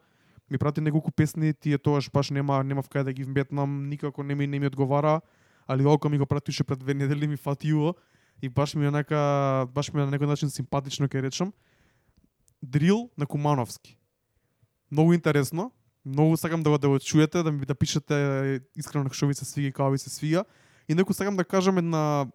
Ми 0.49 0.57
прати 0.57 0.81
неколку 0.81 1.11
песни, 1.11 1.53
тие 1.53 1.77
тоаш 1.77 2.09
баш 2.09 2.31
нема 2.31 2.63
нема 2.63 2.81
кај 2.81 3.03
да 3.03 3.13
ги 3.13 3.23
вметнам, 3.23 3.89
никако 3.89 4.23
не 4.23 4.33
ми 4.33 4.47
не 4.47 4.59
ми 4.59 4.65
одговара, 4.65 5.21
али 5.69 5.85
око 5.85 6.09
ми 6.09 6.17
го 6.17 6.25
пратише 6.25 6.63
пред 6.63 6.79
две 6.79 6.93
недели 6.93 7.27
ми 7.27 7.37
фатио 7.37 7.93
и 8.41 8.49
баш 8.49 8.75
ми 8.75 8.85
е 8.85 8.89
онака 8.89 9.67
баш 9.73 9.93
ми 9.93 10.01
е 10.01 10.05
на 10.05 10.11
некој 10.11 10.25
начин 10.25 10.49
симпатично 10.49 11.07
ќе 11.07 11.21
речам. 11.21 11.53
Дрил 12.63 13.09
на 13.17 13.25
Кумановски. 13.25 13.97
Многу 14.91 15.13
интересно. 15.13 15.71
Многу 16.05 16.37
сакам 16.37 16.63
да 16.63 16.69
го, 16.69 16.77
да 16.77 16.89
го 16.89 16.99
чуете, 16.99 17.43
да 17.43 17.51
ми 17.51 17.65
да 17.65 17.75
пишете 17.75 18.61
искрено 18.75 19.13
што 19.13 19.27
ви 19.27 19.37
се 19.37 19.45
свига 19.45 19.69
и 19.69 19.71
како 19.71 19.91
ви 19.91 20.01
се 20.01 20.09
свига. 20.09 20.43
И 20.89 20.97
некој 20.97 21.13
сакам 21.13 21.37
да 21.37 21.45
кажам 21.45 21.77
една 21.77 22.25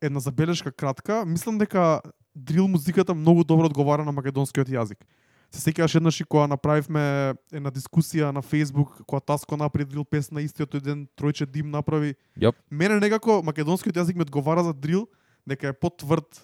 една 0.00 0.20
забелешка 0.20 0.72
кратка. 0.72 1.24
Мислам 1.26 1.58
дека 1.58 2.00
дрил 2.34 2.68
музиката 2.68 3.14
многу 3.14 3.44
добро 3.44 3.66
одговара 3.66 4.04
на 4.04 4.12
македонскиот 4.12 4.68
јазик. 4.68 5.02
Се 5.54 5.70
сеќаваш 5.70 5.96
еднаш 5.96 6.20
и 6.20 6.24
кога 6.24 6.46
направивме 6.50 7.34
една 7.52 7.70
дискусија 7.70 8.32
на 8.34 8.42
Facebook, 8.42 9.02
кога 9.06 9.20
Таско 9.20 9.56
направи 9.56 9.88
дрил 9.88 10.04
песна, 10.04 10.42
истиот 10.42 10.74
тој 10.74 10.82
ден 10.82 11.06
Тројче 11.16 11.46
Дим 11.46 11.70
направи. 11.70 12.16
Јап. 12.40 12.58
Мене 12.70 12.98
некако 13.00 13.42
македонскиот 13.46 13.96
јазик 13.96 14.16
ми 14.18 14.26
одговара 14.26 14.64
за 14.66 14.74
дрил, 14.74 15.06
дека 15.46 15.70
е 15.70 15.72
потврд, 15.72 16.42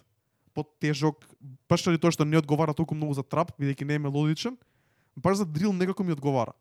поттежок, 0.54 1.26
баш 1.68 1.84
заради 1.84 2.00
тоа 2.00 2.14
што 2.14 2.24
не 2.24 2.38
одговара 2.38 2.74
толку 2.74 2.94
многу 2.94 3.14
за 3.18 3.24
трап, 3.26 3.52
бидејќи 3.58 3.88
не 3.88 3.98
е 3.98 4.04
мелодичен, 4.06 4.58
баш 5.16 5.42
за 5.42 5.46
дрил 5.46 5.72
некако 5.72 6.04
ми 6.04 6.12
одговара. 6.12 6.54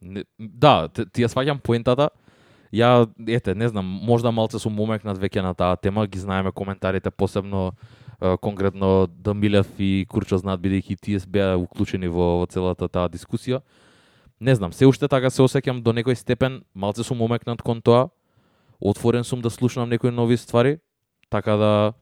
Не, 0.00 0.24
да, 0.38 0.88
ти 0.88 1.24
ја 1.24 1.30
сваќам 1.30 1.62
поентата. 1.62 2.10
Ја, 2.72 3.08
ете, 3.24 3.54
не 3.54 3.68
знам, 3.68 3.86
можда 4.04 4.30
малце 4.30 4.60
сум 4.60 4.74
момекнат 4.76 5.16
веќе 5.18 5.42
на 5.42 5.54
таа 5.56 5.76
тема, 5.76 6.06
ги 6.06 6.20
знаеме 6.20 6.52
коментарите, 6.52 7.10
посебно 7.10 7.72
конкретно 8.18 9.06
Дамилев 9.06 9.68
и 9.78 10.06
Курчо 10.08 10.38
знаат, 10.38 10.60
бидејќи 10.60 10.96
тие 11.00 11.20
беа 11.28 11.56
уклучени 11.56 12.08
во, 12.08 12.40
во 12.42 12.46
целата 12.46 12.88
таа 12.88 13.08
дискусија. 13.08 13.62
Не 14.40 14.54
знам, 14.54 14.72
се 14.72 14.86
уште 14.86 15.08
така 15.08 15.30
се 15.30 15.42
осеќам 15.42 15.82
до 15.82 15.94
некој 15.94 16.14
степен, 16.14 16.62
малце 16.74 17.04
сум 17.04 17.22
умекнат 17.22 17.62
кон 17.62 17.82
тоа. 17.82 18.08
Отворен 18.80 19.24
сум 19.24 19.40
да 19.40 19.50
слушнам 19.50 19.88
некои 19.88 20.10
нови 20.10 20.36
ствари, 20.36 20.78
така 21.30 21.56
да 21.56 21.92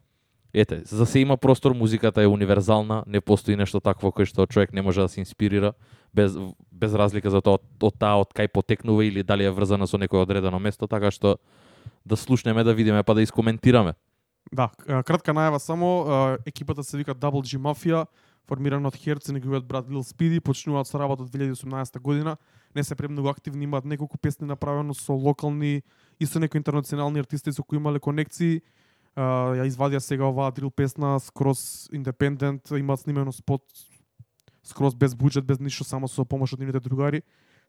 ете, 0.52 0.82
за 0.84 0.98
да 0.98 1.06
се 1.06 1.20
има 1.20 1.36
простор, 1.36 1.72
музиката 1.72 2.22
е 2.22 2.26
универзална, 2.26 3.04
не 3.06 3.20
постои 3.20 3.56
нешто 3.56 3.80
такво 3.80 4.08
кој 4.08 4.24
што 4.24 4.46
човек 4.46 4.72
не 4.72 4.82
може 4.82 5.00
да 5.00 5.08
се 5.08 5.20
инспирира 5.20 5.72
без 6.14 6.36
без 6.72 6.94
разлика 6.94 7.30
за 7.30 7.40
тоа 7.40 7.60
од, 7.60 7.64
од 7.80 7.96
таа 7.96 8.20
од 8.20 8.32
кај 8.32 8.48
потекнува 8.48 9.04
или 9.04 9.22
дали 9.22 9.44
е 9.44 9.52
врзана 9.52 9.86
со 9.86 10.00
некој 10.00 10.24
одредено 10.24 10.58
место, 10.58 10.88
така 10.88 11.10
што 11.10 11.36
да 12.04 12.16
слушнеме, 12.16 12.64
да 12.64 12.74
видиме, 12.74 13.02
па 13.02 13.14
да 13.14 13.22
искоментираме. 13.22 13.94
Да, 14.52 14.68
кратка 15.02 15.34
најава 15.34 15.58
само, 15.58 16.38
екипата 16.46 16.84
се 16.84 16.96
вика 16.96 17.14
Double 17.14 17.42
G 17.42 17.58
Mafia, 17.58 18.06
формирана 18.46 18.88
од 18.88 18.96
Херц 18.96 19.28
и 19.28 19.34
неговиот 19.34 19.66
брат 19.66 19.88
Лил 19.90 20.04
Спиди. 20.04 20.40
почнуваат 20.40 20.86
со 20.86 20.98
работа 20.98 21.22
од 21.22 21.30
2018 21.30 21.98
година. 22.00 22.36
Не 22.74 22.84
се 22.84 22.94
премногу 22.94 23.28
активни, 23.28 23.64
имаат 23.64 23.84
неколку 23.84 24.18
песни 24.18 24.46
направено 24.46 24.94
со 24.94 25.12
локални 25.12 25.82
и 26.20 26.26
со 26.26 26.38
некои 26.38 26.58
интернационални 26.58 27.18
артисти 27.18 27.52
со 27.52 27.62
кои 27.62 27.76
имале 27.78 27.98
конекции. 27.98 28.62
Ја 29.16 29.66
извадија 29.66 29.98
сега 29.98 30.24
оваа 30.24 30.52
дрил 30.52 30.70
песна 30.70 31.18
скроз 31.20 31.88
индепендент, 31.92 32.70
имаат 32.70 33.00
снимено 33.00 33.32
спот 33.32 33.62
скроз 34.62 34.94
без 34.94 35.14
буџет, 35.14 35.44
без 35.44 35.58
ништо, 35.58 35.84
само 35.84 36.08
со 36.08 36.24
помош 36.24 36.52
од 36.52 36.60
нивните 36.60 36.80
другари. 36.80 37.22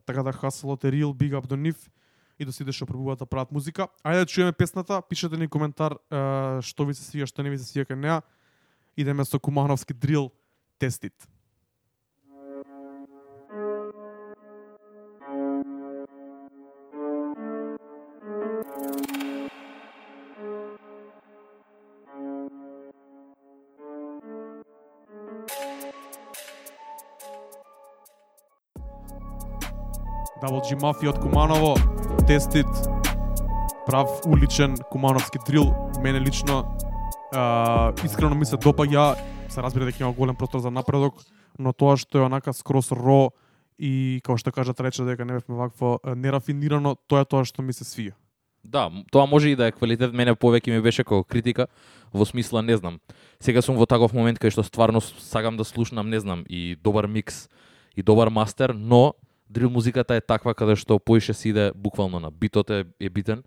Така 0.06 0.22
да 0.22 0.32
хаслот 0.32 0.84
е 0.84 0.92
real, 0.92 1.12
big 1.12 1.32
up 1.32 1.46
до 1.46 1.56
нив 1.56 1.76
и 2.38 2.44
до 2.44 2.52
сидеш 2.52 2.76
што 2.76 2.86
да 3.16 3.26
прават 3.26 3.52
музика. 3.52 3.88
Ајде 4.04 4.24
да 4.24 4.26
чуеме 4.26 4.52
песната, 4.52 5.02
пишете 5.02 5.36
ни 5.36 5.48
коментар 5.48 5.98
е, 6.10 6.62
што 6.62 6.86
ви 6.86 6.94
се 6.94 7.02
свија, 7.02 7.26
што 7.26 7.42
не 7.42 7.50
ви 7.50 7.58
се 7.58 7.66
свија 7.66 7.88
кај 7.90 7.98
неа. 7.98 8.22
Идеме 8.96 9.24
со 9.24 9.38
Кумановски 9.38 9.94
дрил 9.94 10.30
тестит. 10.78 11.14
Double 30.38 30.62
G 30.62 30.78
Mafia 30.78 31.10
од 31.10 31.18
Куманово, 31.18 31.97
тестит, 32.28 32.66
прав 33.86 34.08
уличен 34.26 34.76
кумановски 34.90 35.38
дрил, 35.46 35.74
мене 36.02 36.20
лично 36.20 36.76
а, 37.32 37.92
искрено 38.04 38.34
ми 38.34 38.44
се 38.44 38.56
допаѓа, 38.56 39.16
се 39.48 39.62
разбира 39.62 39.88
дека 39.88 40.04
има 40.04 40.12
голем 40.12 40.36
простор 40.36 40.60
за 40.60 40.70
напредок, 40.70 41.24
но 41.58 41.72
тоа 41.72 41.96
што 41.96 42.20
е 42.20 42.26
онака 42.28 42.52
скрос 42.52 42.92
ро 42.92 43.32
и 43.80 44.20
како 44.20 44.36
што 44.36 44.52
кажат 44.52 44.76
рече 44.84 45.08
дека 45.08 45.24
не 45.24 45.40
бевме 45.40 45.56
вакво 45.56 45.94
нерафинирано, 46.04 46.98
тоа 47.08 47.24
е 47.24 47.24
тоа 47.24 47.48
што 47.48 47.64
ми 47.64 47.72
се 47.72 47.88
свија. 47.88 48.12
Да, 48.60 48.92
тоа 49.08 49.24
може 49.24 49.48
и 49.48 49.56
да 49.56 49.72
е 49.72 49.72
квалитет, 49.72 50.12
мене 50.12 50.36
повеќе 50.36 50.76
ми 50.76 50.84
беше 50.84 51.08
како 51.08 51.24
критика, 51.24 51.64
во 52.12 52.28
смисла 52.28 52.60
не 52.60 52.76
знам. 52.76 53.00
Сега 53.40 53.64
сум 53.64 53.80
во 53.80 53.88
таков 53.88 54.12
момент 54.12 54.36
кај 54.36 54.52
што 54.52 54.66
стварно 54.68 55.00
сагам 55.00 55.24
сакам 55.24 55.56
да 55.56 55.64
слушнам, 55.64 56.12
не 56.12 56.20
знам, 56.20 56.44
и 56.44 56.76
добар 56.76 57.08
микс, 57.08 57.48
и 57.96 58.04
добар 58.04 58.28
мастер, 58.28 58.76
но 58.76 59.16
дрил 59.50 59.70
музиката 59.70 60.14
е 60.14 60.20
таква 60.20 60.54
каде 60.54 60.76
што 60.76 60.98
поише 60.98 61.34
се 61.34 61.48
иде 61.48 61.72
буквално 61.74 62.20
на 62.20 62.30
битот 62.30 62.70
е, 62.70 62.84
е 63.00 63.08
битен 63.08 63.42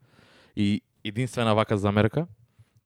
и 0.56 0.82
единствена 1.04 1.56
вака 1.56 1.78
замерка, 1.78 2.28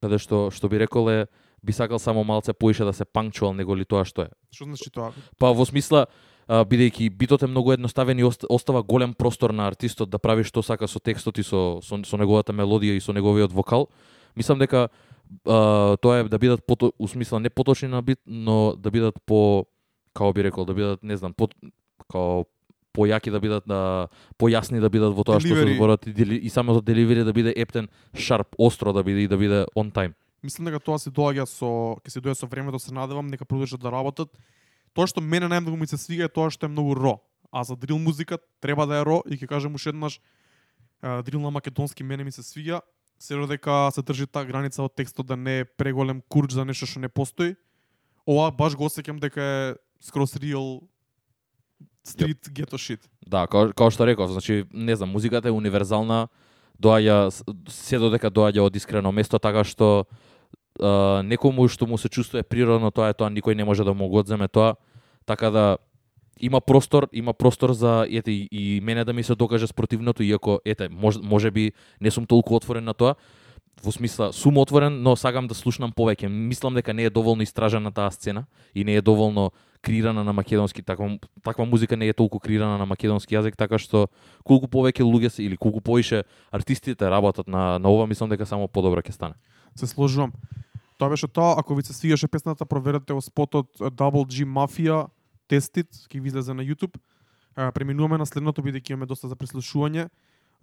каде 0.00 0.18
што 0.18 0.50
што 0.50 0.68
би 0.68 0.78
рекол 0.78 1.10
е 1.10 1.26
би 1.62 1.72
сакал 1.72 1.98
само 1.98 2.24
малце 2.24 2.52
поише 2.52 2.84
да 2.84 2.92
се 2.92 3.04
панкчуал 3.04 3.54
него 3.54 3.76
ли 3.76 3.84
тоа 3.84 4.04
што 4.04 4.22
е. 4.22 4.30
Што 4.52 4.64
значи 4.64 4.90
тоа? 4.90 5.12
Па 5.38 5.52
во 5.52 5.64
смисла 5.66 6.06
бидејќи 6.48 7.10
битот 7.10 7.42
е 7.42 7.50
многу 7.50 7.72
едноставен 7.72 8.18
и 8.18 8.24
ост- 8.24 8.46
остава 8.48 8.82
голем 8.82 9.14
простор 9.14 9.50
на 9.50 9.66
артистот 9.66 10.10
да 10.10 10.18
прави 10.18 10.44
што 10.44 10.62
сака 10.62 10.86
со 10.86 11.00
текстот 11.00 11.38
и 11.38 11.42
со 11.42 11.80
со, 11.82 11.98
со 12.04 12.16
неговата 12.16 12.52
мелодија 12.52 12.96
и 12.96 13.00
со 13.00 13.12
неговиот 13.12 13.52
вокал, 13.52 13.88
мислам 14.36 14.58
дека 14.58 14.88
а, 15.44 15.96
тоа 15.96 16.18
е 16.18 16.24
да 16.28 16.38
бидат 16.38 16.66
пото, 16.66 16.92
у 16.98 17.08
смисла 17.08 17.40
не 17.40 17.50
поточни 17.50 17.88
на 17.88 18.02
бит, 18.02 18.20
но 18.26 18.76
да 18.76 18.90
бидат 18.90 19.18
по 19.26 19.66
како 20.14 20.32
би 20.32 20.44
рекол, 20.44 20.64
да 20.64 20.74
бидат 20.74 21.02
не 21.02 21.16
знам, 21.16 21.34
по 21.34 21.48
као 22.08 22.44
појаки 22.96 23.30
да 23.30 23.40
бидат 23.40 23.66
да 23.68 24.08
појасни 24.40 24.80
да 24.80 24.88
бидат 24.88 25.12
во 25.12 25.24
тоа 25.24 25.40
што 25.40 25.52
се 25.52 25.54
Delivery. 25.54 25.76
зборат 25.76 26.06
и, 26.06 26.12
дели, 26.16 26.40
и 26.40 26.50
самото 26.50 26.80
деливери 26.80 27.24
да 27.24 27.32
биде 27.36 27.52
ептен, 27.56 27.88
шарп, 28.14 28.56
остро 28.58 28.92
да 28.96 29.04
биде 29.04 29.26
и 29.26 29.28
да 29.28 29.36
биде 29.36 29.66
on 29.76 29.92
time. 29.92 30.16
Мислам 30.42 30.70
дека 30.70 30.80
тоа 30.80 30.98
се 30.98 31.10
доаѓа 31.10 31.44
со 31.44 32.00
ќе 32.00 32.10
се 32.16 32.20
доаѓа 32.20 32.40
со 32.40 32.46
времето, 32.48 32.80
се 32.80 32.94
надевам 32.94 33.28
дека 33.28 33.44
продолжат 33.44 33.80
да 33.80 33.92
работат. 33.92 34.32
Тоа 34.96 35.06
што 35.06 35.20
мене 35.20 35.50
најмногу 35.52 35.76
ми 35.76 35.86
се 35.86 36.00
свига 36.00 36.24
е 36.24 36.32
тоа 36.32 36.48
што 36.50 36.66
е 36.66 36.72
многу 36.72 36.96
ро. 36.96 37.18
А 37.52 37.64
за 37.64 37.76
дрил 37.76 37.98
музика 37.98 38.38
треба 38.60 38.86
да 38.86 39.00
е 39.00 39.04
ро 39.04 39.20
и 39.28 39.36
ќе 39.36 39.46
кажам 39.46 39.74
уште 39.76 39.92
еднаш 39.92 40.20
дрил 41.02 41.40
на 41.40 41.50
македонски 41.50 42.02
мене 42.02 42.24
ми 42.24 42.32
се 42.32 42.42
свига, 42.42 42.80
се 43.18 43.36
дека 43.46 43.90
се 43.92 44.02
држи 44.02 44.26
таа 44.26 44.44
граница 44.44 44.82
од 44.82 44.94
текстот 44.96 45.26
да 45.26 45.36
не 45.36 45.60
е 45.60 45.64
преголем 45.64 46.22
курч 46.28 46.52
за 46.52 46.64
нешто 46.64 46.86
што 46.86 47.00
не 47.00 47.08
постои. 47.08 47.56
Ова 48.26 48.50
баш 48.50 48.76
го 48.76 48.88
осеќам 48.88 49.20
дека 49.20 49.40
е 49.40 49.74
скрос 50.00 50.36
real 50.36 50.82
street 52.06 52.50
ghetto 52.52 52.78
shit. 52.78 53.02
Да, 53.26 53.46
као, 53.50 53.72
као 53.74 53.90
што 53.90 54.06
реков, 54.06 54.30
значи, 54.30 54.64
не 54.72 54.96
знам, 54.96 55.10
музиката 55.10 55.48
е 55.48 55.54
универзална, 55.54 56.28
доаѓа, 56.78 57.32
се 57.68 57.98
додека 57.98 58.30
доаѓа 58.30 58.66
од 58.68 58.76
искрено 58.76 59.12
место, 59.12 59.40
така 59.42 59.64
што 59.64 60.06
е, 60.78 61.22
некому 61.26 61.66
што 61.68 61.86
му 61.86 61.98
се 61.98 62.08
чувствува 62.08 62.46
природно 62.46 62.92
тоа 62.94 63.10
е 63.10 63.16
тоа, 63.16 63.32
никој 63.32 63.58
не 63.58 63.64
може 63.64 63.84
да 63.84 63.94
му 63.94 64.08
го 64.08 64.22
одземе 64.22 64.48
тоа, 64.48 64.76
така 65.26 65.50
да 65.50 65.66
има 66.40 66.60
простор, 66.60 67.08
има 67.12 67.32
простор 67.32 67.72
за 67.72 68.06
ете 68.10 68.30
и, 68.30 68.80
мене 68.82 69.04
да 69.04 69.12
ми 69.12 69.22
се 69.22 69.34
докаже 69.34 69.66
спротивното, 69.66 70.22
иако 70.22 70.60
ете, 70.64 70.88
мож, 70.88 71.16
може 71.22 71.50
би 71.50 71.72
не 72.00 72.10
сум 72.10 72.26
толку 72.26 72.54
отворен 72.54 72.84
на 72.84 72.94
тоа, 72.94 73.14
во 73.82 73.92
смисла 73.92 74.32
сум 74.32 74.58
отворен, 74.58 75.02
но 75.02 75.16
сакам 75.16 75.46
да 75.46 75.54
слушнам 75.54 75.92
повеќе. 75.92 76.28
Мислам 76.28 76.74
дека 76.74 76.94
не 76.94 77.04
е 77.04 77.10
доволно 77.10 77.42
истражена 77.42 77.92
таа 77.92 78.10
сцена 78.10 78.46
и 78.74 78.84
не 78.84 78.96
е 78.96 79.02
доволно 79.02 79.52
креирана 79.82 80.24
на 80.24 80.32
македонски, 80.32 80.82
таква 80.82 81.18
таква 81.44 81.64
музика 81.64 81.96
не 81.96 82.08
е 82.08 82.12
толку 82.12 82.40
креирана 82.40 82.78
на 82.78 82.86
македонски 82.86 83.36
јазик, 83.36 83.56
така 83.56 83.78
што 83.78 84.08
колку 84.44 84.66
повеќе 84.66 85.04
луѓе 85.04 85.28
се 85.30 85.44
или 85.44 85.56
колку 85.56 85.80
повеќе 85.80 86.24
артистите 86.50 87.10
работат 87.10 87.46
на 87.46 87.78
на 87.78 87.88
ова, 87.88 88.06
мислам 88.06 88.30
дека 88.30 88.46
само 88.46 88.68
подобро 88.68 89.02
ќе 89.02 89.12
стане. 89.12 89.34
Се 89.76 89.86
сложувам. 89.86 90.32
Тоа 90.98 91.08
беше 91.08 91.28
тоа, 91.28 91.54
ако 91.58 91.74
ви 91.74 91.82
се 91.82 91.92
свигаше 91.92 92.28
песната, 92.28 92.64
проверете 92.64 93.12
во 93.12 93.20
спотот 93.20 93.68
Double 93.78 94.24
G 94.24 94.48
Mafia 94.48 95.06
Тестит, 95.48 95.92
ќе 95.92 96.20
ви 96.20 96.28
излезе 96.28 96.54
на 96.54 96.64
YouTube. 96.64 96.96
Преминуваме 97.54 98.18
на 98.18 98.26
следното, 98.26 98.64
бидејќи 98.64 98.96
имаме 98.96 99.06
доста 99.06 99.28
за 99.28 99.36
преслушување. 99.36 100.08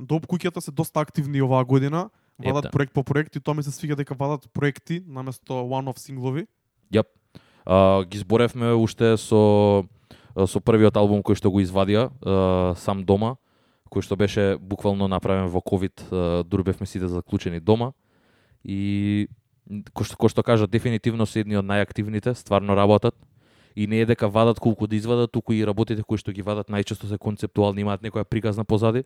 Доб 0.02 0.26
куќата 0.26 0.60
се 0.60 0.72
доста 0.72 1.00
активни 1.00 1.42
оваа 1.42 1.64
година. 1.64 2.10
Вадат 2.40 2.66
Епте. 2.66 2.72
проект 2.72 2.94
по 2.94 3.04
проект 3.04 3.36
и 3.36 3.40
тоа 3.40 3.54
ми 3.54 3.64
се 3.64 3.72
свига 3.72 3.96
дека 3.96 4.16
вадат 4.16 4.50
проекти 4.54 5.04
наместо 5.08 5.54
one-off 5.54 6.00
синглови. 6.00 6.48
Јап. 6.94 7.06
А, 7.66 8.04
ги 8.06 8.18
зборевме 8.18 8.74
уште 8.74 9.18
со 9.18 9.86
со 10.34 10.60
првиот 10.60 10.98
албум 10.98 11.22
кој 11.22 11.38
што 11.38 11.52
го 11.52 11.62
извадија, 11.62 12.10
а, 12.26 12.74
сам 12.76 13.06
дома, 13.06 13.38
кој 13.94 14.02
што 14.02 14.18
беше 14.18 14.58
буквално 14.58 15.08
направен 15.08 15.48
во 15.48 15.62
ковид, 15.62 16.02
а, 16.12 16.44
дури 16.44 16.64
бевме 16.64 16.88
сите 16.90 17.08
заклучени 17.08 17.60
дома 17.60 17.94
и 18.64 19.28
кој 19.70 20.04
што, 20.10 20.18
кој 20.18 20.30
што 20.34 20.44
кажа 20.44 20.68
дефинитивно 20.68 21.26
се 21.26 21.46
едни 21.46 21.56
од 21.56 21.66
најактивните, 21.66 22.34
стварно 22.34 22.76
работат 22.76 23.16
и 23.76 23.88
не 23.88 24.02
е 24.02 24.06
дека 24.06 24.28
вадат 24.28 24.60
колку 24.60 24.88
да 24.88 24.96
извадат, 24.96 25.32
туку 25.32 25.54
и 25.54 25.66
работите 25.66 26.04
кои 26.04 26.18
што 26.18 26.32
ги 26.32 26.42
вадат 26.42 26.70
најчесто 26.70 27.08
се 27.10 27.18
концептуални, 27.18 27.82
имаат 27.82 28.02
некоја 28.02 28.24
приказна 28.24 28.66
позади. 28.66 29.04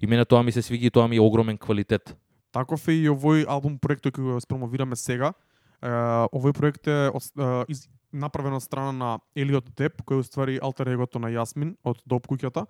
И 0.00 0.06
мене 0.06 0.24
тоа 0.24 0.42
ми 0.42 0.52
се 0.52 0.62
свиги 0.62 0.86
и 0.86 0.90
тоа 0.90 1.08
ми 1.08 1.16
е 1.16 1.20
огромен 1.20 1.58
квалитет. 1.58 2.16
Таков 2.52 2.84
е 2.88 2.98
и 3.00 3.08
овој 3.08 3.46
албум 3.48 3.78
проект 3.80 4.06
кој 4.06 4.36
го 4.36 4.40
спромовираме 4.44 4.96
сега. 4.96 5.32
Е, 5.80 5.88
овој 6.28 6.52
проект 6.52 6.86
е 6.86 7.08
од, 7.08 7.24
е, 7.36 7.50
из, 7.72 7.88
направен 8.12 8.52
од 8.52 8.62
страна 8.62 8.92
на 8.92 9.10
Елиот 9.34 9.72
Деп, 9.76 10.02
кој 10.04 10.20
уствари 10.20 10.58
алтер 10.62 10.92
егото 10.92 11.18
на 11.18 11.32
Јасмин 11.32 11.76
од 11.84 12.02
Доп 12.06 12.28
куќата 12.28 12.66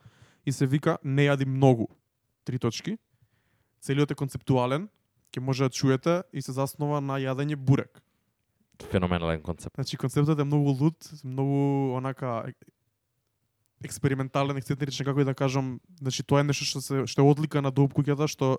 и 0.47 0.53
се 0.53 0.67
вика 0.67 0.99
Не 1.03 1.27
јади 1.27 1.47
многу. 1.47 1.91
Три 2.45 2.59
точки. 2.59 2.97
Целиот 3.83 4.11
е 4.11 4.19
концептуален, 4.19 4.89
ќе 5.35 5.41
може 5.41 5.67
да 5.67 5.75
чуете 5.75 6.23
и 6.33 6.43
се 6.43 6.55
заснова 6.55 7.01
на 7.01 7.19
јадење 7.19 7.57
бурек. 7.57 8.03
Феноменален 8.91 9.43
концепт. 9.43 9.75
Значи 9.75 9.97
концептот 9.97 10.39
е 10.39 10.45
многу 10.45 10.71
луд, 10.71 11.11
многу 11.25 11.95
онака 11.97 12.45
ек- 12.47 12.71
експериментален, 13.85 14.57
ексцентричен 14.57 15.07
како 15.07 15.21
и 15.21 15.27
да 15.27 15.35
кажам, 15.35 15.81
значи 16.01 16.23
тоа 16.23 16.41
е 16.41 16.47
нешто 16.47 16.65
што 16.65 16.81
се 16.81 17.07
што 17.07 17.23
е 17.23 17.27
одлика 17.27 17.63
на 17.63 17.71
Доп 17.71 17.95
куќата 17.95 18.31
што 18.31 18.59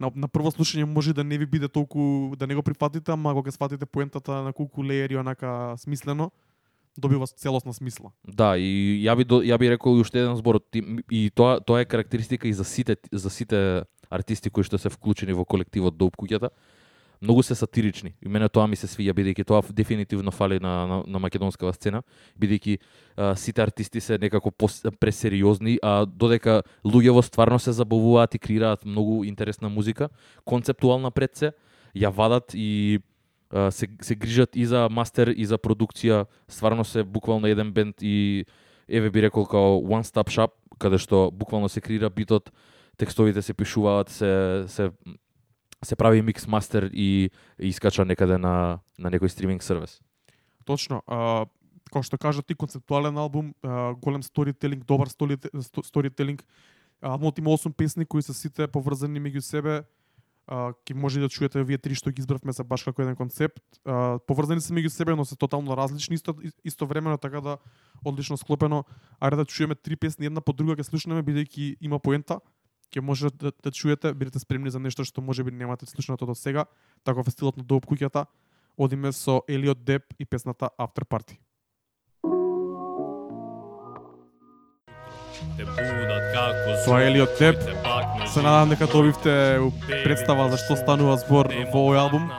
на, 0.00 0.10
на 0.14 0.28
прво 0.28 0.50
слушање 0.52 0.84
може 0.84 1.14
да 1.16 1.24
не 1.24 1.38
ви 1.38 1.46
биде 1.46 1.68
толку 1.68 2.34
да 2.36 2.46
не 2.46 2.54
го 2.54 2.62
прифатите, 2.62 3.12
ама 3.12 3.34
кога 3.34 3.50
ќе 3.50 3.56
сватите 3.56 3.86
поентата 3.86 4.42
на 4.44 4.52
колку 4.52 4.84
леери 4.84 5.16
онака 5.16 5.74
смислено, 5.78 6.30
добива 6.96 7.26
целосна 7.26 7.72
смисла. 7.72 8.12
Да, 8.24 8.56
и 8.56 9.02
ја 9.04 9.16
би 9.16 9.24
ја 9.24 9.58
би 9.58 9.70
рекол 9.70 9.96
и 9.96 10.04
уште 10.04 10.20
еден 10.20 10.36
збор 10.36 10.60
и 11.10 11.30
тоа 11.34 11.60
тоа 11.60 11.80
е 11.80 11.88
карактеристика 11.88 12.48
и 12.48 12.52
за 12.52 12.64
сите 12.64 12.96
за 13.12 13.30
сите 13.30 13.84
артисти 14.10 14.50
кои 14.50 14.64
што 14.64 14.78
се 14.78 14.92
вклучени 14.92 15.32
во 15.32 15.44
колективот 15.44 15.96
Доп 15.96 16.16
куќата. 16.16 16.50
Многу 17.22 17.42
се 17.42 17.54
сатирични. 17.54 18.14
И 18.22 18.28
мене 18.28 18.48
тоа 18.48 18.66
ми 18.66 18.76
се 18.76 18.86
свиѓа 18.86 19.14
бидејќи 19.16 19.44
тоа 19.46 19.62
дефинитивно 19.72 20.30
фали 20.30 20.60
на 20.60 20.86
на, 20.86 21.02
на 21.06 21.18
македонскава 21.18 21.72
сцена, 21.72 22.02
бидејќи 22.40 22.78
сите 23.36 23.62
артисти 23.62 24.00
се 24.00 24.18
некако 24.18 24.50
пос, 24.50 24.82
пресериозни, 25.00 25.78
а 25.82 26.04
додека 26.06 26.62
луѓево 26.84 27.22
стварно 27.22 27.58
се 27.58 27.72
забавуваат 27.72 28.34
и 28.34 28.38
креираат 28.38 28.84
многу 28.84 29.24
интересна 29.24 29.68
музика, 29.68 30.08
концептуална 30.44 31.10
пред 31.10 31.36
се, 31.36 31.52
ја 31.96 32.12
вадат 32.12 32.52
и 32.54 33.00
а, 33.50 33.70
се, 33.70 33.88
се 34.02 34.14
грижат 34.14 34.56
и 34.56 34.66
за 34.66 34.88
мастер 34.90 35.32
и 35.32 35.46
за 35.46 35.58
продукција, 35.58 36.26
стварно 36.48 36.84
се 36.84 37.04
буквално 37.04 37.46
еден 37.46 37.72
бенд 37.72 37.96
и 38.02 38.44
еве 38.88 39.10
би 39.10 39.22
рекол 39.22 39.46
као 39.46 39.80
one 39.80 40.04
stop 40.04 40.28
shop, 40.28 40.52
каде 40.78 40.98
што 40.98 41.30
буквално 41.32 41.68
се 41.68 41.80
креира 41.80 42.10
битот, 42.10 42.52
текстовите 42.96 43.42
се 43.42 43.54
пишуваат, 43.54 44.08
се 44.08 44.64
се 44.68 44.90
се 45.86 45.96
прави 45.96 46.22
микс 46.22 46.46
мастер 46.46 46.90
и, 46.92 47.30
и 47.58 47.68
искача 47.68 48.04
некаде 48.04 48.38
на 48.38 48.80
на 48.98 49.10
некој 49.10 49.30
стриминг 49.30 49.62
сервис. 49.62 50.00
Точно. 50.66 51.02
А, 51.06 51.46
како 51.86 52.02
што 52.02 52.18
кажа 52.18 52.42
ти, 52.42 52.54
концептуален 52.58 53.16
албум, 53.18 53.54
а, 53.62 53.94
голем 53.94 54.22
сторителинг, 54.22 54.84
добар 54.84 55.08
сторителинг. 55.08 56.42
Албумот 57.00 57.38
има 57.38 57.50
8 57.50 57.72
песни 57.72 58.06
кои 58.06 58.22
се 58.22 58.34
сите 58.34 58.66
поврзани 58.66 59.20
меѓу 59.20 59.40
себе. 59.40 59.84
А, 60.46 60.72
ки 60.84 60.94
може 60.94 61.20
да 61.20 61.28
чуете 61.28 61.62
вие 61.64 61.78
три 61.78 61.94
што 61.94 62.10
ги 62.14 62.22
избравме 62.22 62.52
за 62.54 62.64
баш 62.64 62.84
како 62.86 63.02
еден 63.02 63.16
концепт. 63.16 63.62
А, 63.84 64.18
поврзани 64.26 64.60
се 64.60 64.74
меѓу 64.74 64.88
себе, 64.88 65.14
но 65.14 65.24
се 65.24 65.36
тотално 65.36 65.76
различни 65.76 66.14
исто 66.14 66.34
истовремено 66.64 67.18
така 67.18 67.40
да 67.40 67.58
одлично 68.04 68.36
склопено. 68.36 68.84
Ајде 69.20 69.36
да 69.36 69.44
чуеме 69.44 69.74
три 69.74 69.96
песни 69.96 70.26
една 70.26 70.40
по 70.40 70.52
друга 70.52 70.78
ќе 70.78 70.86
слушнеме 70.86 71.22
бидејќи 71.22 71.76
има 71.80 71.98
поента. 71.98 72.40
Ќе 72.94 73.00
може 73.00 73.30
да, 73.34 73.52
да 73.52 73.70
чуете, 73.70 74.14
бидете 74.14 74.38
спремни 74.38 74.70
за 74.70 74.78
нешто 74.78 75.04
што 75.04 75.20
може 75.20 75.44
би 75.44 75.50
немате 75.50 75.86
слушнато 75.86 76.26
до 76.26 76.34
сега, 76.34 76.66
таков 77.04 77.28
е 77.28 77.30
стилот 77.30 77.56
на 77.56 77.64
Доп 77.64 77.86
куќата. 77.86 78.26
Одиме 78.76 79.12
со 79.12 79.42
Елиот 79.48 79.84
Деп 79.84 80.14
и 80.18 80.24
песната 80.24 80.70
After 80.78 81.04
Party. 81.04 81.38
Тоа 86.84 87.02
е 87.02 87.06
Елиот 87.06 87.30
Деп. 87.38 87.56
Се 88.26 88.42
надам 88.42 88.68
дека 88.68 88.86
добивте 88.86 89.58
представа 90.04 90.48
за 90.50 90.58
што 90.60 90.76
станува 90.76 91.16
збор 91.20 91.50
во 91.72 91.80
овој 91.82 91.98
албум. 92.00 92.30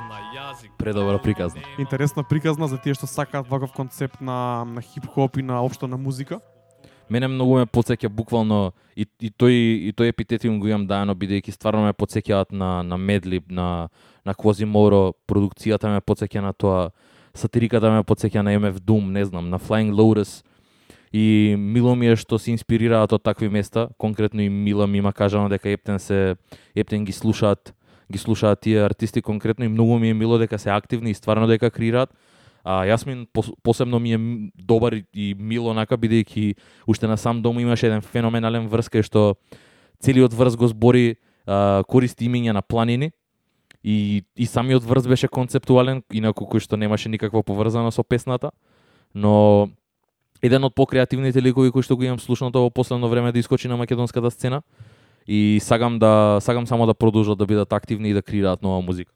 Предобра 0.78 1.20
приказна. 1.22 1.62
Интересна 1.78 2.24
приказна 2.24 2.68
за 2.68 2.78
тие 2.78 2.94
што 2.94 3.08
сакаат 3.08 3.48
ваков 3.50 3.74
концепт 3.74 4.22
на, 4.22 4.66
на 4.66 4.82
хип-хоп 4.82 5.38
и 5.38 5.44
на 5.44 5.62
општо 5.62 5.88
на 5.88 5.98
музика. 5.98 6.40
Мене 7.10 7.28
многу 7.28 7.58
ме 7.58 7.66
подсеќа 7.66 8.10
буквално 8.10 8.74
и, 8.96 9.06
и 9.22 9.30
тој 9.32 9.56
и 9.90 9.94
тој 9.96 10.12
епитетиум 10.12 10.60
го 10.60 10.68
имам 10.68 10.88
даено 10.88 11.16
бидејќи 11.16 11.56
стварно 11.56 11.86
ме 11.86 11.94
подсеќаат 11.94 12.52
на 12.52 12.84
на 12.84 12.98
Медлиб, 12.98 13.52
на 13.52 13.90
на 14.26 14.34
Квазиморо, 14.34 15.14
продукцијата 15.28 15.88
ме 15.88 16.02
подсеќа 16.02 16.42
на 16.42 16.54
тоа, 16.54 16.92
сатириката 17.34 17.92
ме 17.92 18.04
подсеќа 18.04 18.44
на 18.44 18.52
MF 18.60 18.80
Doom, 18.84 19.12
не 19.12 19.26
знам, 19.26 19.50
на 19.50 19.60
Flying 19.60 19.94
Lotus 19.96 20.44
И 21.14 21.56
мило 21.58 21.96
ми 21.96 22.12
е 22.12 22.16
што 22.20 22.36
се 22.38 22.52
инспирираат 22.52 23.14
од 23.16 23.24
такви 23.24 23.48
места, 23.50 23.88
конкретно 23.98 24.42
и 24.42 24.50
Мила 24.50 24.88
ми 24.88 24.98
има 24.98 25.14
кажано 25.14 25.50
дека 25.50 25.70
Ептен 25.70 26.00
се 26.00 26.36
Ептен 26.76 27.06
ги 27.06 27.12
слушаат 27.12 27.74
ги 28.12 28.18
слушаат 28.18 28.60
тие 28.60 28.84
артисти 28.86 29.22
конкретно 29.22 29.66
и 29.66 29.68
многу 29.68 30.00
ми 30.00 30.10
е 30.10 30.14
мило 30.14 30.38
дека 30.38 30.60
се 30.60 30.70
активни 30.70 31.12
и 31.12 31.14
стварно 31.14 31.48
дека 31.48 31.72
креираат. 31.72 32.14
А 32.68 32.84
Јасмин 32.84 33.30
посебно 33.64 34.00
ми 34.00 34.12
е 34.14 34.20
добар 34.56 34.94
и- 34.94 35.34
мил 35.34 35.48
мило 35.48 35.72
онака 35.72 35.96
бидејќи 35.96 36.56
уште 36.88 37.08
на 37.08 37.16
сам 37.18 37.42
дом 37.42 37.60
имаше 37.60 37.88
еден 37.88 38.02
феноменален 38.02 38.68
врз 38.68 38.90
кај 38.92 39.06
што 39.08 39.36
целиот 40.04 40.34
врз 40.34 40.58
го 40.60 40.68
збори 40.68 41.16
а, 41.48 41.84
користи 41.88 42.28
имиња 42.28 42.52
на 42.52 42.62
планини 42.62 43.12
и, 43.84 44.24
и 44.36 44.46
самиот 44.46 44.84
врз 44.84 45.08
беше 45.08 45.30
концептуален, 45.32 46.04
инаку 46.12 46.44
кој 46.44 46.60
што 46.60 46.76
немаше 46.76 47.08
никаква 47.08 47.40
поврзана 47.40 47.92
со 47.92 48.04
песната, 48.04 48.52
но 49.16 49.70
еден 50.44 50.68
од 50.68 50.76
покреативните 50.76 51.40
ликови 51.40 51.72
кои 51.72 51.88
што 51.88 51.96
го 51.96 52.04
имам 52.04 52.20
слушното 52.20 52.68
во 52.68 52.70
последно 52.70 53.08
време 53.08 53.32
да 53.32 53.40
искочи 53.40 53.72
на 53.72 53.78
македонската 53.78 54.32
сцена 54.32 54.62
и 55.26 55.60
сагам 55.64 56.00
да 56.00 56.40
сагам 56.42 56.68
само 56.68 56.86
да 56.86 56.94
продолжат 56.94 57.38
да 57.38 57.46
бидат 57.46 57.72
активни 57.72 58.10
и 58.10 58.14
да 58.14 58.22
креираат 58.22 58.62
нова 58.62 58.82
музика. 58.82 59.14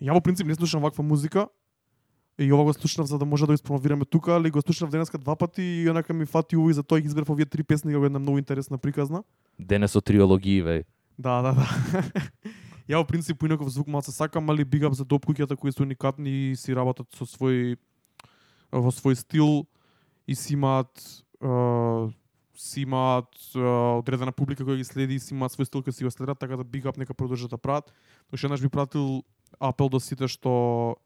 Ја 0.00 0.16
во 0.16 0.24
принцип 0.24 0.46
не 0.46 0.54
слушам 0.54 0.80
ваква 0.80 1.04
музика. 1.04 1.48
И 2.38 2.52
ова 2.52 2.64
го 2.64 2.72
слушнав 2.72 3.06
за 3.06 3.18
да 3.18 3.24
може 3.24 3.42
да 3.42 3.46
го 3.46 3.52
испромовираме 3.52 4.04
тука, 4.04 4.32
али 4.32 4.50
го 4.50 4.62
слушнав 4.62 4.90
денеска 4.90 5.18
два 5.18 5.36
пати 5.36 5.62
и 5.62 5.90
онака 5.90 6.14
ми 6.14 6.26
фати 6.26 6.56
уви 6.56 6.74
за 6.74 6.82
тоа 6.82 7.00
ги 7.00 7.06
избрав 7.06 7.30
овие 7.30 7.46
три 7.46 7.62
песни 7.62 7.92
како 7.92 8.04
една 8.04 8.18
многу 8.18 8.38
интересна 8.38 8.78
приказна. 8.78 9.22
Денес 9.58 9.94
со 9.94 10.00
триологии, 10.00 10.62
веј. 10.62 10.84
Да, 11.18 11.42
да, 11.42 11.54
да. 11.54 11.66
Ја 12.90 12.98
во 13.00 13.06
принцип 13.06 13.38
поинаков 13.38 13.70
звук 13.70 13.86
малце 13.88 14.12
сакам, 14.12 14.50
али 14.50 14.64
биг 14.64 14.82
ап 14.84 14.98
за 14.98 15.06
доп 15.08 15.24
куќата 15.24 15.56
кои 15.56 15.72
се 15.72 15.82
уникатни 15.86 16.50
и 16.50 16.56
си 16.56 16.74
работат 16.74 17.06
со 17.14 17.24
свој 17.24 17.78
во 18.72 18.90
свој 18.90 19.14
стил 19.14 19.64
и 20.26 20.34
си 20.34 20.58
имаат 20.58 20.90
е, 21.40 21.48
си 22.58 22.82
имаат 22.82 23.30
е, 23.54 23.62
одредена 24.02 24.32
публика 24.32 24.66
која 24.66 24.76
ги 24.76 24.84
следи 24.84 25.16
и 25.16 25.22
си 25.22 25.32
имаат 25.32 25.54
свој 25.54 25.70
стил 25.70 25.86
кој 25.86 25.96
си 25.96 26.04
го 26.04 26.10
следат, 26.10 26.38
така 26.38 26.58
да 26.58 26.64
биг 26.64 26.84
ап 26.84 26.98
нека 26.98 27.14
продолжат 27.14 27.50
да 27.50 27.58
прават. 27.58 27.88
Уште 28.32 28.46
еднаш 28.46 28.60
би 28.60 28.68
пратил 28.68 29.22
апел 29.60 29.88
до 29.88 30.00
сите 30.00 30.28
што 30.28 30.96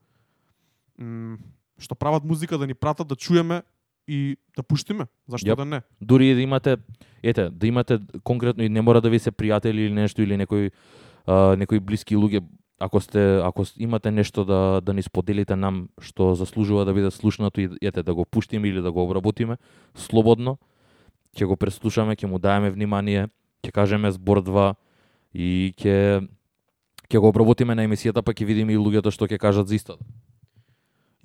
што 1.78 1.94
прават 1.94 2.24
музика 2.24 2.58
да 2.58 2.66
ни 2.66 2.74
пратат 2.74 3.08
да 3.08 3.16
чуеме 3.16 3.62
и 4.08 4.36
да 4.56 4.62
пуштиме. 4.62 5.06
Зашто 5.28 5.52
Јап. 5.52 5.56
да 5.56 5.64
не? 5.64 5.82
Дури 6.00 6.30
и 6.30 6.34
да 6.34 6.40
имате, 6.40 6.76
ете, 7.22 7.50
да 7.50 7.66
имате 7.66 8.00
конкретно 8.24 8.64
и 8.64 8.68
не 8.68 8.82
мора 8.82 9.00
да 9.00 9.10
ви 9.10 9.18
се 9.18 9.30
пријатели 9.30 9.86
или 9.86 9.94
нешто 9.94 10.22
или 10.22 10.34
некој 10.34 10.70
а, 11.26 11.56
некои 11.56 11.80
блиски 11.80 12.16
луѓе, 12.16 12.42
ако 12.80 13.00
сте 13.00 13.40
ако 13.44 13.64
имате 13.76 14.10
нешто 14.10 14.44
да 14.44 14.80
да 14.80 14.94
ни 14.94 15.02
споделите 15.02 15.56
нам 15.56 15.88
што 16.00 16.34
заслужува 16.34 16.84
да 16.84 16.94
биде 16.94 17.10
слушнато 17.10 17.60
и 17.60 17.68
ете 17.82 18.02
да 18.02 18.14
го 18.14 18.24
пуштиме 18.24 18.68
или 18.68 18.80
да 18.80 18.92
го 18.92 19.04
обработиме 19.04 19.56
слободно, 19.94 20.58
ќе 21.36 21.44
го 21.44 21.56
преслушаме, 21.56 22.16
ќе 22.16 22.26
му 22.26 22.38
даеме 22.38 22.70
внимание, 22.70 23.28
ќе 23.62 23.72
кажеме 23.72 24.10
збор 24.10 24.42
два 24.42 24.74
и 25.34 25.74
ќе 25.76 26.24
ќе 27.08 27.18
го 27.20 27.28
обработиме 27.28 27.74
на 27.74 27.84
емисијата 27.84 28.22
па 28.22 28.32
ќе 28.32 28.48
видиме 28.48 28.72
и 28.72 28.80
луѓето 28.80 29.12
што 29.12 29.28
ќе 29.28 29.38
кажат 29.38 29.68
за 29.68 29.74
истото. 29.74 30.04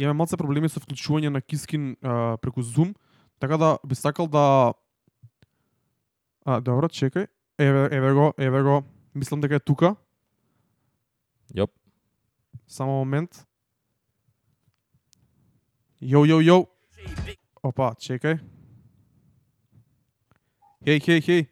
Имаме 0.03 0.19
малце 0.19 0.37
проблеми 0.37 0.67
со 0.67 0.81
вклучување 0.83 1.31
на 1.31 1.39
Кискин 1.41 1.95
а, 2.03 2.35
преку 2.37 2.59
Zoom, 2.59 2.91
така 3.39 3.57
да 3.57 3.77
би 3.87 3.95
сакал 3.95 4.27
да 4.27 4.73
А, 6.45 6.59
добро, 6.59 6.89
чекај. 6.91 7.29
Еве, 7.57 7.87
еве 7.95 8.11
го, 8.13 8.33
еве 8.37 8.61
го. 8.63 8.83
Мислам 9.15 9.39
дека 9.39 9.55
е 9.55 9.63
тука. 9.63 9.95
Јоп. 11.55 11.71
Само 12.67 12.99
момент. 12.99 13.45
Јоу, 16.03 16.27
јоу, 16.27 16.43
јоу. 16.43 16.67
Опа, 17.63 17.93
чекај. 17.95 18.41
Хеј, 20.83 20.99
хеј, 20.99 21.23
хеј. 21.23 21.47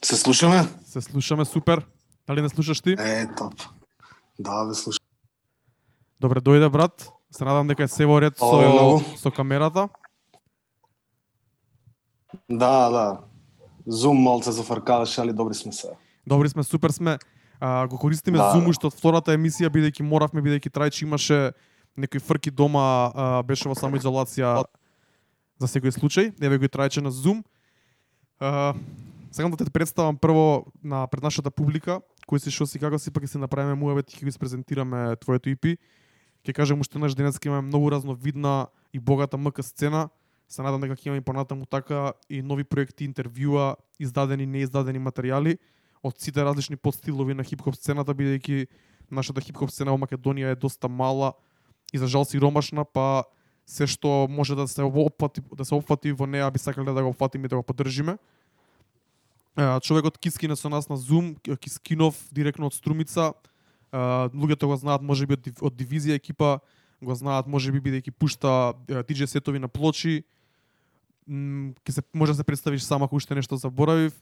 Се 0.00 0.16
слушаме? 0.16 0.64
Се 0.88 1.04
слушаме 1.04 1.44
супер. 1.44 1.84
Дали 2.26 2.40
не 2.40 2.48
слушаш 2.48 2.80
ти? 2.80 2.96
Е, 2.96 3.28
топ. 3.36 3.52
Да, 4.38 4.64
ве 4.64 4.74
слушам. 4.74 5.05
Добре, 6.20 6.40
дојде 6.40 6.68
брат. 6.72 7.10
Се 7.30 7.44
надам 7.44 7.68
дека 7.68 7.84
е 7.84 7.88
се 7.88 8.06
во 8.08 8.20
ред 8.20 8.38
со, 8.38 9.00
со 9.20 9.30
камерата. 9.30 9.88
Да, 12.48 12.88
да. 12.90 13.06
Зум 13.86 14.16
малце 14.22 14.52
зафркаваше, 14.52 15.20
али 15.20 15.32
добри 15.32 15.54
сме 15.54 15.72
се. 15.72 15.92
Добри 16.26 16.48
сме, 16.48 16.64
супер 16.64 16.90
сме. 16.90 17.18
А, 17.60 17.86
го 17.86 17.98
користиме 17.98 18.38
Да. 18.38 18.52
Zoom 18.54 18.68
уште 18.68 18.86
од 18.86 18.94
втората 18.96 19.32
емисија 19.32 19.68
бидејќи 19.72 20.02
моравме 20.02 20.40
бидејќи 20.40 20.72
Трајче 20.72 21.04
имаше 21.04 21.52
некои 21.96 22.20
фрки 22.20 22.50
дома, 22.50 23.12
а, 23.14 23.42
беше 23.42 23.68
во 23.68 23.74
самоизолација 23.74 24.64
за 25.58 25.66
секој 25.66 25.92
случај. 25.92 26.32
Еве 26.40 26.58
го 26.58 26.64
и 26.64 26.68
Трајче 26.68 27.00
на 27.00 27.10
Zoom. 27.10 27.44
А, 28.40 28.74
сакам 29.32 29.50
да 29.50 29.64
те 29.64 29.70
представам 29.70 30.16
прво 30.16 30.64
на 30.82 31.06
пред 31.06 31.22
нашата 31.22 31.50
публика, 31.50 32.00
кој 32.28 32.40
си 32.40 32.50
што 32.50 32.66
си 32.66 32.78
како 32.78 32.98
си 32.98 33.10
пак 33.10 33.24
ќе 33.24 33.36
се 33.36 33.38
направиме 33.38 33.74
муавет 33.74 34.12
и 34.12 34.16
ќе 34.16 34.24
го 34.24 34.28
испрезентираме 34.28 35.16
твоето 35.16 35.48
EP. 35.48 35.76
Ќе 36.46 36.54
кажем 36.54 36.78
уште 36.78 36.94
еднаш 36.94 37.16
денес 37.18 37.40
ќе 37.42 37.50
имаме 37.50 37.66
многу 37.66 37.90
разновидна 37.90 38.68
и 38.94 39.00
богата 39.02 39.34
МК 39.34 39.66
сцена. 39.66 40.06
Се 40.46 40.62
надам 40.62 40.84
дека 40.84 40.94
ќе 40.94 41.10
имаме 41.10 41.18
и 41.18 41.26
понатаму 41.26 41.66
така 41.66 42.12
и 42.30 42.38
нови 42.38 42.62
проекти, 42.62 43.02
интервјуа, 43.02 43.74
издадени 43.98 44.46
и 44.46 44.46
неиздадени 44.46 45.02
материјали 45.02 45.56
од 46.06 46.22
сите 46.22 46.44
различни 46.46 46.78
подстилови 46.78 47.34
на 47.34 47.42
хип-хоп 47.42 47.74
сцената, 47.74 48.14
бидејќи 48.14 48.68
нашата 49.10 49.42
хип-хоп 49.42 49.74
сцена 49.74 49.90
во 49.90 49.98
Македонија 49.98 50.54
е 50.54 50.60
доста 50.62 50.86
мала 50.86 51.32
и 51.90 51.98
за 51.98 52.06
жал 52.06 52.22
сиромашна, 52.22 52.86
па 52.86 53.26
се 53.66 53.90
што 53.90 54.28
може 54.30 54.54
да 54.54 54.68
се 54.70 54.86
опфати, 54.86 55.42
да 55.50 55.66
се 55.66 55.74
опфати 55.74 56.14
во 56.14 56.30
неа 56.30 56.46
би 56.54 56.62
сакале 56.62 56.94
да 56.94 57.02
го 57.02 57.10
опфатиме 57.10 57.46
и 57.46 57.48
да 57.50 57.58
го 57.58 57.66
поддржиме. 57.66 58.18
Човекот 59.82 60.18
Кискине 60.18 60.54
со 60.54 60.70
нас 60.70 60.86
на 60.88 60.94
Zoom, 60.94 61.34
Кискинов 61.58 62.14
директно 62.30 62.70
од 62.70 62.74
Струмица. 62.74 63.34
Луѓето 63.96 64.66
го 64.66 64.76
знаат 64.76 65.02
можеби 65.02 65.36
од, 65.36 65.48
од 65.60 65.74
дивизија 65.76 66.18
екипа, 66.20 66.58
го 67.00 67.14
знаат 67.14 67.46
можеби 67.48 67.80
бидејќи 67.80 68.12
пушта 68.12 68.74
DJ 68.88 69.28
сетови 69.30 69.58
на 69.58 69.68
плочи. 69.68 70.24
Ке 71.84 71.92
се 71.92 72.02
може 72.12 72.32
да 72.32 72.42
се 72.42 72.44
представиш 72.44 72.82
сама 72.82 73.04
ако 73.04 73.16
уште 73.16 73.34
нешто 73.34 73.56
заборавив. 73.56 74.12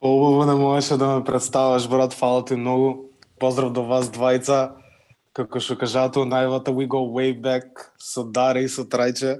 Поубаво 0.00 0.46
не 0.46 0.54
можеше 0.54 0.96
да 0.96 1.16
ме 1.16 1.24
представаш, 1.24 1.88
брат, 1.88 2.12
фала 2.12 2.44
ти 2.44 2.56
многу. 2.56 3.08
Поздрав 3.38 3.72
до 3.72 3.84
вас 3.84 4.08
двајца. 4.10 4.76
Како 5.36 5.60
што 5.60 5.76
кажато, 5.76 6.24
највата 6.24 6.72
we 6.72 6.88
go 6.88 7.04
way 7.12 7.36
back 7.36 7.92
со 8.00 8.24
Даре 8.24 8.64
и 8.64 8.68
со 8.68 8.84
Трајче. 8.84 9.36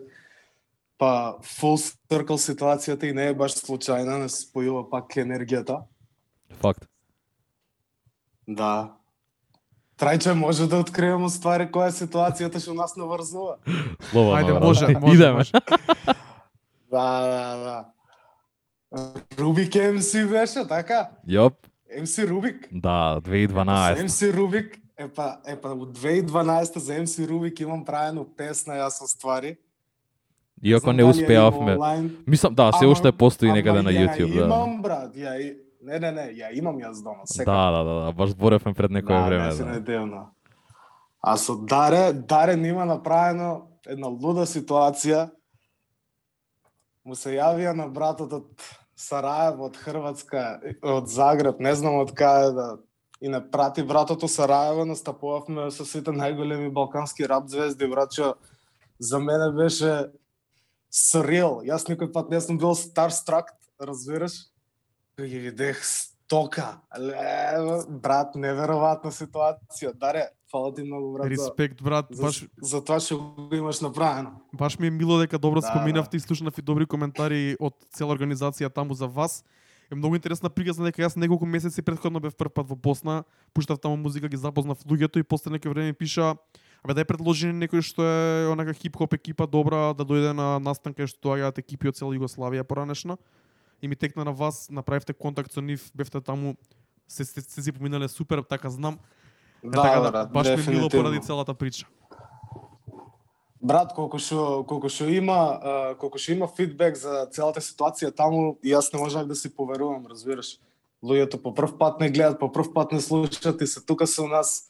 Па, 1.00 1.36
full 1.40 1.80
circle 1.80 2.36
ситуацијата 2.40 3.08
и 3.08 3.16
не 3.16 3.32
е 3.32 3.36
баш 3.36 3.56
случајна, 3.56 4.20
не 4.20 4.28
се 4.28 4.44
спојува 4.44 4.84
пак 4.90 5.16
енергијата. 5.16 5.84
Факт. 6.60 6.88
Да. 8.46 8.96
Трајче 9.96 10.32
може 10.32 10.66
да 10.66 10.76
откриеме 10.76 11.28
ствари 11.28 11.64
која 11.66 11.88
е 11.88 11.96
ситуацијата 11.96 12.60
што 12.60 12.74
нас 12.74 12.96
наврзува. 12.96 13.56
Слободно. 14.10 14.36
Ајде, 14.36 14.52
може, 14.54 14.88
може, 14.94 15.14
Идеме. 15.14 15.32
може. 15.34 15.52
Да, 16.88 17.20
да, 17.20 17.56
да. 17.58 17.84
Рубик 19.38 19.72
MC 19.72 20.28
беше, 20.28 20.68
така? 20.68 21.10
Јоп. 21.28 21.52
MC 21.92 22.28
Рубик. 22.28 22.68
Да, 22.72 23.16
За 23.16 23.30
2012. 23.30 23.96
MC 23.98 24.32
Рубик, 24.32 24.68
епа, 24.96 25.38
епа, 25.44 25.68
од 25.70 25.90
2012 25.90 26.78
за 26.78 26.92
MC 26.94 27.26
Рубик 27.26 27.60
имам 27.60 27.84
правено 27.84 28.24
песна 28.26 28.74
јас 28.76 28.88
со 28.90 29.06
ствари. 29.06 29.56
Иако 30.62 30.92
не 30.92 31.02
ја 31.02 31.10
успеавме. 31.10 31.72
онлайн. 31.72 32.16
Мислам, 32.26 32.54
да, 32.54 32.72
се 32.72 32.84
Ама- 32.84 32.92
уште 32.92 33.12
постои 33.12 33.52
некаде 33.52 33.82
на 33.82 33.90
ја 33.90 34.06
YouTube, 34.06 34.34
да. 34.34 34.44
Имам, 34.44 34.82
брат, 34.82 35.14
ја. 35.14 35.56
Не, 35.86 36.00
не, 36.02 36.08
не, 36.10 36.22
ја 36.34 36.48
имам 36.58 36.80
јас 36.82 36.98
дома, 36.98 37.22
сега. 37.30 37.46
Да, 37.46 37.70
да, 37.70 37.82
да, 37.86 37.94
да, 38.06 38.12
баш 38.12 38.32
зборевме 38.34 38.74
пред 38.74 38.90
некое 38.90 39.20
да, 39.20 39.26
време, 39.26 39.54
да. 39.54 40.00
да. 40.06 40.22
А 41.22 41.36
со 41.36 41.54
Даре, 41.56 42.12
Даре 42.12 42.56
нима 42.56 42.84
направено 42.84 43.68
една 43.86 44.10
луда 44.10 44.48
ситуација. 44.50 45.28
Му 47.06 47.14
се 47.14 47.36
јавија 47.36 47.76
на 47.78 47.86
братот 47.86 48.34
од 48.34 48.66
Сараево, 48.98 49.70
од 49.70 49.78
Хрватска, 49.78 50.58
од 50.82 51.06
Загреб, 51.06 51.62
не 51.62 51.74
знам 51.78 52.00
од 52.02 52.10
каде 52.18 52.50
да 52.56 52.66
и 53.22 53.30
не 53.30 53.38
прати 53.38 53.86
братот 53.86 54.26
од 54.26 54.32
Сараево, 54.32 54.88
настапувавме 54.90 55.70
со 55.70 55.86
сите 55.86 56.10
најголеми 56.10 56.72
балкански 56.74 57.30
рап 57.30 57.46
звезди, 57.46 57.86
братчо. 57.86 58.34
За 58.98 59.22
мене 59.22 59.52
беше 59.54 60.10
surreal. 60.90 61.62
Јас 61.62 61.86
никој 61.86 62.10
пат 62.10 62.34
не 62.34 62.42
сум 62.42 62.58
бил 62.58 62.74
starstruck, 62.74 63.54
разбираш? 63.78 64.50
Кога 65.16 65.28
ги 65.28 65.38
видех 65.38 65.80
стока. 65.84 66.82
Ле, 66.92 67.14
брат, 67.88 68.34
неверојатна 68.36 69.08
ситуација. 69.08 69.94
Даре, 69.96 70.26
фала 70.52 70.74
ти 70.76 70.84
многу, 70.84 71.14
брат, 71.14 71.30
Респект, 71.32 71.80
брат. 71.82 72.06
за, 72.10 72.22
Баш, 72.22 72.44
за 72.60 72.80
тоа 72.84 73.00
што 73.00 73.16
го 73.48 73.56
имаш 73.56 73.80
направено. 73.80 74.36
баш 74.52 74.78
ми 74.78 74.86
е 74.86 74.90
мило 74.90 75.16
дека 75.18 75.38
добро 75.38 75.60
Да, 75.60 75.72
споминавте 75.72 76.16
и 76.16 76.20
слушнав 76.20 76.58
и 76.58 76.62
добри 76.62 76.84
коментари 76.86 77.56
од 77.60 77.72
цела 77.96 78.12
организација 78.12 78.68
таму 78.68 78.92
за 78.94 79.06
вас. 79.06 79.44
Е 79.90 79.94
многу 79.94 80.16
интересна 80.20 80.50
приказна 80.50 80.84
дека 80.84 81.00
јас 81.00 81.16
неколку 81.16 81.46
месеци 81.46 81.80
претходно 81.82 82.20
бев 82.20 82.36
прв 82.36 82.52
пат 82.52 82.68
во 82.68 82.76
Босна, 82.76 83.24
пуштав 83.54 83.80
таму 83.80 83.96
музика, 83.96 84.28
ги 84.28 84.36
запознав 84.36 84.84
луѓето 84.84 85.16
и 85.16 85.22
после 85.22 85.52
некој 85.56 85.72
време 85.72 85.92
пиша 85.96 86.36
Абе 86.84 87.00
дај 87.00 87.08
предложи 87.08 87.48
некој 87.50 87.82
што 87.82 88.04
е 88.04 88.46
онака 88.46 88.70
хип-хоп 88.70 89.14
екипа 89.16 89.46
добра 89.50 89.94
да 89.96 90.04
дојде 90.04 90.30
на 90.36 90.58
настанка 90.62 91.06
што 91.10 91.18
доаѓаат 91.32 91.58
екипи 91.58 91.88
од 91.88 91.96
цела 91.96 92.14
Југославија 92.14 92.62
поранешна. 92.62 93.16
И 93.86 93.88
ми 93.88 93.96
текна 93.96 94.24
на 94.24 94.32
вас, 94.32 94.66
направивте 94.70 95.12
контакт 95.12 95.52
со 95.52 95.62
нив, 95.62 95.92
бевте 95.94 96.20
таму, 96.20 96.56
се, 97.08 97.24
се, 97.24 97.40
се 97.40 97.62
си 97.62 97.72
поминале 97.72 98.08
супер, 98.08 98.42
така 98.42 98.70
знам. 98.70 98.98
Е, 99.64 99.68
Да, 99.68 99.82
така 99.82 100.10
брат, 100.10 100.32
баш 100.32 100.66
ми 100.66 100.74
било 100.74 100.88
поради 100.88 101.20
целата 101.20 101.54
прича. 101.54 101.86
Брат, 103.62 103.92
колку 103.94 104.18
што 104.18 104.64
колку 104.66 104.90
што 104.90 105.06
има, 105.06 105.38
колку 106.02 106.18
што 106.18 106.34
има 106.34 106.50
фидбек 106.50 106.98
за 106.98 107.28
целата 107.30 107.62
ситуација 107.62 108.10
таму, 108.10 108.58
и 108.58 108.74
јас 108.74 108.90
не 108.90 108.98
можах 108.98 109.30
да 109.30 109.38
си 109.38 109.54
поверувам, 109.54 110.06
разбираш. 110.10 110.58
Луѓето 110.98 111.38
по 111.38 111.54
прв 111.54 111.78
пат 111.78 112.02
не 112.02 112.10
гледат, 112.10 112.42
по 112.42 112.50
прв 112.50 112.74
пат 112.74 112.90
не 112.92 113.00
слушаат 113.00 113.62
и 113.62 113.66
се 113.66 113.86
тука 113.86 114.06
се 114.06 114.22
у 114.22 114.28
нас. 114.28 114.66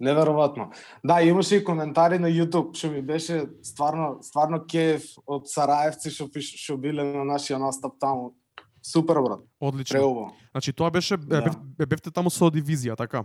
Неверојатно. 0.00 0.72
Да, 1.04 1.22
имаше 1.22 1.56
и 1.56 1.64
коментари 1.64 2.18
на 2.18 2.28
YouTube 2.28 2.74
што 2.76 2.90
ми 2.92 3.02
беше 3.02 3.46
стварно 3.62 4.18
стварно 4.22 4.60
кеф 4.66 5.02
од 5.26 5.48
Сараевци 5.48 6.10
што 6.10 6.28
што 6.40 6.76
биле 6.76 7.04
на 7.04 7.24
нашиот 7.24 7.60
настап 7.60 7.98
таму. 8.00 8.34
Супер 8.82 9.20
брат, 9.20 9.40
Одлично. 9.60 9.98
преубаво. 9.98 10.32
Значи 10.52 10.72
тоа 10.72 10.90
беше 10.90 11.16
Да. 11.16 11.42
бев, 11.42 11.88
бевте 11.88 12.10
таму 12.10 12.30
со 12.30 12.50
дивизија, 12.50 12.96
така? 12.96 13.24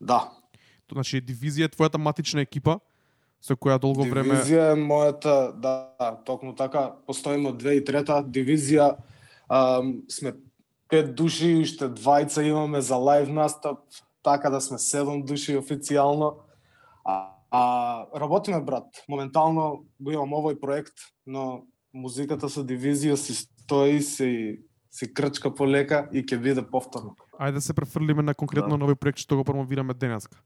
Да. 0.00 0.28
Значи 0.92 1.22
дивизија 1.22 1.64
е 1.64 1.68
твојата 1.68 1.96
матична 1.98 2.42
екипа 2.42 2.80
со 3.42 3.56
која 3.56 3.78
долго 3.78 4.02
време 4.06 4.34
Дивизија 4.34 4.72
е 4.72 4.78
мојата, 4.78 5.52
да, 5.58 5.90
токму 6.26 6.54
така, 6.54 6.92
постоиме 7.06 7.50
од 7.50 7.62
2003 7.62 8.22
дивизија, 8.30 8.96
ам, 9.48 10.02
сме 10.08 10.34
пет 10.88 11.14
души, 11.14 11.48
и 11.50 11.62
уште 11.62 11.88
двајца 11.88 12.44
имаме 12.46 12.80
за 12.80 12.96
лайв 12.96 13.28
настап, 13.32 13.80
така 14.22 14.50
да 14.50 14.60
сме 14.60 14.78
седум 14.78 15.22
души 15.22 15.56
официјално. 15.58 16.34
А, 17.04 17.28
а 17.50 18.06
работиме 18.20 18.60
брат, 18.60 18.84
моментално 19.08 19.84
го 20.00 20.10
имам 20.12 20.30
овој 20.32 20.60
проект, 20.60 20.94
но 21.26 21.62
музиката 21.94 22.48
со 22.48 22.64
дивизија 22.64 23.14
си 23.14 23.34
стои, 23.34 24.02
си 24.02 24.60
си 24.92 25.08
крчка 25.14 25.48
полека 25.54 26.08
и 26.12 26.20
ќе 26.20 26.36
биде 26.36 26.62
повторно. 26.62 27.16
Ајде 27.40 27.52
да 27.52 27.60
се 27.60 27.74
префрлиме 27.74 28.22
на 28.22 28.34
конкретно 28.34 28.76
Да. 28.76 28.78
нови 28.78 28.94
проект 28.94 29.18
што 29.18 29.36
го 29.36 29.44
промовираме 29.44 29.94
денеска. 29.94 30.36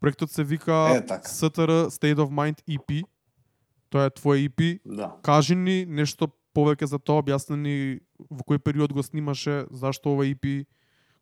Проектот 0.00 0.30
се 0.30 0.44
вика 0.44 0.90
Е, 0.96 1.06
така. 1.06 1.28
STR 1.28 1.86
State 1.88 2.18
of 2.18 2.28
Mind 2.28 2.58
EP. 2.68 3.04
Тоа 3.90 4.06
е 4.06 4.10
твој 4.10 4.48
EP. 4.50 4.80
Да. 4.84 5.14
Кажи 5.22 5.54
ни 5.54 5.86
нешто 5.86 6.28
повеќе 6.54 6.84
за 6.84 6.98
тоа, 6.98 7.22
објасни 7.22 7.56
ни 7.56 8.00
во 8.30 8.42
кој 8.42 8.58
период 8.58 8.92
го 8.92 9.02
снимаше, 9.02 9.66
зашто 9.70 10.10
овој 10.10 10.34
EP, 10.34 10.66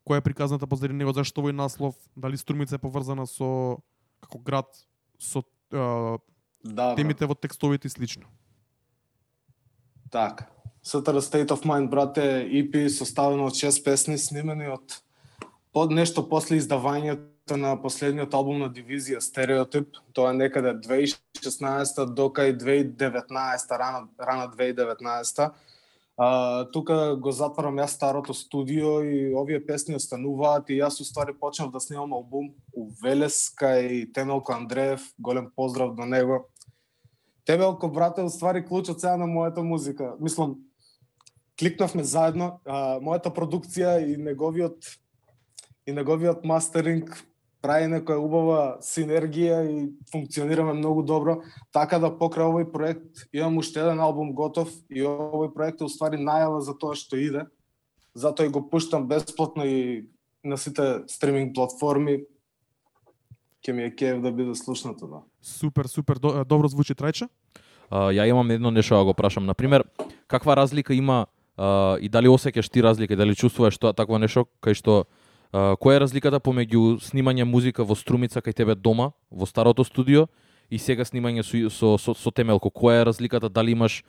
која 0.07 0.19
е 0.19 0.25
приказната 0.25 0.67
позади 0.67 0.93
него, 0.93 1.13
зашто 1.13 1.41
овој 1.41 1.55
наслов, 1.55 1.95
дали 2.15 2.37
Струмица 2.37 2.75
е 2.75 2.83
поврзана 2.83 3.27
со 3.27 3.79
како 4.21 4.39
град 4.39 4.69
со 5.19 5.43
а, 5.71 6.17
Да, 6.63 6.93
брат. 6.93 6.97
темите 6.97 7.25
во 7.25 7.35
текстовите 7.35 7.87
и 7.87 7.91
слично. 7.91 8.23
Така. 10.11 10.47
Sutter 10.83 11.19
State 11.19 11.51
of 11.51 11.63
Mind, 11.63 11.89
брате, 11.89 12.47
EP 12.51 12.89
составено 12.89 13.45
од 13.45 13.53
6 13.55 13.83
песни, 13.83 14.17
снимени 14.17 14.67
од 14.67 15.03
под 15.73 15.91
нешто 15.91 16.23
после 16.29 16.59
издавањето 16.59 17.55
на 17.55 17.75
последниот 17.81 18.33
албум 18.33 18.59
на 18.59 18.69
дивизија 18.69 19.19
Стереотип. 19.19 19.95
Тоа 20.13 20.31
е 20.31 20.39
некаде 20.43 20.75
2016 20.75 22.13
до 22.13 22.27
кај 22.29 22.55
2019, 22.59 23.77
рана, 23.79 24.07
рана 24.19 24.47
2019. 24.51 25.51
А, 26.17 26.65
тука 26.69 27.15
го 27.17 27.31
затварам 27.33 27.79
јас 27.81 27.95
старото 27.97 28.33
студио 28.37 29.01
и 29.01 29.33
овие 29.33 29.57
песни 29.65 29.95
остануваат 29.97 30.69
и 30.69 30.77
јас 30.77 31.01
уствари 31.01 31.33
почнав 31.33 31.71
да 31.73 31.79
снимам 31.81 32.13
албум 32.13 32.51
у 32.73 32.91
Велес 33.01 33.49
кај 33.57 34.13
Темелко 34.13 34.53
Андреев, 34.53 35.01
голем 35.17 35.49
поздрав 35.55 35.95
до 35.95 36.05
него. 36.05 36.45
Темелко, 37.45 37.89
брате, 37.89 38.21
уствари 38.21 38.61
клучот 38.65 39.01
сега 39.01 39.17
на 39.17 39.25
мојата 39.25 39.65
музика. 39.65 40.13
Мислам, 40.19 40.59
кликнавме 41.59 42.03
заедно, 42.03 42.59
а, 42.65 42.99
мојата 43.01 43.33
продукција 43.33 43.97
и 44.05 44.17
неговиот 44.17 44.99
и 45.85 45.91
неговиот 45.91 46.45
мастеринг 46.45 47.09
прави 47.63 47.87
некоја 47.87 48.19
убава 48.19 48.61
синергија 48.83 49.61
и 49.63 49.85
функционираме 50.11 50.75
многу 50.75 51.03
добро, 51.07 51.39
така 51.71 51.99
да 52.03 52.11
покрај 52.11 52.49
овој 52.51 52.67
проект 52.73 53.23
имам 53.31 53.57
уште 53.61 53.79
еден 53.79 54.03
албум 54.03 54.33
готов 54.35 54.71
и 54.91 55.05
овој 55.07 55.53
проект 55.55 55.81
е 55.81 55.87
уствари 55.87 56.19
најава 56.19 56.59
за 56.59 56.75
тоа 56.75 56.97
што 56.99 57.17
иде. 57.17 57.47
Затоа 58.13 58.45
и 58.45 58.51
го 58.53 58.61
пуштам 58.69 59.07
бесплатно 59.07 59.65
и 59.65 60.09
на 60.43 60.57
сите 60.57 61.07
стриминг 61.07 61.55
платформи. 61.55 62.25
Ке 63.63 63.73
ми 63.73 63.83
е 63.83 63.95
кеф 63.95 64.19
да 64.21 64.31
биде 64.31 64.55
слушнато, 64.55 65.07
да. 65.07 65.23
Супер, 65.41 65.87
супер, 65.87 66.19
до, 66.19 66.43
добро 66.43 66.67
звучи 66.67 66.93
Трајче. 66.93 67.29
А, 67.89 68.11
ја 68.11 68.27
имам 68.27 68.51
едно 68.51 68.71
нешто 68.71 68.99
да 68.99 69.03
го 69.07 69.13
прашам. 69.13 69.45
Например, 69.45 69.87
каква 70.27 70.55
разлика 70.55 70.93
има 70.93 71.27
а, 71.57 71.95
и 72.01 72.09
дали 72.09 72.27
осеќаш 72.27 72.69
ти 72.69 72.83
разлика, 72.83 73.13
и 73.13 73.17
дали 73.17 73.35
чувствуваш 73.35 73.79
тоа 73.79 73.93
такво 73.95 74.19
нешто 74.19 74.51
кај 74.59 74.75
што 74.75 75.05
која 75.53 75.99
е 75.99 76.01
разликата 76.01 76.39
помеѓу 76.41 76.97
снимање 77.05 77.45
музика 77.45 77.85
во 77.85 77.95
Струмица 77.95 78.41
кај 78.41 78.55
тебе 78.57 78.75
дома, 78.75 79.11
во 79.29 79.45
старото 79.45 79.83
студио 79.85 80.27
и 80.69 80.79
сега 80.79 81.05
снимање 81.05 81.43
со 81.45 81.69
со, 81.69 81.97
со, 81.97 82.13
со 82.13 82.31
Темелко? 82.31 82.69
Која 82.69 83.01
е 83.01 83.05
разликата? 83.05 83.49
Дали 83.49 83.71
имаш 83.71 84.03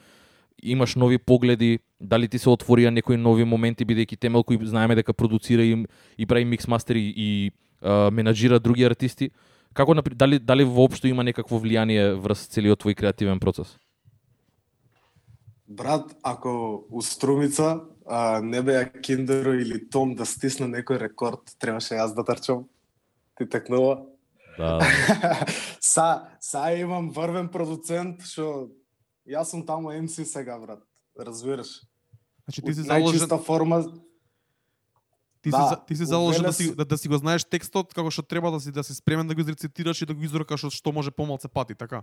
имаш 0.62 0.94
нови 0.94 1.18
погледи, 1.18 1.80
дали 2.00 2.28
ти 2.28 2.38
се 2.38 2.48
отворија 2.48 2.90
некои 2.90 3.16
нови 3.16 3.44
моменти 3.44 3.84
бидејќи 3.84 4.18
Темелко 4.18 4.54
и 4.54 4.58
знаеме 4.62 4.94
дека 4.94 5.12
продуцира 5.12 5.62
и, 5.62 5.84
и 6.16 6.26
прави 6.26 6.44
микс 6.44 6.66
мастери 6.68 7.12
и 7.16 7.52
а, 7.82 8.10
менаџира 8.10 8.58
други 8.58 8.84
артисти. 8.84 9.30
Како 9.74 9.94
дали 9.94 10.38
дали 10.38 10.64
воопшто 10.64 11.08
има 11.08 11.24
некакво 11.24 11.58
влијание 11.60 12.14
врз 12.14 12.48
целиот 12.48 12.80
твој 12.80 12.94
креативен 12.94 13.40
процес? 13.40 13.76
Брат, 15.66 16.16
ако 16.22 16.86
у 16.90 17.02
Струмица 17.02 17.80
а, 18.06 18.40
не 18.40 18.62
беа 18.62 18.92
Киндеро 18.92 19.54
или 19.54 19.88
Том 19.90 20.14
да 20.14 20.26
стисна 20.26 20.66
некој 20.68 21.00
рекорд, 21.00 21.56
требаше 21.58 21.94
јас 21.94 22.14
да 22.14 22.24
трчам. 22.24 22.64
Ти 23.38 23.48
текнува. 23.48 24.02
Да. 24.58 24.78
са, 25.80 26.26
са 26.40 26.72
имам 26.78 27.10
врвен 27.10 27.48
продуцент, 27.48 28.22
што 28.22 28.70
јас 29.26 29.50
сум 29.50 29.66
таму 29.66 29.90
MC 29.90 30.24
сега, 30.24 30.58
брат. 30.58 30.82
Разбираш? 31.18 31.82
Значи 32.44 32.62
ти 32.62 32.74
си 32.74 32.82
заложен, 32.82 33.28
форма, 33.44 33.84
ти 35.42 35.50
си, 35.50 35.56
да, 35.56 35.66
за- 35.68 35.84
ти 35.86 35.96
си 35.96 36.04
заложен 36.04 36.42
да 36.42 36.48
Велес- 36.48 36.56
си 36.56 36.74
да, 36.76 36.84
да 36.84 36.98
си 36.98 37.08
го 37.08 37.16
знаеш 37.16 37.44
текстот 37.44 37.94
како 37.94 38.10
што 38.10 38.22
треба 38.22 38.50
да 38.50 38.60
си 38.60 38.72
да 38.72 38.84
си 38.84 38.94
спремен 38.94 39.26
да 39.28 39.34
го 39.34 39.40
изрецитираш 39.40 40.02
и 40.02 40.06
да 40.06 40.14
го 40.14 40.22
изрокаш 40.24 40.64
од 40.64 40.72
што 40.72 40.92
може 40.92 41.10
помалце 41.10 41.48
пати, 41.48 41.74
така. 41.74 42.02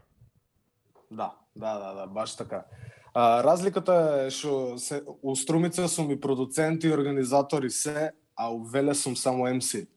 Да, 1.12 1.34
да, 1.56 1.80
да, 1.80 1.93
да, 1.93 2.08
баш 2.08 2.36
така. 2.36 2.66
А, 3.14 3.43
разликата 3.43 3.93
е 4.26 4.30
што 4.32 4.78
се 4.80 5.01
у 5.22 5.36
Струмица 5.36 5.88
сум 5.91 6.12
и 6.12 6.20
продуцент 6.20 6.84
и 6.84 6.93
организатор 6.93 7.64
и 7.64 7.70
се, 7.70 8.12
а 8.36 8.49
у 8.49 8.64
Веле 8.64 8.95
сум 8.95 9.16
само 9.16 9.47
MC. 9.51 9.88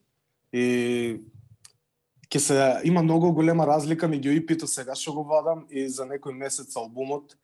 И 0.53 1.23
ќе 2.27 2.39
се 2.39 2.81
има 2.85 3.03
многу 3.03 3.31
голема 3.33 3.67
разлика 3.67 4.11
меѓу 4.11 4.35
EP-то 4.43 4.67
сега 4.67 4.99
што 4.99 5.15
го 5.15 5.23
вадам 5.31 5.67
и 5.71 5.87
за 5.89 6.09
некој 6.11 6.35
месец 6.35 6.75
албумот. 6.75 7.39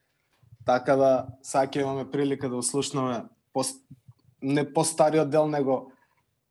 Така 0.67 0.97
да 0.99 1.13
сега 1.43 1.71
ќе 1.71 1.87
имаме 1.87 2.11
прилика 2.11 2.51
да 2.51 2.59
услушнаме 2.59 3.23
по, 3.55 3.63
не 4.43 4.67
постариот 4.67 5.31
дел, 5.31 5.47
него 5.47 5.93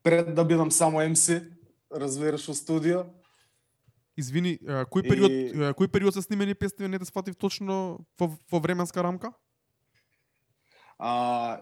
пред 0.02 0.34
да 0.34 0.44
бидам 0.44 0.70
само 0.72 1.04
MC, 1.04 1.44
разбираш, 1.92 2.48
у 2.48 2.54
студио. 2.54 3.04
Извини, 4.16 4.58
кој 4.90 5.02
период 5.08 5.30
И- 5.30 5.52
кој 5.74 5.88
период 5.88 6.14
се 6.14 6.22
снимени 6.22 6.54
песни 6.54 6.88
не 6.88 6.98
те 6.98 7.04
сфатив 7.04 7.36
точно 7.36 7.98
во, 8.18 8.30
во 8.50 8.58
временска 8.60 9.02
рамка? 9.02 9.32
А, 10.98 11.60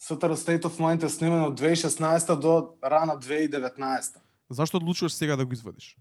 Sutter 0.00 0.30
State 0.36 0.62
of 0.62 0.78
Mind 0.78 1.02
е 1.04 1.08
снимено 1.08 1.48
од 1.48 1.58
2016 1.58 2.36
до 2.40 2.76
рана 2.82 3.18
2019. 3.18 4.20
Зашто 4.50 4.76
одлучуваш 4.76 5.12
сега 5.12 5.36
да 5.36 5.46
го 5.46 5.52
извадиш? 5.52 5.96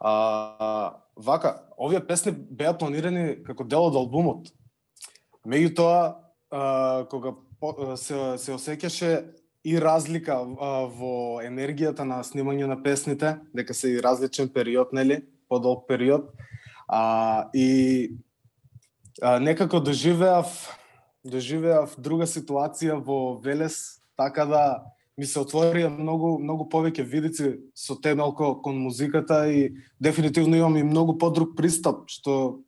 А, 0.00 1.00
вака, 1.16 1.62
овие 1.78 2.06
песни 2.06 2.32
беа 2.32 2.78
планирани 2.78 3.42
како 3.44 3.64
дел 3.64 3.88
од 3.88 3.96
албумот. 3.96 4.52
Меѓутоа, 5.46 6.14
а, 6.50 7.06
кога 7.10 7.34
се, 7.96 8.38
се 8.38 8.52
осеќаше 8.52 9.32
и 9.66 9.74
разлика 9.82 10.38
а, 10.38 10.86
во 10.86 11.42
енергијата 11.42 12.06
на 12.06 12.20
снимање 12.22 12.68
на 12.70 12.76
песните, 12.82 13.36
дека 13.50 13.74
се 13.74 13.96
и 13.96 14.02
различен 14.02 14.48
период, 14.48 14.92
нели, 14.94 15.24
подолг 15.48 15.88
период. 15.88 16.30
А, 16.86 17.50
и 17.54 18.14
а, 19.22 19.40
некако 19.40 19.80
доживеав 19.80 20.54
доживеав 21.26 21.96
друга 21.98 22.26
ситуација 22.30 23.00
во 23.02 23.40
Велес, 23.42 23.98
така 24.14 24.46
да 24.46 24.62
ми 25.18 25.26
се 25.26 25.40
отворија 25.42 25.88
многу 25.90 26.36
многу 26.38 26.68
повеќе 26.70 27.02
видици 27.02 27.56
со 27.74 27.96
темелко 27.98 28.54
кон 28.62 28.78
музиката 28.78 29.48
и 29.50 29.72
дефинитивно 30.00 30.56
имам 30.56 30.76
и 30.76 30.86
многу 30.86 31.18
подруг 31.18 31.56
пристап 31.56 32.06
што 32.06 32.62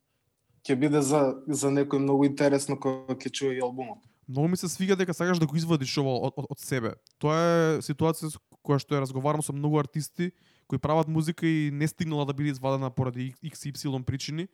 ќе 0.67 0.75
биде 0.75 1.03
за 1.03 1.39
за 1.47 1.71
некој 1.71 2.03
многу 2.03 2.27
интересно 2.27 2.75
кога 2.75 3.15
ќе 3.15 3.31
чуе 3.31 3.57
и 3.57 3.63
албумот. 3.63 4.03
Многу 4.29 4.49
ми 4.49 4.57
се 4.57 4.68
свига 4.68 4.97
дека 4.97 5.14
сакаш 5.14 5.39
да 5.39 5.47
го 5.47 5.57
извадиш 5.57 5.97
ова 5.99 6.12
од, 6.29 6.35
од, 6.37 6.47
од 6.53 6.61
себе. 6.61 6.93
Тоа 7.18 7.37
е 7.37 7.83
ситуација 7.85 8.29
со 8.29 8.41
која 8.61 8.76
што 8.83 8.93
ја 8.93 9.01
разговарам 9.07 9.41
со 9.41 9.55
многу 9.57 9.81
артисти 9.81 10.33
кои 10.68 10.79
прават 10.79 11.09
музика 11.09 11.47
и 11.47 11.70
не 11.72 11.89
стигнала 11.89 12.26
да 12.29 12.35
биде 12.37 12.51
извадена 12.53 12.91
поради 12.91 13.33
XY 13.43 14.05
причини. 14.05 14.49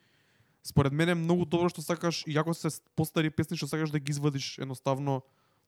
Според 0.63 0.93
мене 0.93 1.13
е 1.13 1.15
многу 1.15 1.45
добро 1.45 1.69
што 1.69 1.83
сакаш, 1.83 2.23
иако 2.27 2.55
се 2.55 2.71
постари 2.95 3.31
песни 3.31 3.57
што 3.57 3.67
сакаш 3.67 3.91
да 3.91 3.99
ги 3.99 4.15
извадиш 4.15 4.59
едноставно 4.59 5.23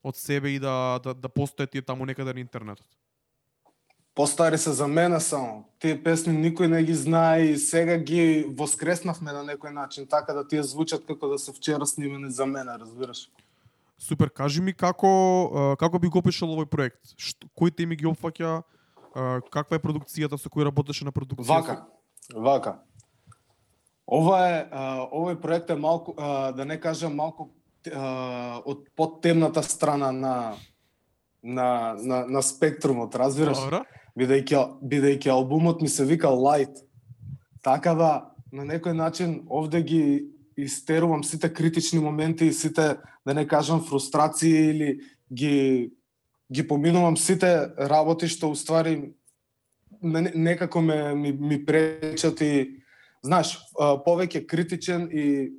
од 0.07 0.17
себе 0.17 0.55
и 0.55 0.59
да 0.63 1.01
да, 1.03 1.15
да 1.15 1.29
постојат 1.29 1.75
тие 1.75 1.83
таму 1.83 2.07
некаде 2.07 2.33
на 2.33 2.41
интернетот. 2.41 2.87
Постари 4.15 4.59
се 4.59 4.73
за 4.73 4.87
мене 4.87 5.21
само. 5.21 5.67
Тие 5.83 5.99
песни 6.03 6.33
никој 6.33 6.71
не 6.71 6.85
ги 6.85 6.95
знае 6.95 7.51
и 7.53 7.59
сега 7.59 7.99
ги 7.99 8.47
воскреснавме 8.49 9.33
на 9.33 9.43
некој 9.45 9.75
начин, 9.75 10.07
така 10.07 10.33
да 10.33 10.47
тие 10.47 10.63
звучат 10.63 11.05
како 11.05 11.29
да 11.29 11.39
се 11.39 11.53
вчера 11.53 11.87
снимени 11.87 12.31
за 12.31 12.47
мене, 12.47 12.79
разбираш? 12.79 13.29
Супер, 13.99 14.31
кажи 14.31 14.61
ми 14.61 14.75
како 14.77 15.77
како 15.81 15.99
би 15.99 16.09
го 16.09 16.21
опишал 16.21 16.53
овој 16.53 16.69
проект? 16.69 17.01
Што, 17.17 17.49
кои 17.57 17.73
теми 17.73 17.97
ги 17.97 18.09
опфаќа? 18.09 18.61
Каква 19.49 19.79
е 19.79 19.83
продукцијата 19.83 20.37
со 20.37 20.53
кој 20.53 20.69
работеше 20.69 21.07
на 21.09 21.13
продукција? 21.17 21.49
Вака, 21.49 21.77
вака. 22.35 22.75
Ова 24.07 24.41
е, 24.47 24.59
овој 25.11 25.41
проект 25.41 25.71
е 25.73 25.79
малку, 25.81 26.13
да 26.17 26.65
не 26.65 26.77
кажам 26.81 27.17
малку 27.17 27.51
од 27.87 28.85
подтемната 28.97 29.63
страна 29.63 30.13
на 30.13 30.55
на 31.43 31.97
на, 31.97 32.27
на 32.27 32.43
спектрумот, 32.43 33.15
разбираш? 33.15 33.65
Добра. 33.65 33.85
бидејќи 34.17 34.81
бидејќи 34.81 35.31
албумот 35.31 35.83
ми 35.83 35.89
се 35.89 36.05
вика 36.05 36.29
Light. 36.29 36.85
Така 37.63 37.95
да 37.95 38.11
на 38.53 38.65
некој 38.65 38.93
начин 38.93 39.47
овде 39.51 39.83
ги 39.83 40.03
истерувам 40.57 41.25
сите 41.25 41.53
критични 41.53 41.99
моменти 41.99 42.47
и 42.47 42.53
сите 42.53 42.97
да 43.27 43.35
не 43.35 43.47
кажам 43.47 43.85
фрустрации 43.85 44.71
или 44.71 45.01
ги 45.33 45.93
ги 46.53 46.69
поминувам 46.69 47.17
сите 47.17 47.69
работи 47.79 48.29
што 48.29 48.51
уствари 48.51 49.13
некако 50.03 50.81
ме 50.81 51.15
ми, 51.15 51.33
ми 51.33 51.65
пречат 51.67 52.41
и 52.41 52.83
знаеш, 53.25 53.59
повеќе 53.77 54.47
критичен 54.47 55.09
и 55.11 55.53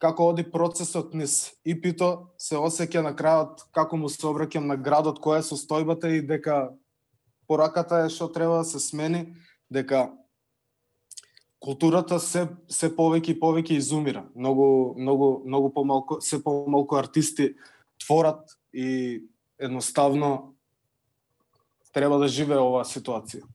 како 0.00 0.32
оди 0.32 0.42
процесот 0.42 1.14
низ 1.14 1.52
ипито, 1.64 2.32
се 2.38 2.56
осеќа 2.56 3.02
на 3.04 3.12
крајот 3.14 3.68
како 3.74 3.96
му 3.96 4.08
се 4.08 4.26
обраќам 4.26 4.66
на 4.66 4.76
градот, 4.76 5.20
која 5.22 5.42
е 5.42 5.46
состојбата 5.46 6.10
и 6.10 6.22
дека 6.26 6.72
пораката 7.46 8.06
е 8.06 8.10
што 8.10 8.30
треба 8.32 8.62
да 8.62 8.64
се 8.64 8.80
смени, 8.80 9.34
дека 9.70 10.10
културата 11.62 12.18
се 12.20 12.48
се 12.68 12.90
повеќе 12.90 13.36
и 13.36 13.40
повеќе 13.40 13.78
изумира. 13.78 14.24
Многу 14.34 14.94
многу 14.98 15.28
многу 15.46 15.70
помалку 15.74 16.20
се 16.20 16.42
помалку 16.42 16.96
артисти 16.98 17.54
творат 18.02 18.58
и 18.74 19.22
едноставно 19.58 20.54
треба 21.92 22.18
да 22.18 22.28
живее 22.28 22.58
оваа 22.58 22.84
ситуација. 22.84 23.46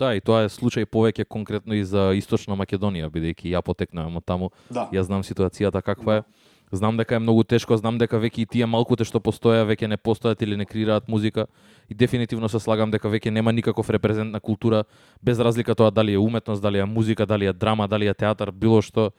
Да, 0.00 0.14
и 0.16 0.20
тоа 0.24 0.46
е 0.46 0.48
случај 0.48 0.86
повеќе 0.88 1.26
конкретно 1.28 1.76
и 1.76 1.84
за 1.84 2.14
Источна 2.16 2.56
Македонија, 2.56 3.10
бидејќи 3.12 3.52
ја 3.52 3.60
потекнувам 3.60 4.16
од 4.16 4.24
таму. 4.24 4.48
Да. 4.72 4.88
Ја 4.94 5.04
знам 5.04 5.20
ситуацијата 5.26 5.82
каква 5.84 6.22
е. 6.22 6.24
Знам 6.72 6.96
дека 6.96 7.16
е 7.16 7.18
многу 7.18 7.42
тешко, 7.44 7.76
знам 7.76 7.98
дека 7.98 8.20
веќе 8.22 8.44
и 8.44 8.46
тие 8.46 8.66
малкуте 8.66 9.04
што 9.04 9.18
постоја 9.18 9.64
веќе 9.66 9.88
не 9.90 9.96
постојат 9.98 10.42
или 10.42 10.56
не 10.56 10.64
креираат 10.64 11.08
музика 11.08 11.46
и 11.90 11.94
дефинитивно 11.94 12.48
се 12.48 12.60
слагам 12.62 12.90
дека 12.90 13.10
веќе 13.10 13.30
нема 13.30 13.52
никаков 13.52 13.90
репрезент 13.90 14.30
на 14.30 14.40
култура 14.40 14.84
без 15.22 15.38
разлика 15.38 15.74
тоа 15.74 15.90
дали 15.90 16.12
е 16.12 16.18
уметност, 16.18 16.62
дали 16.62 16.78
е 16.78 16.84
музика, 16.84 17.26
дали 17.26 17.46
е 17.46 17.52
драма, 17.52 17.88
дали 17.88 18.06
е 18.06 18.14
театар, 18.14 18.52
било 18.52 18.82
што 18.82 19.10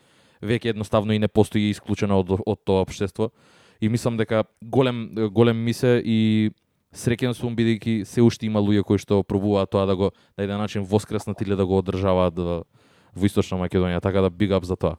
веќе 0.41 0.71
едноставно 0.71 1.13
и 1.13 1.19
не 1.19 1.27
постои 1.27 1.69
исклучено 1.69 2.19
од 2.23 2.31
од 2.45 2.63
тоа 2.63 2.87
општество. 2.87 3.31
И 3.81 3.89
мислам 3.89 4.17
дека 4.17 4.45
голем 4.63 5.09
голем 5.33 5.57
мисе 5.57 5.99
и 6.05 6.51
среќен 6.95 7.33
сум 7.33 7.55
бидејќи 7.55 8.05
се 8.05 8.21
уште 8.21 8.45
има 8.45 8.59
луѓе 8.63 8.83
кои 8.83 8.97
што 8.97 9.23
пробуваат 9.23 9.71
тоа 9.71 9.85
да 9.85 9.95
го 9.95 10.11
на 10.37 10.43
еден 10.43 10.57
начин 10.57 10.83
воскреснат 10.83 11.41
или 11.41 11.55
да 11.55 11.65
го 11.65 11.77
одржаваат 11.83 12.35
во, 12.35 12.63
во 13.15 13.25
Источна 13.25 13.59
Македонија, 13.59 13.99
така 13.99 14.21
да 14.21 14.31
big 14.31 14.55
up 14.55 14.63
за 14.63 14.75
тоа. 14.75 14.95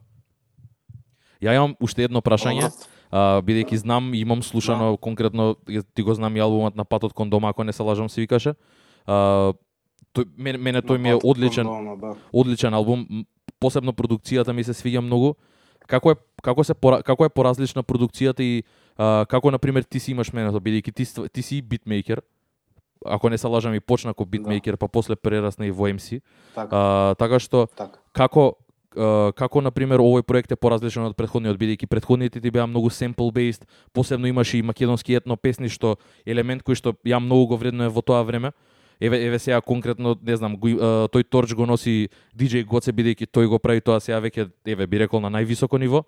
Ја 1.43 1.53
имам 1.53 1.75
уште 1.79 2.03
едно 2.03 2.21
прашање, 2.21 2.71
а, 3.11 3.41
бидејќи 3.41 3.75
знам, 3.77 4.13
имам 4.13 4.41
слушано 4.41 4.97
конкретно, 4.97 5.55
ја- 5.67 5.83
ти 5.85 6.01
го 6.01 6.13
знам 6.13 6.35
и 6.35 6.39
албумот 6.39 6.75
на 6.75 6.85
патот 6.85 7.13
кон 7.13 7.29
дома, 7.29 7.49
ако 7.49 7.63
не 7.63 7.73
се 7.73 7.83
лажам 7.83 8.09
се 8.09 8.21
викаше. 8.21 8.53
А, 9.05 9.51
тој, 10.13 10.25
мене, 10.37 10.57
мене 10.57 10.81
тој 10.81 10.97
ми 10.97 11.09
е 11.09 11.15
одличен, 11.15 11.65
дома, 11.65 11.95
да. 11.97 12.15
одличен 12.31 12.73
албум, 12.73 13.25
посебно 13.59 13.93
продукцијата 13.93 14.51
ми 14.51 14.63
се 14.63 14.73
свиѓа 14.73 14.99
многу. 14.99 15.35
Како 15.83 16.11
е 16.11 16.15
како 16.41 16.63
се 16.63 16.73
пора, 16.73 17.03
како 17.03 17.25
е 17.25 17.29
поразлична 17.29 17.83
продукцијата 17.83 18.39
и 18.39 18.63
а, 18.97 19.25
како 19.25 19.51
на 19.51 19.59
пример 19.59 19.83
ти 19.83 19.99
си 19.99 20.11
имаш 20.11 20.31
менето 20.33 20.59
бидејќи 20.59 20.93
ти 20.93 21.03
ти 21.29 21.41
си 21.41 21.61
битмейкер. 21.61 22.21
Ако 23.05 23.29
не 23.29 23.37
се 23.37 23.47
лажам 23.47 23.73
и 23.73 23.79
почна 23.79 24.11
како 24.11 24.23
битмейкер, 24.25 24.77
па 24.77 24.87
после 24.87 25.15
прерасна 25.15 25.65
и 25.65 25.71
во 25.71 25.87
MC. 25.87 26.21
Така, 26.55 26.71
А, 26.71 27.15
така 27.15 27.35
што 27.35 27.67
така. 27.67 27.99
како 28.13 28.55
како 28.93 29.61
на 29.61 29.71
пример 29.71 29.99
овој 29.99 30.23
проект 30.23 30.51
е 30.51 30.55
поразличен 30.55 31.03
од 31.07 31.15
претходниот 31.17 31.57
бидејќи 31.57 31.89
претходните 31.89 32.41
ти 32.41 32.51
беа 32.51 32.67
многу 32.67 32.89
sample 32.89 33.31
based, 33.33 33.65
посебно 33.93 34.27
имаше 34.27 34.57
и 34.57 34.61
македонски 34.61 35.15
етно 35.15 35.37
песни 35.37 35.69
што 35.69 35.97
елемент 36.25 36.63
кој 36.63 36.75
што 36.75 36.93
ја 37.05 37.19
многу 37.19 37.57
го 37.57 37.59
е 37.63 37.89
во 37.89 38.01
тоа 38.01 38.23
време. 38.23 38.51
Еве 38.99 39.25
еве 39.25 39.39
сега 39.39 39.61
конкретно 39.61 40.17
не 40.21 40.35
знам, 40.37 40.55
го, 40.55 40.67
тој 41.11 41.23
торч 41.29 41.53
го 41.53 41.65
носи 41.65 42.09
DJ 42.35 42.63
Гоце 42.65 42.91
бидејќи 42.91 43.27
тој 43.27 43.47
го 43.47 43.59
прави 43.59 43.81
тоа 43.81 43.99
сега 43.99 44.21
веќе 44.21 44.51
еве 44.65 44.87
би 44.87 44.97
рекол 44.97 45.19
на 45.19 45.29
највисоко 45.29 45.79
ниво. 45.79 46.05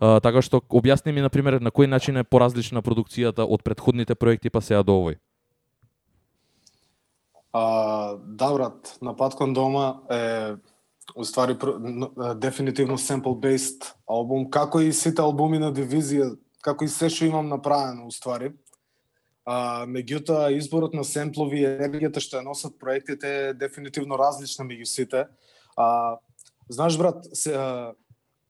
А, 0.00 0.20
така 0.20 0.42
што 0.42 0.60
објасни 0.70 1.12
ми 1.12 1.20
на 1.20 1.30
пример 1.30 1.60
на 1.60 1.70
кој 1.70 1.86
начин 1.86 2.16
е 2.16 2.24
поразлична 2.24 2.82
продукцијата 2.82 3.42
од 3.42 3.62
претходните 3.62 4.14
проекти 4.14 4.50
па 4.50 4.60
сега 4.60 4.82
до 4.82 4.94
овој. 4.94 5.18
А, 7.52 8.16
да, 8.22 8.52
брат, 8.52 8.98
напад 9.02 9.34
кон 9.34 9.54
дома 9.54 9.98
е 10.10 10.54
уствари 11.18 11.56
дефинитивно 12.36 12.98
sample-based 12.98 13.92
албум, 14.06 14.48
како 14.50 14.80
и 14.80 14.92
сите 14.92 15.22
албуми 15.22 15.58
на 15.58 15.72
дивизија, 15.74 16.30
како 16.62 16.86
и 16.86 16.88
се 16.88 17.10
што 17.10 17.26
имам 17.26 17.48
направено 17.50 18.06
уствари. 18.06 18.52
А, 19.48 19.86
меѓутоа, 19.88 20.52
изборот 20.56 20.94
на 20.94 21.04
семплови 21.08 21.62
и 21.62 21.68
енергијата 21.68 22.20
што 22.20 22.38
ја 22.38 22.44
носат 22.44 22.76
проектите 22.78 23.28
е 23.28 23.54
дефинитивно 23.56 24.18
различна 24.20 24.66
меѓу 24.68 24.84
сите. 24.84 25.24
А, 25.76 26.18
знаеш, 26.68 26.98
брат, 27.00 27.24
се, 27.32 27.54
а, 27.56 27.94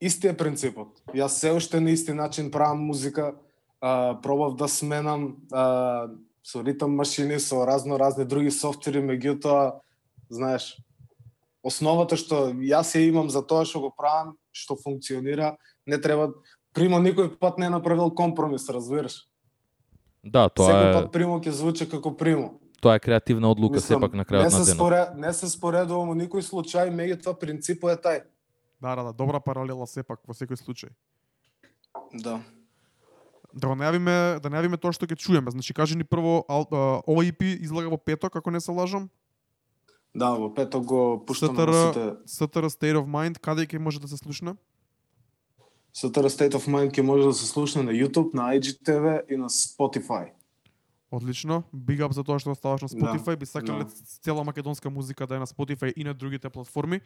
исти 0.00 0.28
е 0.28 0.36
принципот. 0.36 0.98
Јас 1.14 1.38
се 1.38 1.52
уште 1.54 1.80
на 1.80 1.94
исти 1.94 2.12
начин 2.12 2.50
правам 2.50 2.82
музика, 2.90 3.34
а, 3.80 4.18
пробав 4.22 4.56
да 4.56 4.68
сменам 4.68 5.36
а, 5.52 6.08
со 6.42 6.64
ритм 6.66 6.98
машини, 6.98 7.38
со 7.40 7.62
разно 7.66 7.98
разни 7.98 8.24
други 8.24 8.50
софтвери, 8.50 8.98
меѓутоа, 8.98 9.78
знаеш, 10.30 10.74
основата 11.64 12.16
што 12.16 12.48
јас 12.52 12.94
ја 12.94 13.08
имам 13.08 13.30
за 13.30 13.42
тоа 13.42 13.64
што 13.64 13.80
го 13.80 13.90
правам, 13.90 14.36
што 14.52 14.76
функционира, 14.76 15.56
не 15.86 15.98
треба 15.98 16.32
Примо 16.76 17.00
никој 17.00 17.32
пат 17.40 17.58
не 17.58 17.66
е 17.66 17.70
направил 17.72 18.10
компромис, 18.14 18.68
разбираш? 18.68 19.24
Да, 20.22 20.48
тоа 20.48 20.68
Секој 20.68 20.90
е 20.90 20.94
пат 20.94 21.12
Примо 21.12 21.38
ќе 21.40 21.50
звучи 21.50 21.88
како 21.88 22.12
Примо. 22.14 22.60
тоа 22.80 22.94
е 22.94 23.00
креативна 23.00 23.50
одлука 23.50 23.80
Мислам, 23.80 23.98
сепак 23.98 24.14
на 24.14 24.24
крајот 24.24 24.52
на 24.52 24.64
денот. 24.64 24.76
споре, 24.76 25.00
не 25.16 25.32
се 25.32 25.48
споредувам 25.48 26.12
во 26.12 26.14
никој 26.14 26.44
случај, 26.44 26.92
меѓутоа 26.94 27.34
принципот 27.40 27.90
е 27.90 27.98
тај. 28.02 28.22
Да, 28.80 28.94
да, 28.94 29.02
да, 29.02 29.12
добра 29.12 29.40
паралела 29.40 29.86
сепак 29.86 30.20
во 30.26 30.34
секој 30.34 30.60
случај. 30.60 30.94
Да. 32.12 32.38
Да 33.52 33.68
го 33.68 33.74
најавиме, 33.74 34.38
да 34.38 34.48
најавиме 34.52 34.78
тоа 34.78 34.92
што 34.92 35.06
ќе 35.06 35.16
чуеме. 35.16 35.50
Значи 35.50 35.74
кажи 35.74 35.96
ни 35.96 36.04
прво 36.04 36.44
ал, 36.48 36.68
а, 36.70 37.02
ова 37.06 37.24
EP 37.24 37.42
излага 37.58 37.90
во 37.90 37.98
петок, 37.98 38.36
ако 38.36 38.50
не 38.50 38.60
се 38.60 38.70
лажам. 38.70 39.10
Да, 40.18 40.30
во 40.34 40.48
петок 40.50 40.84
го 40.84 41.00
пуштаме 41.26 41.54
СТР, 41.54 41.68
на 41.68 41.86
сите. 41.86 42.04
СТР 42.26 42.66
State 42.70 42.96
of 42.96 43.06
Mind, 43.06 43.38
каде 43.38 43.66
ќе 43.66 43.78
може 43.78 44.00
да 44.00 44.08
се 44.08 44.16
слушне? 44.16 44.54
СТР 45.94 46.26
State 46.28 46.54
of 46.54 46.66
Mind 46.66 46.90
ќе 46.90 47.02
може 47.02 47.24
да 47.24 47.32
се 47.32 47.46
слушне 47.46 47.82
на 47.82 47.92
YouTube, 47.92 48.34
на 48.34 48.50
IGTV 48.52 49.22
и 49.28 49.36
на 49.36 49.48
Spotify. 49.48 50.30
Одлично. 51.10 51.62
Big 51.74 52.00
up 52.00 52.12
за 52.12 52.24
тоа 52.24 52.38
што 52.38 52.50
оставаш 52.50 52.82
на 52.82 52.88
Да, 52.88 52.94
Spotify. 52.96 53.36
Би 53.36 53.46
сакале 53.46 53.84
да. 53.84 53.90
цела 54.20 54.44
македонска 54.44 54.90
музика 54.90 55.26
да 55.26 55.36
е 55.36 55.38
на 55.38 55.46
Spotify 55.46 55.92
и 55.92 56.04
на 56.04 56.14
другите 56.14 56.50
платформи. 56.50 57.00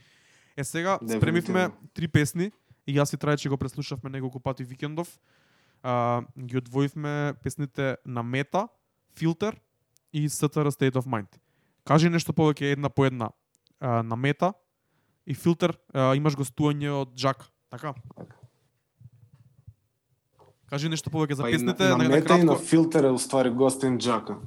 Е 0.57 0.65
сега 0.65 0.99
Дефинитивно. 1.03 1.21
спремивме 1.21 1.71
три 1.95 2.09
песни 2.09 2.51
и 2.87 2.97
јас 2.99 3.15
и 3.15 3.17
Трајче 3.17 3.49
го 3.49 3.57
преслушавме 3.57 4.11
неколку 4.11 4.41
пати 4.41 4.65
викендов. 4.65 5.21
А, 5.83 6.23
ги 6.39 6.57
одвоивме 6.57 7.35
песните 7.43 7.97
на 8.07 8.23
Мета, 8.23 8.69
Филтер 9.17 9.61
и 10.13 10.29
СТР 10.29 10.71
State 10.71 10.95
of 10.95 11.07
Mind. 11.07 11.31
Кажи 11.85 12.11
нешто 12.11 12.33
повеќе 12.33 12.73
една 12.73 12.89
по 12.89 13.07
една. 13.07 13.31
А, 13.81 14.03
на 14.03 14.17
Мета 14.17 14.53
и 15.27 15.35
Филтер 15.35 15.75
а, 15.93 16.15
имаш 16.15 16.37
гостување 16.39 16.93
од 16.95 17.17
Джак, 17.17 17.49
така? 17.71 17.95
Кажи 20.73 20.89
нешто 20.89 21.11
повеќе 21.13 21.37
за 21.37 21.45
Па 21.45 21.51
песните, 21.53 21.85
на, 21.85 21.97
на, 21.99 22.05
на, 22.05 22.09
мета 22.09 22.39
и 22.39 22.45
на 22.47 22.55
кратко. 22.55 22.65
филтер 22.65 23.05
е 23.05 23.11
уствари 23.13 23.51
гостин 23.51 23.99
Джака. 23.99 24.39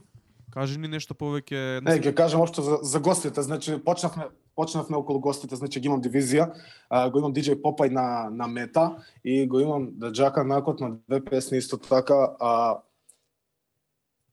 Кажи 0.49 0.79
ни 0.79 0.88
нешто 0.88 1.13
повеќе. 1.13 1.83
Не, 1.86 1.99
ќе 2.01 2.15
кажам 2.17 2.41
општо 2.41 2.63
за, 2.65 2.79
за 2.81 2.99
гостите, 2.99 3.43
значи 3.45 3.75
почнавме 3.86 4.31
почнавме 4.55 4.97
околу 4.97 5.19
гостите, 5.19 5.55
значи 5.55 5.81
ги 5.83 5.89
имам 5.91 6.01
дивизија, 6.01 6.47
а, 6.89 7.09
го 7.11 7.19
имам 7.19 7.33
DJ 7.36 7.59
Попај 7.61 7.91
на 7.91 8.31
на 8.31 8.47
мета 8.47 9.03
и 9.23 9.45
го 9.47 9.59
имам 9.59 9.89
да 9.99 10.11
Джака 10.11 10.43
накот 10.43 10.79
на 10.79 10.95
две 11.09 11.19
песни 11.25 11.57
исто 11.57 11.77
така, 11.77 12.31
а 12.39 12.79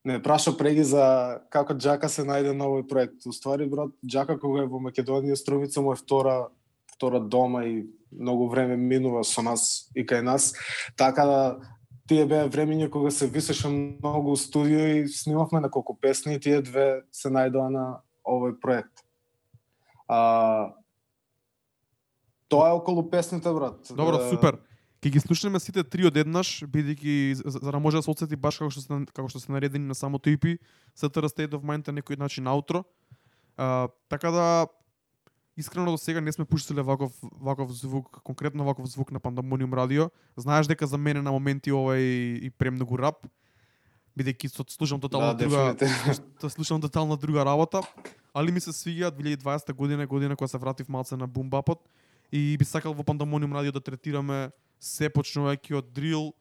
Не 0.05 0.23
праша 0.23 0.57
преги 0.59 0.83
за 0.85 1.41
како 1.51 1.77
Джака 1.79 2.09
се 2.11 2.25
најде 2.27 2.57
на 2.57 2.67
овој 2.67 2.87
проект. 2.91 3.23
Уствари, 3.27 3.69
брат, 3.71 3.93
Джака 4.03 4.35
кога 4.39 4.65
е 4.65 4.71
во 4.71 4.81
Македонија, 4.83 5.39
Струмица 5.39 5.83
му 5.83 5.93
е 5.95 6.01
втора, 6.01 6.49
втора 6.95 7.21
дома 7.21 7.63
и 7.65 7.87
многу 8.11 8.49
време 8.51 8.77
минува 8.77 9.23
со 9.25 9.43
нас 9.47 9.87
и 9.95 10.03
кај 10.03 10.27
нас. 10.27 10.53
Така 10.99 11.27
да 11.27 11.39
тие 12.11 12.27
беа 12.27 12.49
времења 12.51 12.91
кога 12.91 13.11
се 13.15 13.31
висеше 13.31 13.71
многу 13.71 14.35
у 14.35 14.37
студио 14.37 14.87
и 14.99 15.09
снимавме 15.09 15.63
неколку 15.63 15.95
песни 15.95 16.35
и 16.35 16.41
тие 16.41 16.63
две 16.63 17.05
се 17.15 17.31
најдоа 17.31 17.71
на 17.71 17.87
овој 18.27 18.59
проект. 18.59 19.07
А, 20.09 20.75
тоа 22.51 22.75
е 22.75 22.79
околу 22.83 23.07
песните, 23.11 23.53
брат. 23.55 23.87
Добро, 23.95 24.19
Е, 24.19 24.31
супер. 24.31 24.59
Ќе 25.03 25.11
ги 25.11 25.21
слушнеме 25.21 25.59
сите 25.59 25.83
три 25.83 26.05
одеднаш, 26.07 26.63
бидејќи 26.71 27.43
за, 27.43 27.59
за 27.59 27.71
да 27.75 27.79
може 27.83 27.99
да 27.99 28.03
се 28.07 28.11
отсети 28.13 28.37
баш 28.39 28.61
како 28.61 28.71
што 28.71 28.85
се 28.85 28.99
како 29.11 29.27
што 29.27 29.41
се 29.43 29.51
наредени 29.51 29.89
на 29.91 29.97
самото 29.99 30.31
EP, 30.31 30.61
Sutter 30.95 31.27
State 31.27 31.57
of 31.59 31.67
Mind 31.67 31.91
е 31.91 31.97
некој 31.97 32.21
начин 32.21 32.47
аутро. 32.47 32.85
А, 33.59 33.89
така 34.09 34.31
да 34.31 34.67
искрено 35.57 35.91
до 35.91 35.99
сега 35.99 36.21
не 36.21 36.33
сме 36.33 36.45
пуштиле 36.45 36.83
ваков 36.83 37.13
ваков 37.41 37.73
звук, 37.75 38.23
конкретно 38.23 38.65
ваков 38.65 38.87
звук 38.87 39.11
на 39.13 39.21
Pandemonium 39.21 39.75
радио. 39.75 40.11
Знаеш 40.37 40.67
дека 40.67 40.87
за 40.87 40.99
мене 40.99 41.23
на 41.23 41.33
моменти 41.33 41.73
ова 41.73 41.97
е 41.97 42.03
и, 42.03 42.47
и 42.47 42.51
премногу 42.51 42.95
рап, 42.99 43.27
бидејќи 44.15 44.55
со- 44.55 44.71
слушам 44.71 45.01
тотално 45.01 45.35
Да, 45.35 45.45
друга 45.45 45.75
дефинитивно. 45.75 46.31
да 46.41 46.51
слушам 46.51 46.81
тотално 46.81 47.17
друга 47.17 47.45
работа, 47.45 47.83
али 48.35 48.53
ми 48.53 48.61
се 48.61 48.71
свиѓа 48.71 49.11
2020 49.11 49.73
година, 49.73 50.07
година 50.07 50.37
кога 50.37 50.49
се 50.49 50.59
вратив 50.59 50.89
малце 50.89 51.17
на 51.17 51.27
бумбапот 51.27 51.89
и 52.33 52.57
би 52.59 52.65
сакал 52.65 52.95
во 52.95 53.03
Pandemonium 53.03 53.51
радио 53.51 53.73
да 53.73 53.81
третираме 53.81 54.51
се 54.83 55.11
почнувајќи 55.15 55.79
од 55.79 55.93
дрил, 55.95 56.33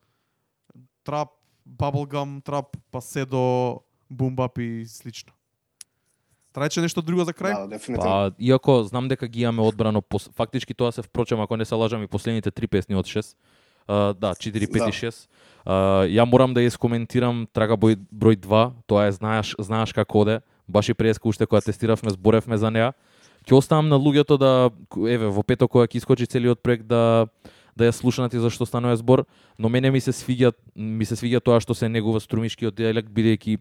трап, 1.06 1.36
bubblegum, 1.64 2.40
трап, 2.42 2.74
па 2.90 3.00
се 3.00 3.24
до 3.24 3.82
бумбап 4.10 4.58
и 4.58 4.82
слично. 4.90 5.32
Трајче 6.52 6.82
нешто 6.84 7.00
друго 7.00 7.24
за 7.24 7.32
крај? 7.32 7.54
Да, 7.54 7.66
дефинитивно. 7.70 8.34
Па, 8.34 8.34
иако 8.36 8.82
знам 8.84 9.08
дека 9.08 9.28
ги 9.28 9.46
имаме 9.46 9.62
одбрано, 9.64 10.02
пос... 10.02 10.28
фактички 10.36 10.74
тоа 10.74 10.92
се 10.92 11.02
впрочем, 11.02 11.40
ако 11.40 11.56
не 11.56 11.64
се 11.64 11.74
лажам 11.74 12.02
и 12.02 12.10
последните 12.10 12.50
три 12.50 12.66
песни 12.66 12.98
од 12.98 13.06
6. 13.06 13.36
Uh, 13.88 14.12
да, 14.14 14.34
4, 14.34 14.68
5 14.68 14.78
Да. 14.78 14.90
и 14.90 14.92
6. 14.92 15.26
Uh, 15.64 16.06
ја 16.12 16.26
морам 16.28 16.54
да 16.54 16.60
ја 16.60 16.68
искоментирам 16.68 17.46
трага 17.54 17.78
број, 17.78 17.96
број 18.12 18.36
2, 18.36 18.74
тоа 18.86 19.06
е 19.08 19.12
знаеш, 19.16 19.54
знаеш 19.58 19.94
како 19.96 20.26
оде. 20.26 20.40
Баш 20.68 20.92
и 20.92 20.94
преска 20.94 21.28
уште 21.28 21.46
кога 21.46 21.60
тестиравме, 21.60 22.10
зборевме 22.10 22.58
за 22.58 22.70
неа. 22.70 22.92
Ќе 23.48 23.56
оставам 23.56 23.88
на 23.88 23.96
луѓето 23.96 24.36
да 24.38 24.70
еве 25.08 25.26
во 25.32 25.42
петок 25.42 25.72
кога 25.72 25.88
ќе 25.88 26.04
искочи 26.04 26.26
целиот 26.26 26.62
проект 26.62 26.86
да 26.86 27.26
да 27.76 27.88
ја 27.88 27.92
слушнат 27.92 28.34
и 28.34 28.38
зашто 28.38 28.66
станува 28.66 28.96
збор, 28.96 29.24
но 29.58 29.68
мене 29.68 29.90
ми 29.90 30.00
се 30.00 30.12
свиѓа 30.12 30.52
ми 30.76 31.04
се 31.04 31.16
свиѓа 31.16 31.40
тоа 31.40 31.60
што 31.60 31.74
се 31.74 31.88
негува 31.88 32.20
струмишкиот 32.20 32.74
дијалект 32.76 33.10
бидејќи 33.12 33.58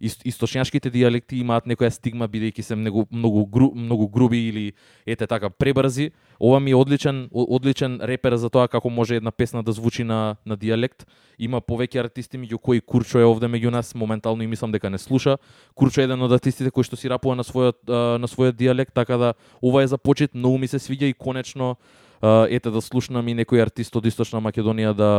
источњашките 0.00 0.90
дијалекти 0.92 1.40
имаат 1.40 1.66
некоја 1.66 1.90
стигма 1.90 2.28
бидејќи 2.28 2.62
се 2.62 2.76
многу 2.76 3.06
многу 3.10 3.44
гру, 3.46 3.70
многу 3.74 4.08
груби 4.08 4.48
или 4.48 4.72
ете 5.06 5.26
така 5.26 5.50
пребрзи. 5.50 6.10
Ова 6.40 6.60
ми 6.60 6.70
е 6.70 6.76
одличен 6.76 7.28
одличен 7.32 8.00
репер 8.02 8.36
за 8.36 8.50
тоа 8.50 8.68
како 8.68 8.90
може 8.90 9.16
една 9.16 9.30
песна 9.30 9.62
да 9.62 9.72
звучи 9.72 10.04
на 10.04 10.36
на 10.44 10.56
дијалект. 10.56 11.06
Има 11.38 11.60
повеќе 11.60 12.00
артисти 12.00 12.38
меѓу 12.38 12.58
кои 12.58 12.80
Курчо 12.80 13.18
е 13.18 13.24
овде 13.24 13.46
меѓу 13.46 13.70
нас, 13.70 13.94
моментално 13.94 14.42
и 14.42 14.46
мислам 14.46 14.72
дека 14.72 14.90
не 14.90 14.98
слуша. 14.98 15.38
Курчо 15.74 16.00
е 16.00 16.04
еден 16.04 16.22
од 16.22 16.32
артистите 16.32 16.70
кој 16.70 16.84
што 16.84 16.96
си 16.96 17.08
рапува 17.08 17.36
на 17.36 17.44
својот 17.44 17.88
на 18.20 18.28
својот 18.28 18.56
дијалект, 18.56 18.92
така 18.92 19.16
да 19.16 19.34
ова 19.62 19.82
е 19.82 19.86
за 19.86 19.98
почет, 19.98 20.34
многу 20.34 20.58
ми 20.58 20.68
се 20.68 20.78
свиѓа 20.78 21.10
и 21.10 21.14
конечно 21.14 21.76
ете 22.22 22.70
да 22.70 22.80
слушнам 22.80 23.28
и 23.28 23.34
некој 23.34 23.62
артист 23.62 23.96
од 23.96 24.06
Источна 24.06 24.40
Македонија 24.40 24.94
да 24.94 25.10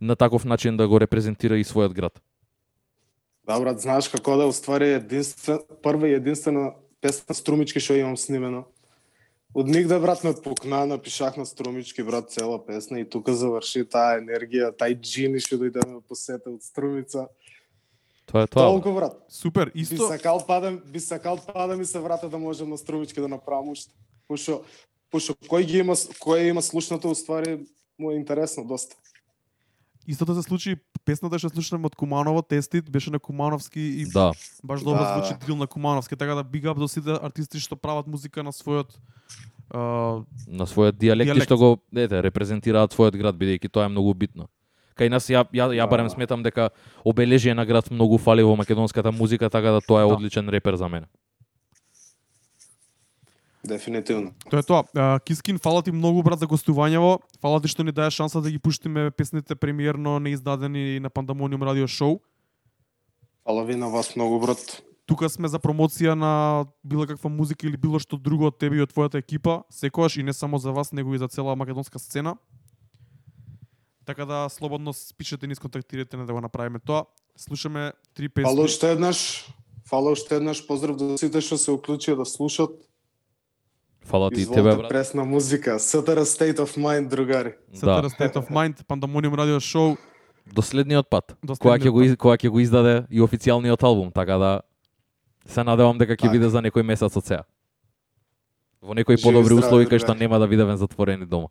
на 0.00 0.16
таков 0.16 0.44
начин 0.44 0.76
да 0.76 0.88
го 0.88 0.98
репрезентира 1.00 1.58
и 1.58 1.64
својот 1.64 1.94
град. 1.94 2.20
Да, 3.46 3.60
брат, 3.60 3.80
знаеш 3.80 4.08
како 4.08 4.36
да 4.40 4.46
уствари 4.48 4.94
единствен, 4.96 5.60
прва 5.82 6.08
и 6.08 6.16
единствена 6.16 6.72
песна 7.00 7.34
струмички 7.34 7.80
што 7.80 7.96
имам 7.98 8.16
снимено. 8.16 8.64
Од 9.54 9.68
нигде, 9.70 9.98
брат, 10.02 10.24
ме 10.24 10.32
пукна, 10.34 10.82
напишах 10.86 11.36
на 11.36 11.44
струмички, 11.46 12.02
брат, 12.02 12.32
цела 12.32 12.58
песна 12.58 12.98
и 13.00 13.04
тука 13.04 13.34
заврши 13.36 13.84
таа 13.84 14.18
енергија, 14.18 14.72
тај 14.74 14.96
джини 14.98 15.38
што 15.38 15.60
дојде 15.60 15.84
ме 15.86 16.00
посете 16.00 16.50
од 16.50 16.64
струмица. 16.64 17.28
Тоа 18.26 18.42
е 18.42 18.50
тоа. 18.50 18.64
Толку, 18.72 18.94
брат. 18.96 19.20
Супер, 19.28 19.70
Би 19.74 19.84
исто. 19.84 20.08
сакал 20.08 20.42
па 20.46 20.58
да, 20.60 20.72
би 20.72 21.00
сакал 21.00 21.38
па 21.38 21.68
да 21.68 21.76
ми 21.76 21.84
се 21.84 22.00
врата 22.00 22.28
да 22.28 22.38
можам 22.38 22.70
на 22.70 22.78
струмички 22.78 23.20
да 23.20 23.28
направам 23.28 23.68
уште. 23.68 23.94
Пошо, 24.26 24.64
пошо 25.14 25.34
кој 25.46 25.62
ги 25.64 25.78
има, 25.78 25.94
кој 26.18 26.50
има 26.50 26.62
слушнато, 26.62 27.06
уствари, 27.08 27.60
му 27.98 28.10
е 28.10 28.16
интересно 28.16 28.64
доста. 28.66 28.96
Истото 30.06 30.34
се 30.34 30.42
случи 30.42 30.76
песната 31.06 31.38
што 31.38 31.48
слушнам 31.48 31.86
од 31.86 31.94
Куманово 31.94 32.42
Тестит 32.42 32.90
беше 32.90 33.10
на 33.10 33.18
Кумановски 33.18 33.80
и 33.80 34.04
Да. 34.04 34.32
баш 34.62 34.82
добро 34.82 34.98
Да. 34.98 35.14
звучи 35.14 35.38
дрил 35.40 35.56
на 35.56 35.66
Кумановски, 35.66 36.16
така 36.16 36.34
да 36.34 36.44
big 36.44 36.64
up 36.64 36.74
до 36.74 36.88
сите 36.88 37.14
артисти 37.22 37.56
што 37.58 37.76
прават 37.76 38.06
музика 38.06 38.42
на 38.42 38.52
својот 38.52 38.90
а, 39.70 39.78
на 40.46 40.66
својот 40.66 40.92
дијалект, 40.92 41.24
и 41.24 41.30
Дијалект. 41.30 41.44
што 41.44 41.56
го 41.56 41.68
ете 41.96 42.20
репрезентираат 42.20 42.92
својот 42.92 43.16
град 43.16 43.36
бидејќи 43.36 43.70
тоа 43.70 43.84
е 43.84 43.88
многу 43.88 44.12
битно. 44.14 44.48
Кај 44.94 45.08
нас 45.10 45.26
ја 45.26 45.46
ја, 45.50 45.72
ја 45.72 45.88
барем 45.88 46.06
Да. 46.06 46.10
сметам 46.10 46.42
дека 46.42 46.70
обележие 47.04 47.54
на 47.54 47.64
град 47.64 47.90
многу 47.90 48.18
фали 48.18 48.42
во 48.42 48.56
македонската 48.56 49.10
музика, 49.10 49.50
така 49.50 49.70
да 49.70 49.80
тоа 49.80 50.02
е 50.02 50.06
Да. 50.06 50.14
одличен 50.14 50.48
репер 50.48 50.76
за 50.76 50.88
мене. 50.88 51.06
Дефинитивно. 53.64 54.32
Тоа 54.50 54.60
е 54.60 54.62
тоа. 54.62 55.20
Кискин, 55.24 55.58
фала 55.58 55.82
ти 55.82 55.92
многу 55.92 56.22
брат 56.22 56.38
за 56.38 56.46
гостувањево. 56.46 57.18
Фала 57.40 57.60
ти 57.60 57.68
што 57.68 57.84
ни 57.84 57.92
даеш 57.92 58.14
шанса 58.14 58.42
да 58.44 58.50
ги 58.50 58.58
пуштиме 58.58 59.10
песните 59.10 59.54
премиерно 59.54 60.18
неиздадени 60.20 61.00
на 61.00 61.08
Pandemonium 61.10 61.64
радио 61.64 61.88
шоу. 61.88 62.20
Фала 63.44 63.64
ви 63.64 63.76
на 63.76 63.88
вас 63.88 64.16
многу, 64.16 64.40
брат. 64.40 64.82
Тука 65.06 65.28
сме 65.28 65.48
за 65.48 65.58
промоција 65.60 66.12
на 66.12 66.64
било 66.84 67.06
каква 67.06 67.30
музика 67.30 67.66
или 67.66 67.76
било 67.76 67.98
што 68.00 68.16
друго 68.16 68.48
од 68.52 68.56
тебе 68.60 68.80
и 68.80 68.84
од 68.84 68.92
твојата 68.92 69.20
екипа, 69.20 69.62
секогаш 69.68 70.16
и 70.16 70.22
не 70.24 70.32
само 70.32 70.58
за 70.58 70.72
вас, 70.72 70.92
него 70.92 71.14
и 71.14 71.18
за 71.18 71.28
цела 71.28 71.56
македонска 71.56 71.98
сцена. 71.98 72.36
Така 74.04 74.24
да 74.24 74.48
слободно 74.48 74.92
спишете 74.92 75.46
ни 75.46 75.54
сконтактирате 75.54 76.16
не 76.16 76.24
да 76.24 76.32
го 76.32 76.40
направиме 76.40 76.78
тоа. 76.78 77.04
Слушаме 77.36 77.92
три 78.14 78.28
песни. 78.28 78.48
Фала 78.48 78.64
уште 78.64 78.92
еднаш. 78.92 79.48
Фала 79.88 80.12
уште 80.12 80.36
еднаш. 80.36 80.66
Поздрав 80.66 80.96
до 80.96 81.16
сите 81.20 81.40
што 81.40 81.56
се 81.56 81.72
уклучија 81.72 82.16
да 82.16 82.24
слушат. 82.24 82.72
Фала 84.04 84.30
ти 84.30 84.46
тебе 84.46 84.76
брат. 84.76 84.88
пресна 84.88 85.24
музика. 85.24 85.70
Sutter 85.70 86.18
State 86.18 86.56
of 86.56 86.78
Mind, 86.78 87.08
другари. 87.08 87.54
Sutter 87.74 88.02
Да. 88.02 88.08
State 88.08 88.34
of 88.34 88.50
Mind, 88.50 88.84
Pandemonium 88.84 89.34
радио 89.34 89.60
шоу. 89.60 89.96
До 90.46 90.62
следниот 90.62 91.10
пат. 91.10 91.36
До 91.44 91.54
Кога 91.54 91.70
ќе 91.70 91.76
следниот 91.76 91.92
го 91.92 92.02
из- 92.02 92.16
кога 92.16 92.34
ќе 92.34 92.48
го 92.48 92.60
издаде 92.60 93.06
и 93.10 93.20
официјалниот 93.20 93.82
албум, 93.82 94.12
така 94.12 94.38
да 94.38 94.60
се 95.46 95.64
надевам 95.64 95.98
дека 95.98 96.12
ќе 96.12 96.16
Така. 96.18 96.32
биде 96.32 96.48
за 96.48 96.58
некој 96.58 96.82
месец 96.82 97.16
од 97.16 97.24
сега. 97.24 97.42
Во 98.82 98.94
некои 98.94 99.16
подобри 99.16 99.54
услови 99.54 99.86
кај 99.86 99.98
што 99.98 100.14
нема 100.14 100.38
да 100.38 100.46
бидеме 100.46 100.76
затворени 100.76 101.26
дома. 101.26 101.48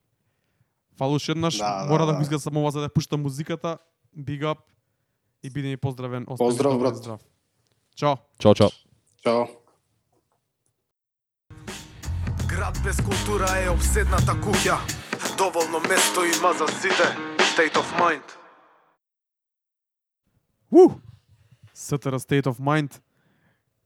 Фала 0.98 1.14
уште 1.14 1.32
еднаш, 1.32 1.58
Да, 1.58 1.84
да, 1.84 1.90
мора 1.90 2.06
да, 2.06 2.12
да. 2.12 2.18
го 2.18 2.22
изгасам 2.22 2.58
ова 2.58 2.72
за 2.72 2.82
да 2.82 2.90
пушта 2.90 3.18
музиката. 3.18 3.78
Big 4.18 4.42
up 4.44 4.58
и 5.44 5.50
биде 5.50 5.68
ми 5.68 5.78
поздравен. 5.78 6.26
Поздрав, 6.28 6.80
брат. 6.80 6.96
Здрав. 6.96 7.20
Чао. 7.96 8.16
Чао, 8.40 8.54
чао. 8.54 8.70
Чао. 9.24 9.46
Град 12.56 12.80
без 12.84 12.98
култура 13.02 13.48
е 13.66 13.70
обседната 13.70 14.34
куќа 14.38 14.76
Доволно 15.38 15.80
место 15.90 16.22
има 16.22 16.52
за 16.54 16.68
сите 16.68 17.08
State 17.50 17.74
of 17.82 17.88
mind 17.98 18.28
У! 20.72 20.92
Sutter 21.76 22.14
State 22.20 22.46
of 22.46 22.60
Mind. 22.60 23.02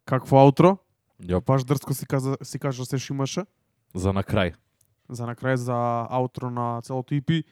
Какво 0.05 0.39
аутро? 0.39 0.77
Јоп, 1.23 1.45
Баш 1.45 1.63
дрско 1.63 1.93
си 1.93 2.05
каза 2.05 2.35
си 2.43 2.59
кажа 2.59 2.85
се 2.85 2.99
што 2.99 3.13
имаше. 3.13 3.45
за 3.95 4.13
на 4.13 4.23
крај. 4.23 4.55
За 5.09 5.25
на 5.25 5.35
крај 5.35 5.55
за 5.55 6.07
аутро 6.09 6.49
на 6.49 6.81
целото 6.81 7.15
EP. 7.15 7.43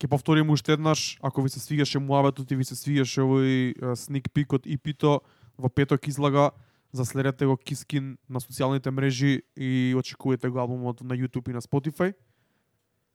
Ќе 0.00 0.06
повторим 0.08 0.50
уште 0.50 0.72
еднаш, 0.72 1.18
ако 1.22 1.42
ви 1.42 1.48
се 1.48 1.60
свигаше 1.60 1.98
муабетот 1.98 2.50
и 2.50 2.56
ви 2.56 2.64
се 2.64 2.76
свигаше 2.76 3.20
овој 3.20 3.72
sneak 3.96 4.28
peek 4.28 4.52
од 4.52 4.66
EP-то, 4.66 5.20
во 5.56 5.68
петок 5.68 6.08
излага, 6.08 6.50
заследете 6.92 7.46
го 7.46 7.56
Кискин 7.56 8.18
на 8.28 8.40
социјалните 8.40 8.90
мрежи 8.90 9.42
и 9.56 9.94
очекувате 9.96 10.48
го 10.48 10.58
албумот 10.58 11.00
на 11.00 11.14
YouTube 11.14 11.48
и 11.48 11.52
на 11.52 11.60
Spotify. 11.60 12.14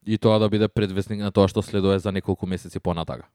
И 0.06 0.18
тоа 0.18 0.40
да 0.40 0.50
биде 0.50 0.68
предвестник 0.68 1.20
на 1.20 1.32
тоа 1.32 1.48
што 1.48 1.62
следува 1.62 2.00
за 2.00 2.12
неколку 2.12 2.48
месеци 2.48 2.80
понатака. 2.80 3.28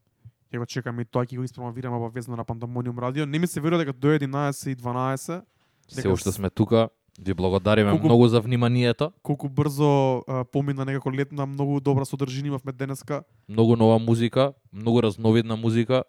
Ќе 0.51 0.59
го 0.59 0.67
чекаме 0.67 1.03
и 1.03 1.05
тоа 1.07 1.25
ќе 1.25 1.37
го 1.37 1.45
испромовираме 1.45 1.97
обавезно 1.97 2.37
на 2.37 2.45
Pandemonium 2.45 2.99
радио. 2.99 3.27
Не 3.27 3.39
ми 3.39 3.47
се 3.47 3.61
верува 3.61 3.79
дека 3.79 3.93
до 3.95 4.09
11 4.09 4.27
и 4.69 4.77
12 4.77 5.43
Се 5.89 5.97
Дека 5.97 6.11
уште 6.11 6.31
с- 6.31 6.35
сме 6.35 6.51
тука. 6.51 6.89
Ви 7.19 7.35
благодариме 7.35 7.91
Колку- 7.91 8.05
многу 8.05 8.29
за 8.29 8.41
вниманието. 8.41 9.13
колку 9.23 9.49
брзо 9.49 9.89
а, 10.19 10.45
помина 10.45 10.85
некако 10.85 11.13
летна, 11.13 11.47
многу 11.47 11.81
добра 11.81 12.05
содржина 12.05 12.49
имавме 12.49 12.73
денеска. 12.73 13.23
Многу 13.49 13.77
нова 13.77 13.99
музика, 13.99 14.53
многу 14.73 15.03
разновидна 15.03 15.57
музика. 15.57 16.05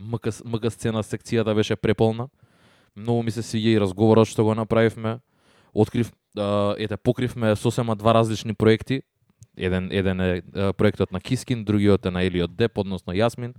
МК, 0.00 0.30
МК 0.44 0.70
сцена 0.70 1.02
секцијата 1.02 1.54
беше 1.54 1.76
преполна. 1.76 2.28
Многу 2.96 3.22
ми 3.22 3.30
се 3.30 3.42
свиѓа 3.42 3.76
и 3.76 3.80
разговорот 3.80 4.28
што 4.28 4.44
го 4.44 4.54
направивме. 4.54 5.20
Открив, 5.74 6.12
ете, 6.78 6.96
покривме 6.96 7.56
сосема 7.56 7.96
два 7.96 8.14
различни 8.14 8.54
проекти. 8.54 9.02
Еден, 9.56 9.88
еден 9.92 10.20
е 10.20 10.42
проектот 10.72 11.12
на 11.12 11.20
Кискин, 11.20 11.64
другиот 11.64 12.06
е 12.06 12.10
на 12.10 12.22
Елиот 12.22 12.56
Деп, 12.56 12.78
односно 12.78 13.12
Јасмин. 13.12 13.54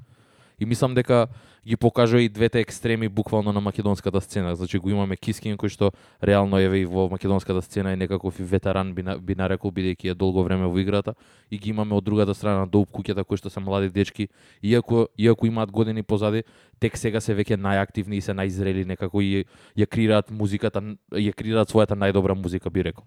И 0.59 0.65
мислам 0.65 0.93
дека 0.93 1.27
ги 1.67 1.77
покажува 1.77 2.21
и 2.21 2.29
двете 2.29 2.59
екстреми 2.59 3.09
буквално 3.09 3.53
на 3.53 3.61
македонската 3.61 4.21
сцена. 4.21 4.55
Значи 4.55 4.77
го 4.79 4.89
имаме 4.89 5.15
Кискин 5.15 5.57
кој 5.57 5.71
што 5.71 5.91
реално 6.23 6.59
еве 6.59 6.83
и 6.83 6.85
во 6.85 7.07
македонската 7.09 7.61
сцена 7.61 7.93
е 7.93 7.95
некаков 7.95 8.39
и 8.39 8.43
ветеран 8.43 8.93
би, 8.93 9.03
на- 9.03 9.17
би 9.17 9.35
нарекол 9.35 9.71
бидејќи 9.71 10.11
е 10.11 10.13
долго 10.13 10.43
време 10.43 10.67
во 10.67 10.77
играта 10.79 11.15
и 11.51 11.57
ги 11.57 11.69
имаме 11.69 11.95
од 11.95 12.03
другата 12.03 12.33
страна 12.35 12.65
Доуп 12.67 12.91
куќата 12.91 13.23
кои 13.23 13.37
што 13.37 13.49
се 13.49 13.59
млади 13.59 13.89
дечки 13.89 14.27
иако 14.61 15.07
иако 15.17 15.45
имаат 15.47 15.71
години 15.71 16.03
позади 16.03 16.43
тек 16.79 16.97
сега 16.97 17.21
се 17.21 17.35
веќе 17.35 17.55
најактивни 17.55 18.19
и 18.19 18.21
се 18.21 18.33
најзрели 18.33 18.85
некако 18.85 19.21
и 19.21 19.45
ја 19.77 19.87
креираат 19.87 20.31
музиката 20.31 20.81
ја 21.11 21.33
креираат 21.33 21.71
својата 21.71 21.95
најдобра 21.95 22.35
музика 22.35 22.69
би 22.69 22.83
рекол. 22.83 23.05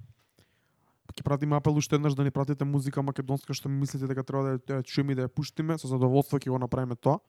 ќе 1.17 1.23
пратиме 1.23 1.57
апел 1.57 1.77
уште 1.77 1.97
еднаш 1.97 2.15
да 2.15 2.25
ни 2.25 2.31
пратите 2.31 2.65
музика 2.65 3.03
македонска 3.03 3.55
што 3.55 3.69
мислите 3.69 4.07
дека 4.07 4.25
треба 4.25 4.43
да 4.43 4.59
да 4.59 4.81
ја 4.81 4.83
чуеме 4.83 5.13
и 5.13 5.17
да 5.17 5.29
ја 5.29 5.29
пуштиме, 5.29 5.79
со 5.79 5.89
задоволство 5.89 6.39
ќе 6.39 6.51
го 6.51 6.59
направиме 6.59 6.97
тоа. 6.97 7.21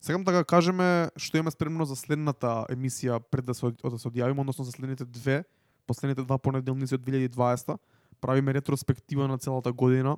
Сакам 0.00 0.24
да 0.24 0.44
кажеме 0.44 1.10
што 1.16 1.36
имаме 1.36 1.50
спремно 1.50 1.84
за 1.84 1.96
следната 1.96 2.66
емисија 2.70 3.18
пред 3.20 3.44
да 3.44 3.54
се 3.54 3.66
од- 3.66 3.80
да 3.82 3.98
се 3.98 4.08
одјавиме, 4.08 4.40
односно 4.40 4.64
за 4.64 4.72
следните 4.72 5.04
две, 5.04 5.44
последните 5.86 6.22
два 6.22 6.38
понеделници 6.38 6.94
од 6.94 7.02
2020. 7.02 7.78
Правиме 8.20 8.54
ретроспектива 8.54 9.28
на 9.28 9.38
целата 9.38 9.72
година. 9.72 10.16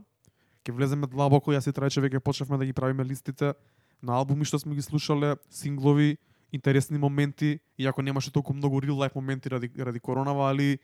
Ќе 0.64 0.72
влеземе 0.72 1.07
длабоко, 1.07 1.53
јас 1.53 1.68
и 1.68 1.72
Трајче 1.72 2.01
веќе 2.01 2.20
почнавме 2.20 2.59
да 2.59 2.66
ги 2.66 2.72
правиме 2.72 3.05
листите 3.05 3.55
на 4.03 4.12
албуми 4.12 4.45
што 4.45 4.59
сме 4.59 4.74
ги 4.74 4.83
слушале, 4.83 5.37
синглови, 5.51 6.18
интересни 6.53 6.99
моменти, 6.99 7.61
иако 7.78 8.03
немаше 8.03 8.33
толку 8.33 8.53
многу 8.53 8.81
real 8.81 8.97
life 9.01 9.14
моменти 9.14 9.49
ради, 9.49 9.70
ради 9.78 10.01
коронава, 10.01 10.51
али 10.51 10.78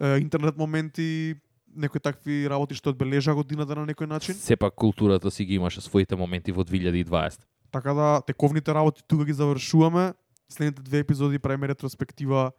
е, 0.00 0.18
интернет 0.18 0.56
моменти, 0.56 1.34
некои 1.76 2.00
такви 2.00 2.46
работи 2.50 2.74
што 2.74 2.90
одбележа 2.90 3.34
годината 3.34 3.74
на 3.74 3.86
некој 3.86 4.06
начин. 4.06 4.34
Сепак 4.34 4.74
културата 4.74 5.30
си 5.30 5.44
ги 5.44 5.54
имаше 5.54 5.80
своите 5.80 6.16
моменти 6.16 6.52
во 6.52 6.62
2020. 6.64 7.40
Така 7.72 7.94
да 7.94 8.22
тековните 8.26 8.74
работи 8.74 9.02
тука 9.08 9.24
ги 9.24 9.32
завршуваме. 9.32 10.12
Следните 10.48 10.82
две 10.82 10.98
епизоди 10.98 11.38
правиме 11.38 11.68
ретроспектива 11.68 12.52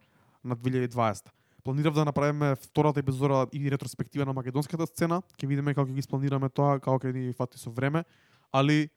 на 0.44 0.56
2020. 0.56 1.30
Планирав 1.64 1.94
да 1.94 2.04
направиме 2.04 2.56
втората 2.56 3.00
епизода 3.00 3.46
и 3.52 3.70
ретроспектива 3.70 4.26
на 4.26 4.32
македонската 4.32 4.86
сцена. 4.86 5.22
Ќе 5.38 5.46
видиме 5.46 5.74
како 5.74 5.88
ќе 5.88 5.94
ги 5.94 6.02
спланираме 6.02 6.50
тоа, 6.50 6.76
како 6.76 6.98
ќе 6.98 7.14
ни 7.14 7.32
фати 7.32 7.56
со 7.56 7.70
време, 7.70 8.04
али 8.52 8.90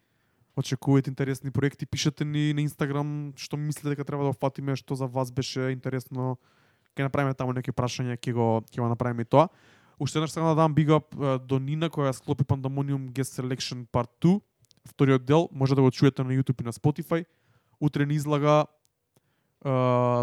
очекувајте 0.57 1.07
интересни 1.13 1.51
проекти, 1.51 1.85
пишете 1.85 2.25
ни 2.25 2.49
на 2.53 2.65
Инстаграм 2.65 3.31
што 3.37 3.55
мислите 3.57 3.93
дека 3.93 4.03
треба 4.03 4.25
да 4.25 4.33
фатиме, 4.33 4.75
што 4.75 4.97
за 4.97 5.05
вас 5.05 5.31
беше 5.31 5.69
интересно. 5.71 6.35
Ќе 6.97 7.05
направиме 7.07 7.37
таму 7.37 7.53
некои 7.53 7.71
прашања, 7.71 8.17
ќе 8.17 8.33
го 8.33 8.65
ќе 8.67 8.81
го 8.81 8.89
направиме 8.89 9.21
и 9.21 9.29
тоа. 9.29 9.47
Уште 10.01 10.19
еднаш 10.19 10.33
сакам 10.33 10.49
да 10.49 10.55
дам 10.65 10.75
big 10.75 10.89
up 10.89 11.13
до 11.45 11.59
Нина 11.61 11.87
која 11.89 12.11
склопи 12.11 12.43
Pandemonium 12.43 13.07
Guest 13.13 13.37
Selection 13.37 13.85
Part 13.87 14.11
2. 14.19 14.41
Вториот 14.87 15.25
дел 15.25 15.49
може 15.51 15.75
да 15.75 15.81
го 15.81 15.91
чуете 15.91 16.23
на 16.23 16.31
YouTube 16.31 16.61
и 16.61 16.65
на 16.65 16.73
Spotify. 16.73 17.25
Утре 17.81 18.05
ни 18.05 18.13
излага 18.13 18.65
е, 19.65 19.69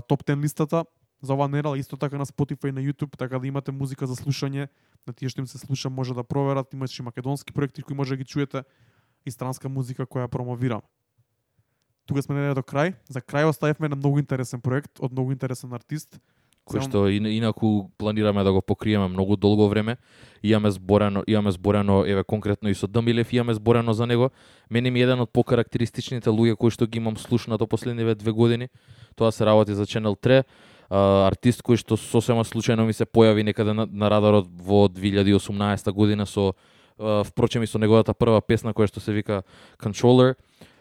топ 0.08 0.24
10 0.24 0.42
листата 0.42 0.84
за 1.22 1.34
оваа 1.34 1.48
недела, 1.48 1.78
исто 1.78 1.96
така 1.96 2.18
на 2.18 2.26
Spotify 2.26 2.68
и 2.68 2.72
на 2.72 2.80
YouTube, 2.80 3.16
така 3.16 3.38
да 3.38 3.46
имате 3.46 3.72
музика 3.72 4.06
за 4.06 4.14
слушање, 4.14 4.68
на 5.06 5.12
тие 5.12 5.28
што 5.28 5.40
им 5.40 5.46
се 5.46 5.58
слуша 5.58 5.90
може 5.90 6.14
да 6.14 6.24
проверат, 6.24 6.74
имаше 6.74 7.02
и 7.02 7.04
македонски 7.04 7.52
проекти 7.52 7.82
кои 7.82 7.96
може 7.96 8.14
да 8.14 8.16
ги 8.16 8.24
чуете 8.24 8.64
и 9.24 9.30
странска 9.30 9.68
музика 9.68 10.06
која 10.06 10.28
промовирам. 10.28 10.82
Тука 12.06 12.22
сме 12.22 12.36
недели 12.36 12.54
до 12.54 12.60
крај. 12.60 12.94
За 13.08 13.20
крај 13.24 13.48
оставивме 13.48 13.88
на 13.88 13.96
многу 13.96 14.20
интересен 14.20 14.60
проект 14.60 15.00
од 15.00 15.12
многу 15.12 15.32
интересен 15.32 15.72
артист 15.72 16.20
кој 16.64 16.80
што 16.84 17.08
ин- 17.12 17.28
инаку 17.28 17.90
планираме 17.98 18.44
да 18.44 18.52
го 18.52 18.62
покриеме 18.62 19.08
многу 19.08 19.36
долго 19.36 19.68
време. 19.68 19.96
Имаме 20.42 20.70
зборено, 20.70 21.22
имаме 21.26 21.50
зборено 21.50 22.04
еве 22.06 22.24
конкретно 22.24 22.68
и 22.68 22.74
со 22.74 22.86
Дмилев, 22.86 23.32
имаме 23.32 23.54
зборено 23.54 23.92
за 23.92 24.06
него. 24.06 24.30
Мене 24.70 24.90
ми 24.90 25.00
е 25.00 25.02
еден 25.02 25.20
од 25.20 25.30
покарактеристичните 25.32 26.30
луѓе 26.30 26.56
кои 26.56 26.70
што 26.70 26.86
ги 26.86 26.98
имам 26.98 27.16
слушнато 27.16 27.66
последниве 27.66 28.14
две 28.14 28.32
години. 28.32 28.68
Тоа 29.16 29.32
се 29.32 29.44
работи 29.46 29.74
за 29.74 29.86
Channel 29.86 30.16
3. 30.16 30.44
А, 30.90 31.26
артист 31.26 31.62
кој 31.62 31.76
што 31.76 31.96
сосема 31.96 32.44
случајно 32.44 32.84
ми 32.86 32.92
се 32.92 33.04
појави 33.04 33.44
некаде 33.44 33.72
на, 33.72 33.86
на 33.86 34.08
радарот 34.10 34.48
во 34.48 34.88
2018 34.88 35.92
година 35.92 36.26
со 36.26 36.54
впрочем 36.98 37.62
и 37.62 37.66
со 37.66 37.78
неговата 37.78 38.14
прва 38.14 38.40
песна 38.40 38.72
која 38.72 38.86
што 38.86 39.00
се 39.00 39.12
вика 39.12 39.42
Controller. 39.78 40.34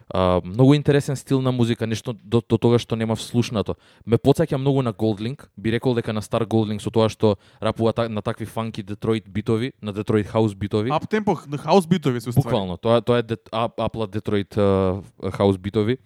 А, 0.10 0.42
многу 0.44 0.74
интересен 0.74 1.16
стил 1.16 1.42
на 1.42 1.52
музика, 1.52 1.88
нешто 1.88 2.14
до, 2.14 2.42
до 2.50 2.58
тога 2.58 2.80
што 2.80 2.96
немав 2.96 3.22
слушнато. 3.22 3.76
Ме 4.06 4.18
потсеќа 4.18 4.58
многу 4.58 4.82
на 4.82 4.94
Goldlink, 4.94 5.48
би 5.58 5.72
рекол 5.72 5.96
дека 5.96 6.14
на 6.14 6.22
стар 6.22 6.46
Goldlink 6.46 6.82
со 6.82 6.92
тоа 6.92 7.10
што 7.10 7.38
рапува 7.62 7.94
та, 7.94 8.10
на 8.10 8.22
такви 8.22 8.46
фанки 8.46 8.84
Детройт 8.84 9.30
битови, 9.30 9.74
на 9.82 9.94
Детройт 9.94 10.28
хаус 10.28 10.56
битови. 10.56 10.92
Ап 10.92 11.10
темпо, 11.10 11.36
хаус 11.36 11.88
битови 11.88 12.22
се. 12.22 12.32
Буквално, 12.32 12.78
тоа 12.78 13.02
тоа 13.02 13.20
е 13.20 13.24
дет, 13.24 13.50
ап, 13.52 13.80
апла 13.80 14.08
Детройт 14.08 14.56
хаус 15.34 15.58
битови. 15.58 15.98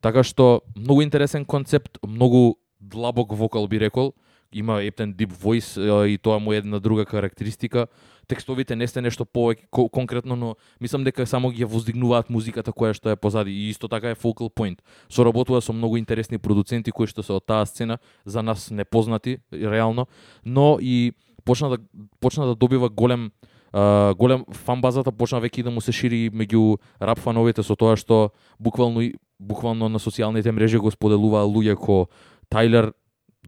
Така 0.00 0.20
што 0.20 0.60
многу 0.76 1.02
интересен 1.02 1.44
концепт, 1.44 1.98
многу 2.06 2.56
длабок 2.80 3.32
вокал 3.32 3.66
би 3.68 3.80
рекол. 3.80 4.12
Има 4.52 4.82
ептен 4.82 5.14
deep 5.14 5.32
voice 5.32 5.80
и 6.06 6.18
тоа 6.18 6.38
му 6.38 6.52
е 6.52 6.56
една 6.56 6.78
друга 6.78 7.04
карактеристика. 7.04 7.86
Текстовите 8.28 8.76
не 8.76 8.86
сте 8.86 9.00
нешто 9.00 9.24
повеќе 9.24 9.68
конкретно, 9.70 10.36
но 10.36 10.54
мислам 10.80 11.04
дека 11.04 11.26
само 11.26 11.50
ги 11.50 11.64
воздигнуваат 11.64 12.30
музиката 12.30 12.72
која 12.72 12.94
што 12.94 13.10
е 13.10 13.16
позади 13.16 13.50
и 13.50 13.68
исто 13.70 13.88
така 13.88 14.10
е 14.10 14.18
focal 14.18 14.48
point. 14.48 14.80
Соработува 15.08 15.60
со 15.60 15.72
многу 15.72 15.96
интересни 15.96 16.38
продуценти 16.38 16.92
кои 16.92 17.06
што 17.06 17.22
се 17.22 17.32
од 17.32 17.46
таа 17.46 17.66
сцена, 17.66 17.98
за 18.24 18.42
нас 18.42 18.70
непознати 18.70 19.38
реално, 19.52 20.06
но 20.44 20.78
и 20.80 21.12
почна 21.44 21.70
да 21.70 21.78
почна 22.20 22.46
да 22.46 22.54
добива 22.54 22.88
голем 22.88 23.30
Uh, 23.74 24.14
голем 24.14 24.44
фан 24.54 24.78
базата 24.80 25.10
почна 25.10 25.40
веќе 25.42 25.64
да 25.66 25.70
му 25.74 25.80
се 25.82 25.90
шири 25.90 26.30
меѓу 26.30 26.76
рап 27.02 27.18
фановите 27.18 27.64
со 27.66 27.74
тоа 27.74 27.96
што 27.98 28.30
буквално 28.62 29.02
буквално 29.42 29.88
на 29.90 29.98
социјалните 29.98 30.54
мрежи 30.54 30.78
го 30.78 30.92
споделуваа 30.94 31.42
луѓе 31.42 31.74
ко 31.74 32.06
Тайлер 32.48 32.92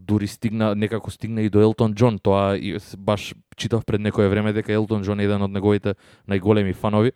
дури 0.00 0.26
стигна 0.26 0.74
некако 0.74 1.10
стигна 1.10 1.42
и 1.42 1.50
до 1.50 1.60
Елтон 1.60 1.94
Џон, 1.94 2.18
тоа 2.22 2.56
и 2.56 2.76
баш 2.98 3.34
читав 3.56 3.84
пред 3.86 4.00
некое 4.00 4.28
време 4.28 4.52
дека 4.52 4.72
Елтон 4.72 5.02
Џон 5.02 5.20
е 5.20 5.24
еден 5.24 5.42
од 5.42 5.50
неговите 5.50 5.96
најголеми 6.28 6.74
фанови. 6.74 7.12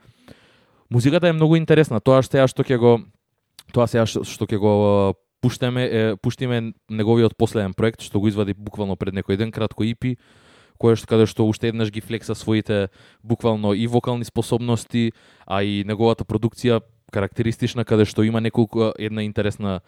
Музиката 0.90 1.28
е 1.28 1.32
многу 1.32 1.56
интересна, 1.56 2.00
тоа 2.00 2.22
што 2.22 2.38
ја 2.38 2.48
што 2.50 2.62
ќе 2.62 2.78
го 2.78 3.00
тоа 3.72 3.86
сега 3.86 4.06
што, 4.06 4.24
што 4.24 4.46
ќе 4.46 4.58
го 4.58 4.72
пуштеме 5.40 5.86
пуштиме 5.86 6.12
е 6.12 6.16
пуштиме 6.16 6.72
неговиот 6.90 7.36
последен 7.36 7.74
проект 7.74 8.02
што 8.02 8.20
го 8.20 8.28
извади 8.28 8.54
буквално 8.54 8.96
пред 8.96 9.14
некој 9.14 9.36
ден 9.36 9.52
кратко 9.52 9.84
EP 9.84 10.16
кое 10.80 10.96
што 10.96 11.06
каде 11.06 11.28
што 11.28 11.44
уште 11.44 11.68
еднаш 11.68 11.92
ги 11.92 12.00
флекса 12.00 12.34
своите 12.34 12.88
буквално 13.22 13.74
и 13.74 13.86
вокални 13.86 14.24
способности, 14.24 15.12
а 15.46 15.62
и 15.62 15.84
неговата 15.84 16.24
продукција 16.24 16.80
карактеристична 17.12 17.84
каде 17.84 18.08
што 18.08 18.24
има 18.24 18.40
неколку 18.40 18.92
една 18.98 19.22
интересна 19.22 19.80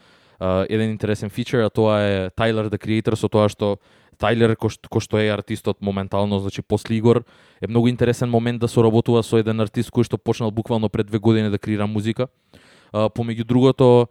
еден 0.68 0.90
интересен 0.90 1.30
фичер, 1.30 1.62
а 1.62 1.70
тоа 1.70 2.00
е 2.00 2.30
Tyler 2.30 2.68
the 2.68 2.78
Creator 2.78 3.14
со 3.14 3.28
тоа 3.28 3.48
што 3.48 3.78
Тайлер 4.18 4.54
кој 4.54 4.70
што, 4.70 5.00
што 5.00 5.18
е 5.18 5.30
артистот 5.32 5.80
моментално, 5.80 6.38
значи 6.38 6.62
после 6.62 6.96
Игор, 6.96 7.24
е 7.60 7.66
многу 7.66 7.88
интересен 7.88 8.30
момент 8.30 8.60
да 8.60 8.68
соработува 8.68 9.22
со 9.22 9.38
еден 9.38 9.60
артист 9.60 9.90
кој 9.90 10.06
што 10.06 10.18
почнал 10.18 10.50
буквално 10.50 10.88
пред 10.88 11.06
две 11.06 11.18
години 11.18 11.50
да 11.50 11.58
креира 11.58 11.86
музика. 11.86 12.28
А, 12.92 13.08
помеѓу 13.08 13.44
другото, 13.44 14.08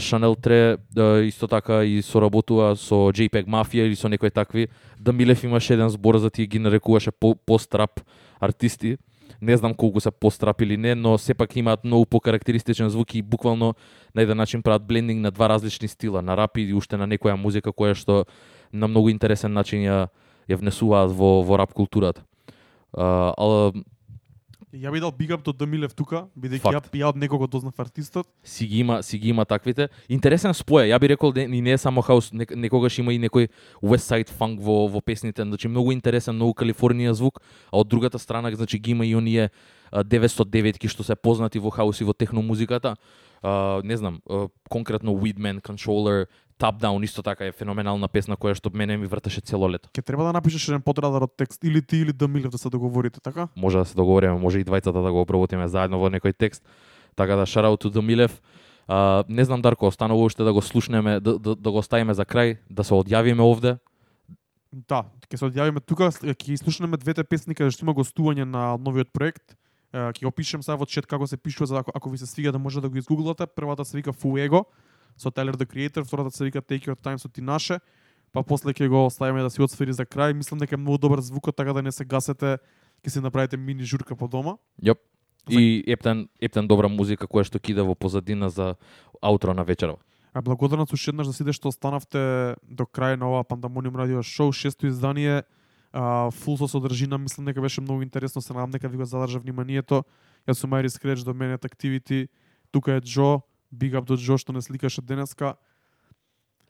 Шанел 0.00 0.34
Тре 0.34 0.76
исто 1.28 1.46
така 1.46 1.84
и 1.84 2.02
соработува 2.02 2.76
со 2.76 3.12
JPEG 3.12 3.44
Mafia 3.44 3.84
или 3.84 3.96
со 3.96 4.08
некои 4.08 4.30
такви. 4.30 4.68
Дамилев 4.98 5.44
имаше 5.44 5.74
еден 5.74 5.88
збор 5.88 6.18
за 6.18 6.30
тие 6.30 6.46
ги 6.46 6.58
нарекуваше 6.58 7.10
по, 7.10 7.34
пост-рап 7.34 8.00
артисти. 8.40 8.96
Не 9.42 9.56
знам 9.56 9.74
колку 9.74 10.00
се 10.00 10.10
пострапили 10.10 10.76
не, 10.76 10.94
но 10.94 11.18
сепак 11.18 11.56
имаат 11.56 11.84
многу 11.84 12.06
покарактеристичен 12.06 12.88
звук 12.88 13.14
и 13.14 13.22
буквално 13.22 13.74
на 14.14 14.22
еден 14.22 14.36
начин 14.36 14.62
прават 14.62 14.86
блендинг 14.86 15.20
на 15.20 15.30
два 15.30 15.48
различни 15.48 15.88
стила, 15.88 16.22
на 16.22 16.36
рап 16.36 16.56
и 16.58 16.74
уште 16.74 16.96
на 16.96 17.06
некоја 17.06 17.36
музика 17.36 17.70
која 17.70 17.94
што 17.94 18.24
на 18.72 18.88
многу 18.88 19.10
интересен 19.10 19.52
начин 19.52 19.80
ја 19.84 20.08
ја 20.48 20.58
внесуваат 20.60 21.10
во 21.10 21.42
во 21.42 21.56
рап 21.56 21.72
културата. 21.72 22.22
А, 22.92 23.32
Ја 24.74 24.90
би 24.90 24.98
дал 24.98 25.12
big 25.14 25.30
up 25.30 25.42
до 25.46 25.52
Дамилев 25.54 25.92
тука, 25.94 26.24
бидејќи 26.34 26.72
ја, 26.74 26.80
ја 26.98 27.10
од 27.12 27.18
некого 27.20 27.46
дознав 27.46 27.78
артистот. 27.78 28.26
си 28.42 28.66
ги 28.66 28.80
има 28.80 29.02
си 29.02 29.18
ги 29.18 29.28
има 29.28 29.44
таквите. 29.44 29.88
Интересен 30.08 30.50
спој, 30.50 30.90
ја 30.90 30.98
би 30.98 31.08
рекол 31.08 31.32
и 31.36 31.60
не 31.60 31.70
е 31.70 31.78
само 31.78 32.02
хаус, 32.02 32.32
не, 32.32 32.46
некогаш 32.50 32.98
има 32.98 33.14
и 33.14 33.18
некој 33.18 33.48
West 33.82 34.10
Side 34.10 34.34
Funk 34.34 34.58
во 34.58 34.88
во 34.88 35.00
песните, 35.00 35.42
значи 35.42 35.68
многу 35.68 35.92
интересен, 35.92 36.34
многу 36.34 36.54
Калифорнија 36.54 37.12
звук, 37.12 37.40
а 37.70 37.78
од 37.78 37.88
другата 37.88 38.18
страна 38.18 38.50
значи 38.50 38.78
ги 38.78 38.90
има 38.90 39.06
и 39.06 39.14
оние 39.14 39.50
а, 39.92 40.02
909-ки 40.02 40.88
што 40.88 41.04
се 41.04 41.14
познати 41.14 41.58
во 41.58 41.70
хаус 41.70 42.00
и 42.00 42.04
во 42.04 42.12
техно 42.12 42.42
музиката. 42.42 42.96
А, 43.42 43.80
не 43.84 43.96
знам, 43.96 44.22
а, 44.28 44.48
конкретно 44.68 45.14
Weedman, 45.14 45.62
Controller, 45.62 46.26
Top 46.58 46.78
Down 46.80 47.04
исто 47.04 47.22
така 47.22 47.46
е 47.46 47.52
феноменална 47.52 48.08
песна 48.08 48.36
која 48.36 48.54
што 48.54 48.70
мене 48.70 48.96
ми 48.96 49.06
вртеше 49.10 49.40
цело 49.42 49.66
лето. 49.66 49.90
Ќе 49.90 50.06
треба 50.06 50.24
да 50.24 50.32
напишеш 50.32 50.68
еден 50.68 50.82
подрадар 50.82 51.26
од 51.26 51.32
текст 51.36 51.64
или 51.64 51.82
ти 51.82 51.98
или 52.06 52.12
Дамилев 52.12 52.50
да 52.50 52.58
се 52.58 52.70
договорите, 52.70 53.20
така? 53.20 53.48
може 53.56 53.78
да 53.78 53.84
се 53.84 53.94
договориме, 53.94 54.38
може 54.38 54.60
и 54.60 54.64
двајцата 54.64 55.02
да 55.02 55.12
го 55.12 55.20
обработиме 55.20 55.66
заедно 55.68 55.98
во 55.98 56.10
некој 56.10 56.36
текст. 56.36 56.62
Така 57.16 57.36
да 57.36 57.42
shout 57.46 57.66
out 57.66 57.82
to 57.82 58.00
Милев. 58.00 58.42
А, 58.86 59.24
не 59.28 59.44
знам 59.44 59.62
Дарко, 59.62 59.86
останува 59.86 60.24
уште 60.24 60.44
да 60.44 60.52
го 60.52 60.62
слушнеме, 60.62 61.20
да, 61.20 61.38
да, 61.38 61.56
да 61.56 61.70
го 61.70 61.78
оставиме 61.78 62.14
за 62.14 62.24
крај, 62.24 62.58
да 62.70 62.84
се 62.84 62.94
одјавиме 62.94 63.42
овде. 63.42 63.78
Да, 64.70 65.10
ќе 65.26 65.36
се 65.36 65.50
одјавиме 65.50 65.82
тука, 65.82 66.10
ќе 66.14 66.56
слушнеме 66.62 66.96
двете 66.96 67.24
песни 67.24 67.54
каде 67.54 67.74
што 67.74 67.82
има 67.82 67.94
гостување 67.94 68.46
на 68.46 68.78
новиот 68.78 69.10
проект. 69.10 69.58
Ќе 69.90 70.22
го 70.22 70.30
пишем 70.30 70.62
сега 70.62 70.78
во 70.78 70.86
чет 70.86 71.06
како 71.06 71.26
се 71.26 71.36
пишува 71.36 71.66
за 71.66 71.82
ако, 71.82 71.90
ако 71.94 72.10
ви 72.10 72.18
се 72.18 72.26
свига 72.26 72.52
да 72.52 72.58
може 72.58 72.80
да 72.80 72.88
го 72.88 72.98
изгуглате. 72.98 73.46
Првата 73.46 73.84
се 73.84 73.96
вика 73.96 74.12
Fuego 74.12 74.66
со 75.16 75.30
Tyler 75.30 75.56
the 75.56 75.66
Creator, 75.66 76.04
втората 76.04 76.30
се 76.30 76.44
вика 76.44 76.62
Take 76.62 76.86
Your 76.86 76.98
Time 77.00 77.16
со 77.16 77.28
Тинаше, 77.28 77.80
па 78.32 78.42
после 78.42 78.72
ќе 78.72 78.88
го 78.88 79.06
оставиме 79.06 79.42
да 79.42 79.50
си 79.50 79.62
отсвири 79.62 79.92
за 79.92 80.06
крај. 80.06 80.32
Мислам 80.32 80.58
дека 80.58 80.74
е 80.74 80.78
многу 80.78 80.98
добар 80.98 81.20
звукот, 81.20 81.56
така 81.56 81.72
да 81.72 81.82
не 81.82 81.92
се 81.92 82.04
гасете, 82.04 82.58
ќе 83.04 83.08
си 83.08 83.20
направите 83.20 83.56
мини 83.56 83.84
журка 83.84 84.16
по 84.16 84.28
дома. 84.28 84.56
Јоп. 84.82 84.98
И 85.50 85.84
ептен, 85.86 86.28
ептен 86.40 86.66
добра 86.66 86.88
музика 86.88 87.28
која 87.28 87.44
што 87.44 87.60
кида 87.60 87.84
во 87.84 87.94
позадина 87.94 88.48
за 88.48 88.76
аутро 89.20 89.54
на 89.54 89.64
вечерава. 89.64 90.00
А 90.32 90.42
благодарност 90.42 90.92
уште 90.92 91.10
еднаш 91.12 91.26
за 91.26 91.32
сите 91.32 91.52
што 91.52 91.68
останавте 91.68 92.56
до 92.64 92.88
крај 92.88 93.14
на 93.20 93.28
ова 93.28 93.44
Пандамониум 93.44 93.96
радио 93.96 94.22
шоу, 94.22 94.52
шесто 94.52 94.86
издание. 94.86 95.44
А, 95.92 96.30
фул 96.30 96.58
со 96.58 96.66
содржина, 96.66 97.18
мислам 97.18 97.46
дека 97.46 97.60
беше 97.60 97.80
многу 97.80 98.02
интересно, 98.02 98.42
се 98.42 98.52
надам 98.52 98.70
дека 98.70 98.88
ви 98.88 98.96
го 98.96 99.04
задржа 99.04 99.38
вниманието. 99.38 100.02
Јас 100.48 100.58
сум 100.58 100.72
Айрис 100.74 100.98
Креч 100.98 101.22
до 101.22 101.34
мене 101.34 101.58
Activity. 101.58 102.28
Тука 102.72 102.98
е 102.98 103.00
Джо, 103.00 103.42
big 103.74 103.94
up 103.98 104.06
до 104.06 104.16
Джо 104.16 104.38
што 104.38 104.52
не 104.52 104.62
сликаше 104.62 105.02
денеска. 105.02 105.56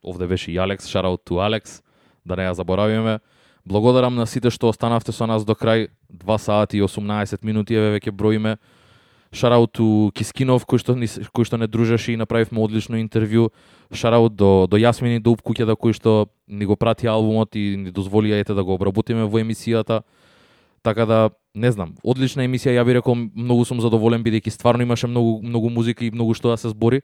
Овде 0.03 0.27
беше 0.27 0.51
и 0.51 0.57
Алекс, 0.57 0.85
shoutout 0.85 1.23
to 1.25 1.39
Алекс, 1.45 1.81
да 2.25 2.35
не 2.35 2.43
ја 2.43 2.53
заборавиме. 2.53 3.19
Благодарам 3.65 4.15
на 4.15 4.25
сите 4.25 4.51
што 4.53 4.69
останавте 4.69 5.11
со 5.11 5.25
нас 5.25 5.45
до 5.45 5.53
крај, 5.53 5.89
2 6.13 6.37
сати 6.37 6.77
и 6.77 6.81
18 6.81 7.43
минути, 7.43 7.73
еве 7.73 7.97
веќе 7.97 8.11
броиме. 8.11 8.57
Шараут 9.33 9.73
ту 9.73 10.11
Кискинов, 10.13 10.65
кој 10.69 10.79
што, 10.79 10.93
ни, 10.95 11.09
кој 11.09 11.45
што 11.45 11.57
не 11.57 11.67
дружеше 11.67 12.13
и 12.13 12.17
направивме 12.17 12.61
одлично 12.61 13.01
интервју. 13.01 13.49
Шараут 13.91 14.35
до, 14.35 14.67
до 14.69 14.77
Јасмини 14.77 15.19
Дуб 15.19 15.41
куќата, 15.41 15.73
кој 15.73 15.97
што 15.97 16.29
ни 16.47 16.65
го 16.65 16.77
прати 16.77 17.09
албумот 17.09 17.55
и 17.55 17.75
ни 17.75 17.91
дозволи 17.91 18.31
ете 18.31 18.53
да 18.53 18.63
го 18.63 18.77
обработиме 18.77 19.25
во 19.25 19.41
емисијата. 19.41 20.03
Така 20.85 21.05
да, 21.05 21.29
не 21.57 21.71
знам, 21.73 21.95
одлична 22.05 22.43
емисија, 22.45 22.75
ја 22.77 22.83
би 22.85 22.93
рекол, 22.93 23.15
многу 23.17 23.63
сум 23.65 23.79
задоволен 23.81 24.21
бидејќи 24.21 24.51
стварно 24.53 24.85
имаше 24.85 25.07
многу 25.09 25.39
многу 25.41 25.71
музика 25.73 26.05
и 26.05 26.11
многу 26.13 26.35
што 26.37 26.51
да 26.53 26.57
се 26.61 26.69
збори. 26.69 27.01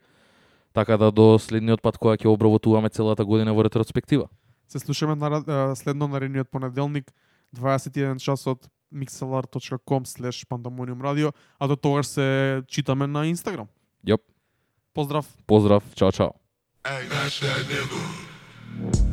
Така 0.69 0.99
да 1.01 1.09
до 1.09 1.39
следниот 1.41 1.81
пат 1.81 1.97
кога 1.97 2.13
ќе 2.13 2.29
обработуваме 2.29 2.93
целата 2.93 3.25
година 3.25 3.55
во 3.57 3.65
ретроспектива. 3.65 4.29
Се 4.69 4.79
слушаме 4.79 5.15
на, 5.15 5.73
следно 5.75 6.07
наредниот 6.07 6.51
понеделник, 6.51 7.09
21 7.57 8.21
часот 8.21 8.69
mixlr.com 8.93 10.05
slash 10.05 10.45
pandemonium 10.45 11.01
radio, 11.01 11.33
а 11.59 11.67
до 11.67 11.75
тогаш 11.75 12.05
се 12.05 12.61
читаме 12.67 13.07
на 13.07 13.25
Инстаграм. 13.25 13.67
Јоп, 14.05 14.21
Поздрав! 14.93 15.25
поздрав, 15.47 15.83
чао 15.95 16.11
чао. 16.11 16.31
That 16.85 17.65
nigga. 17.65 19.10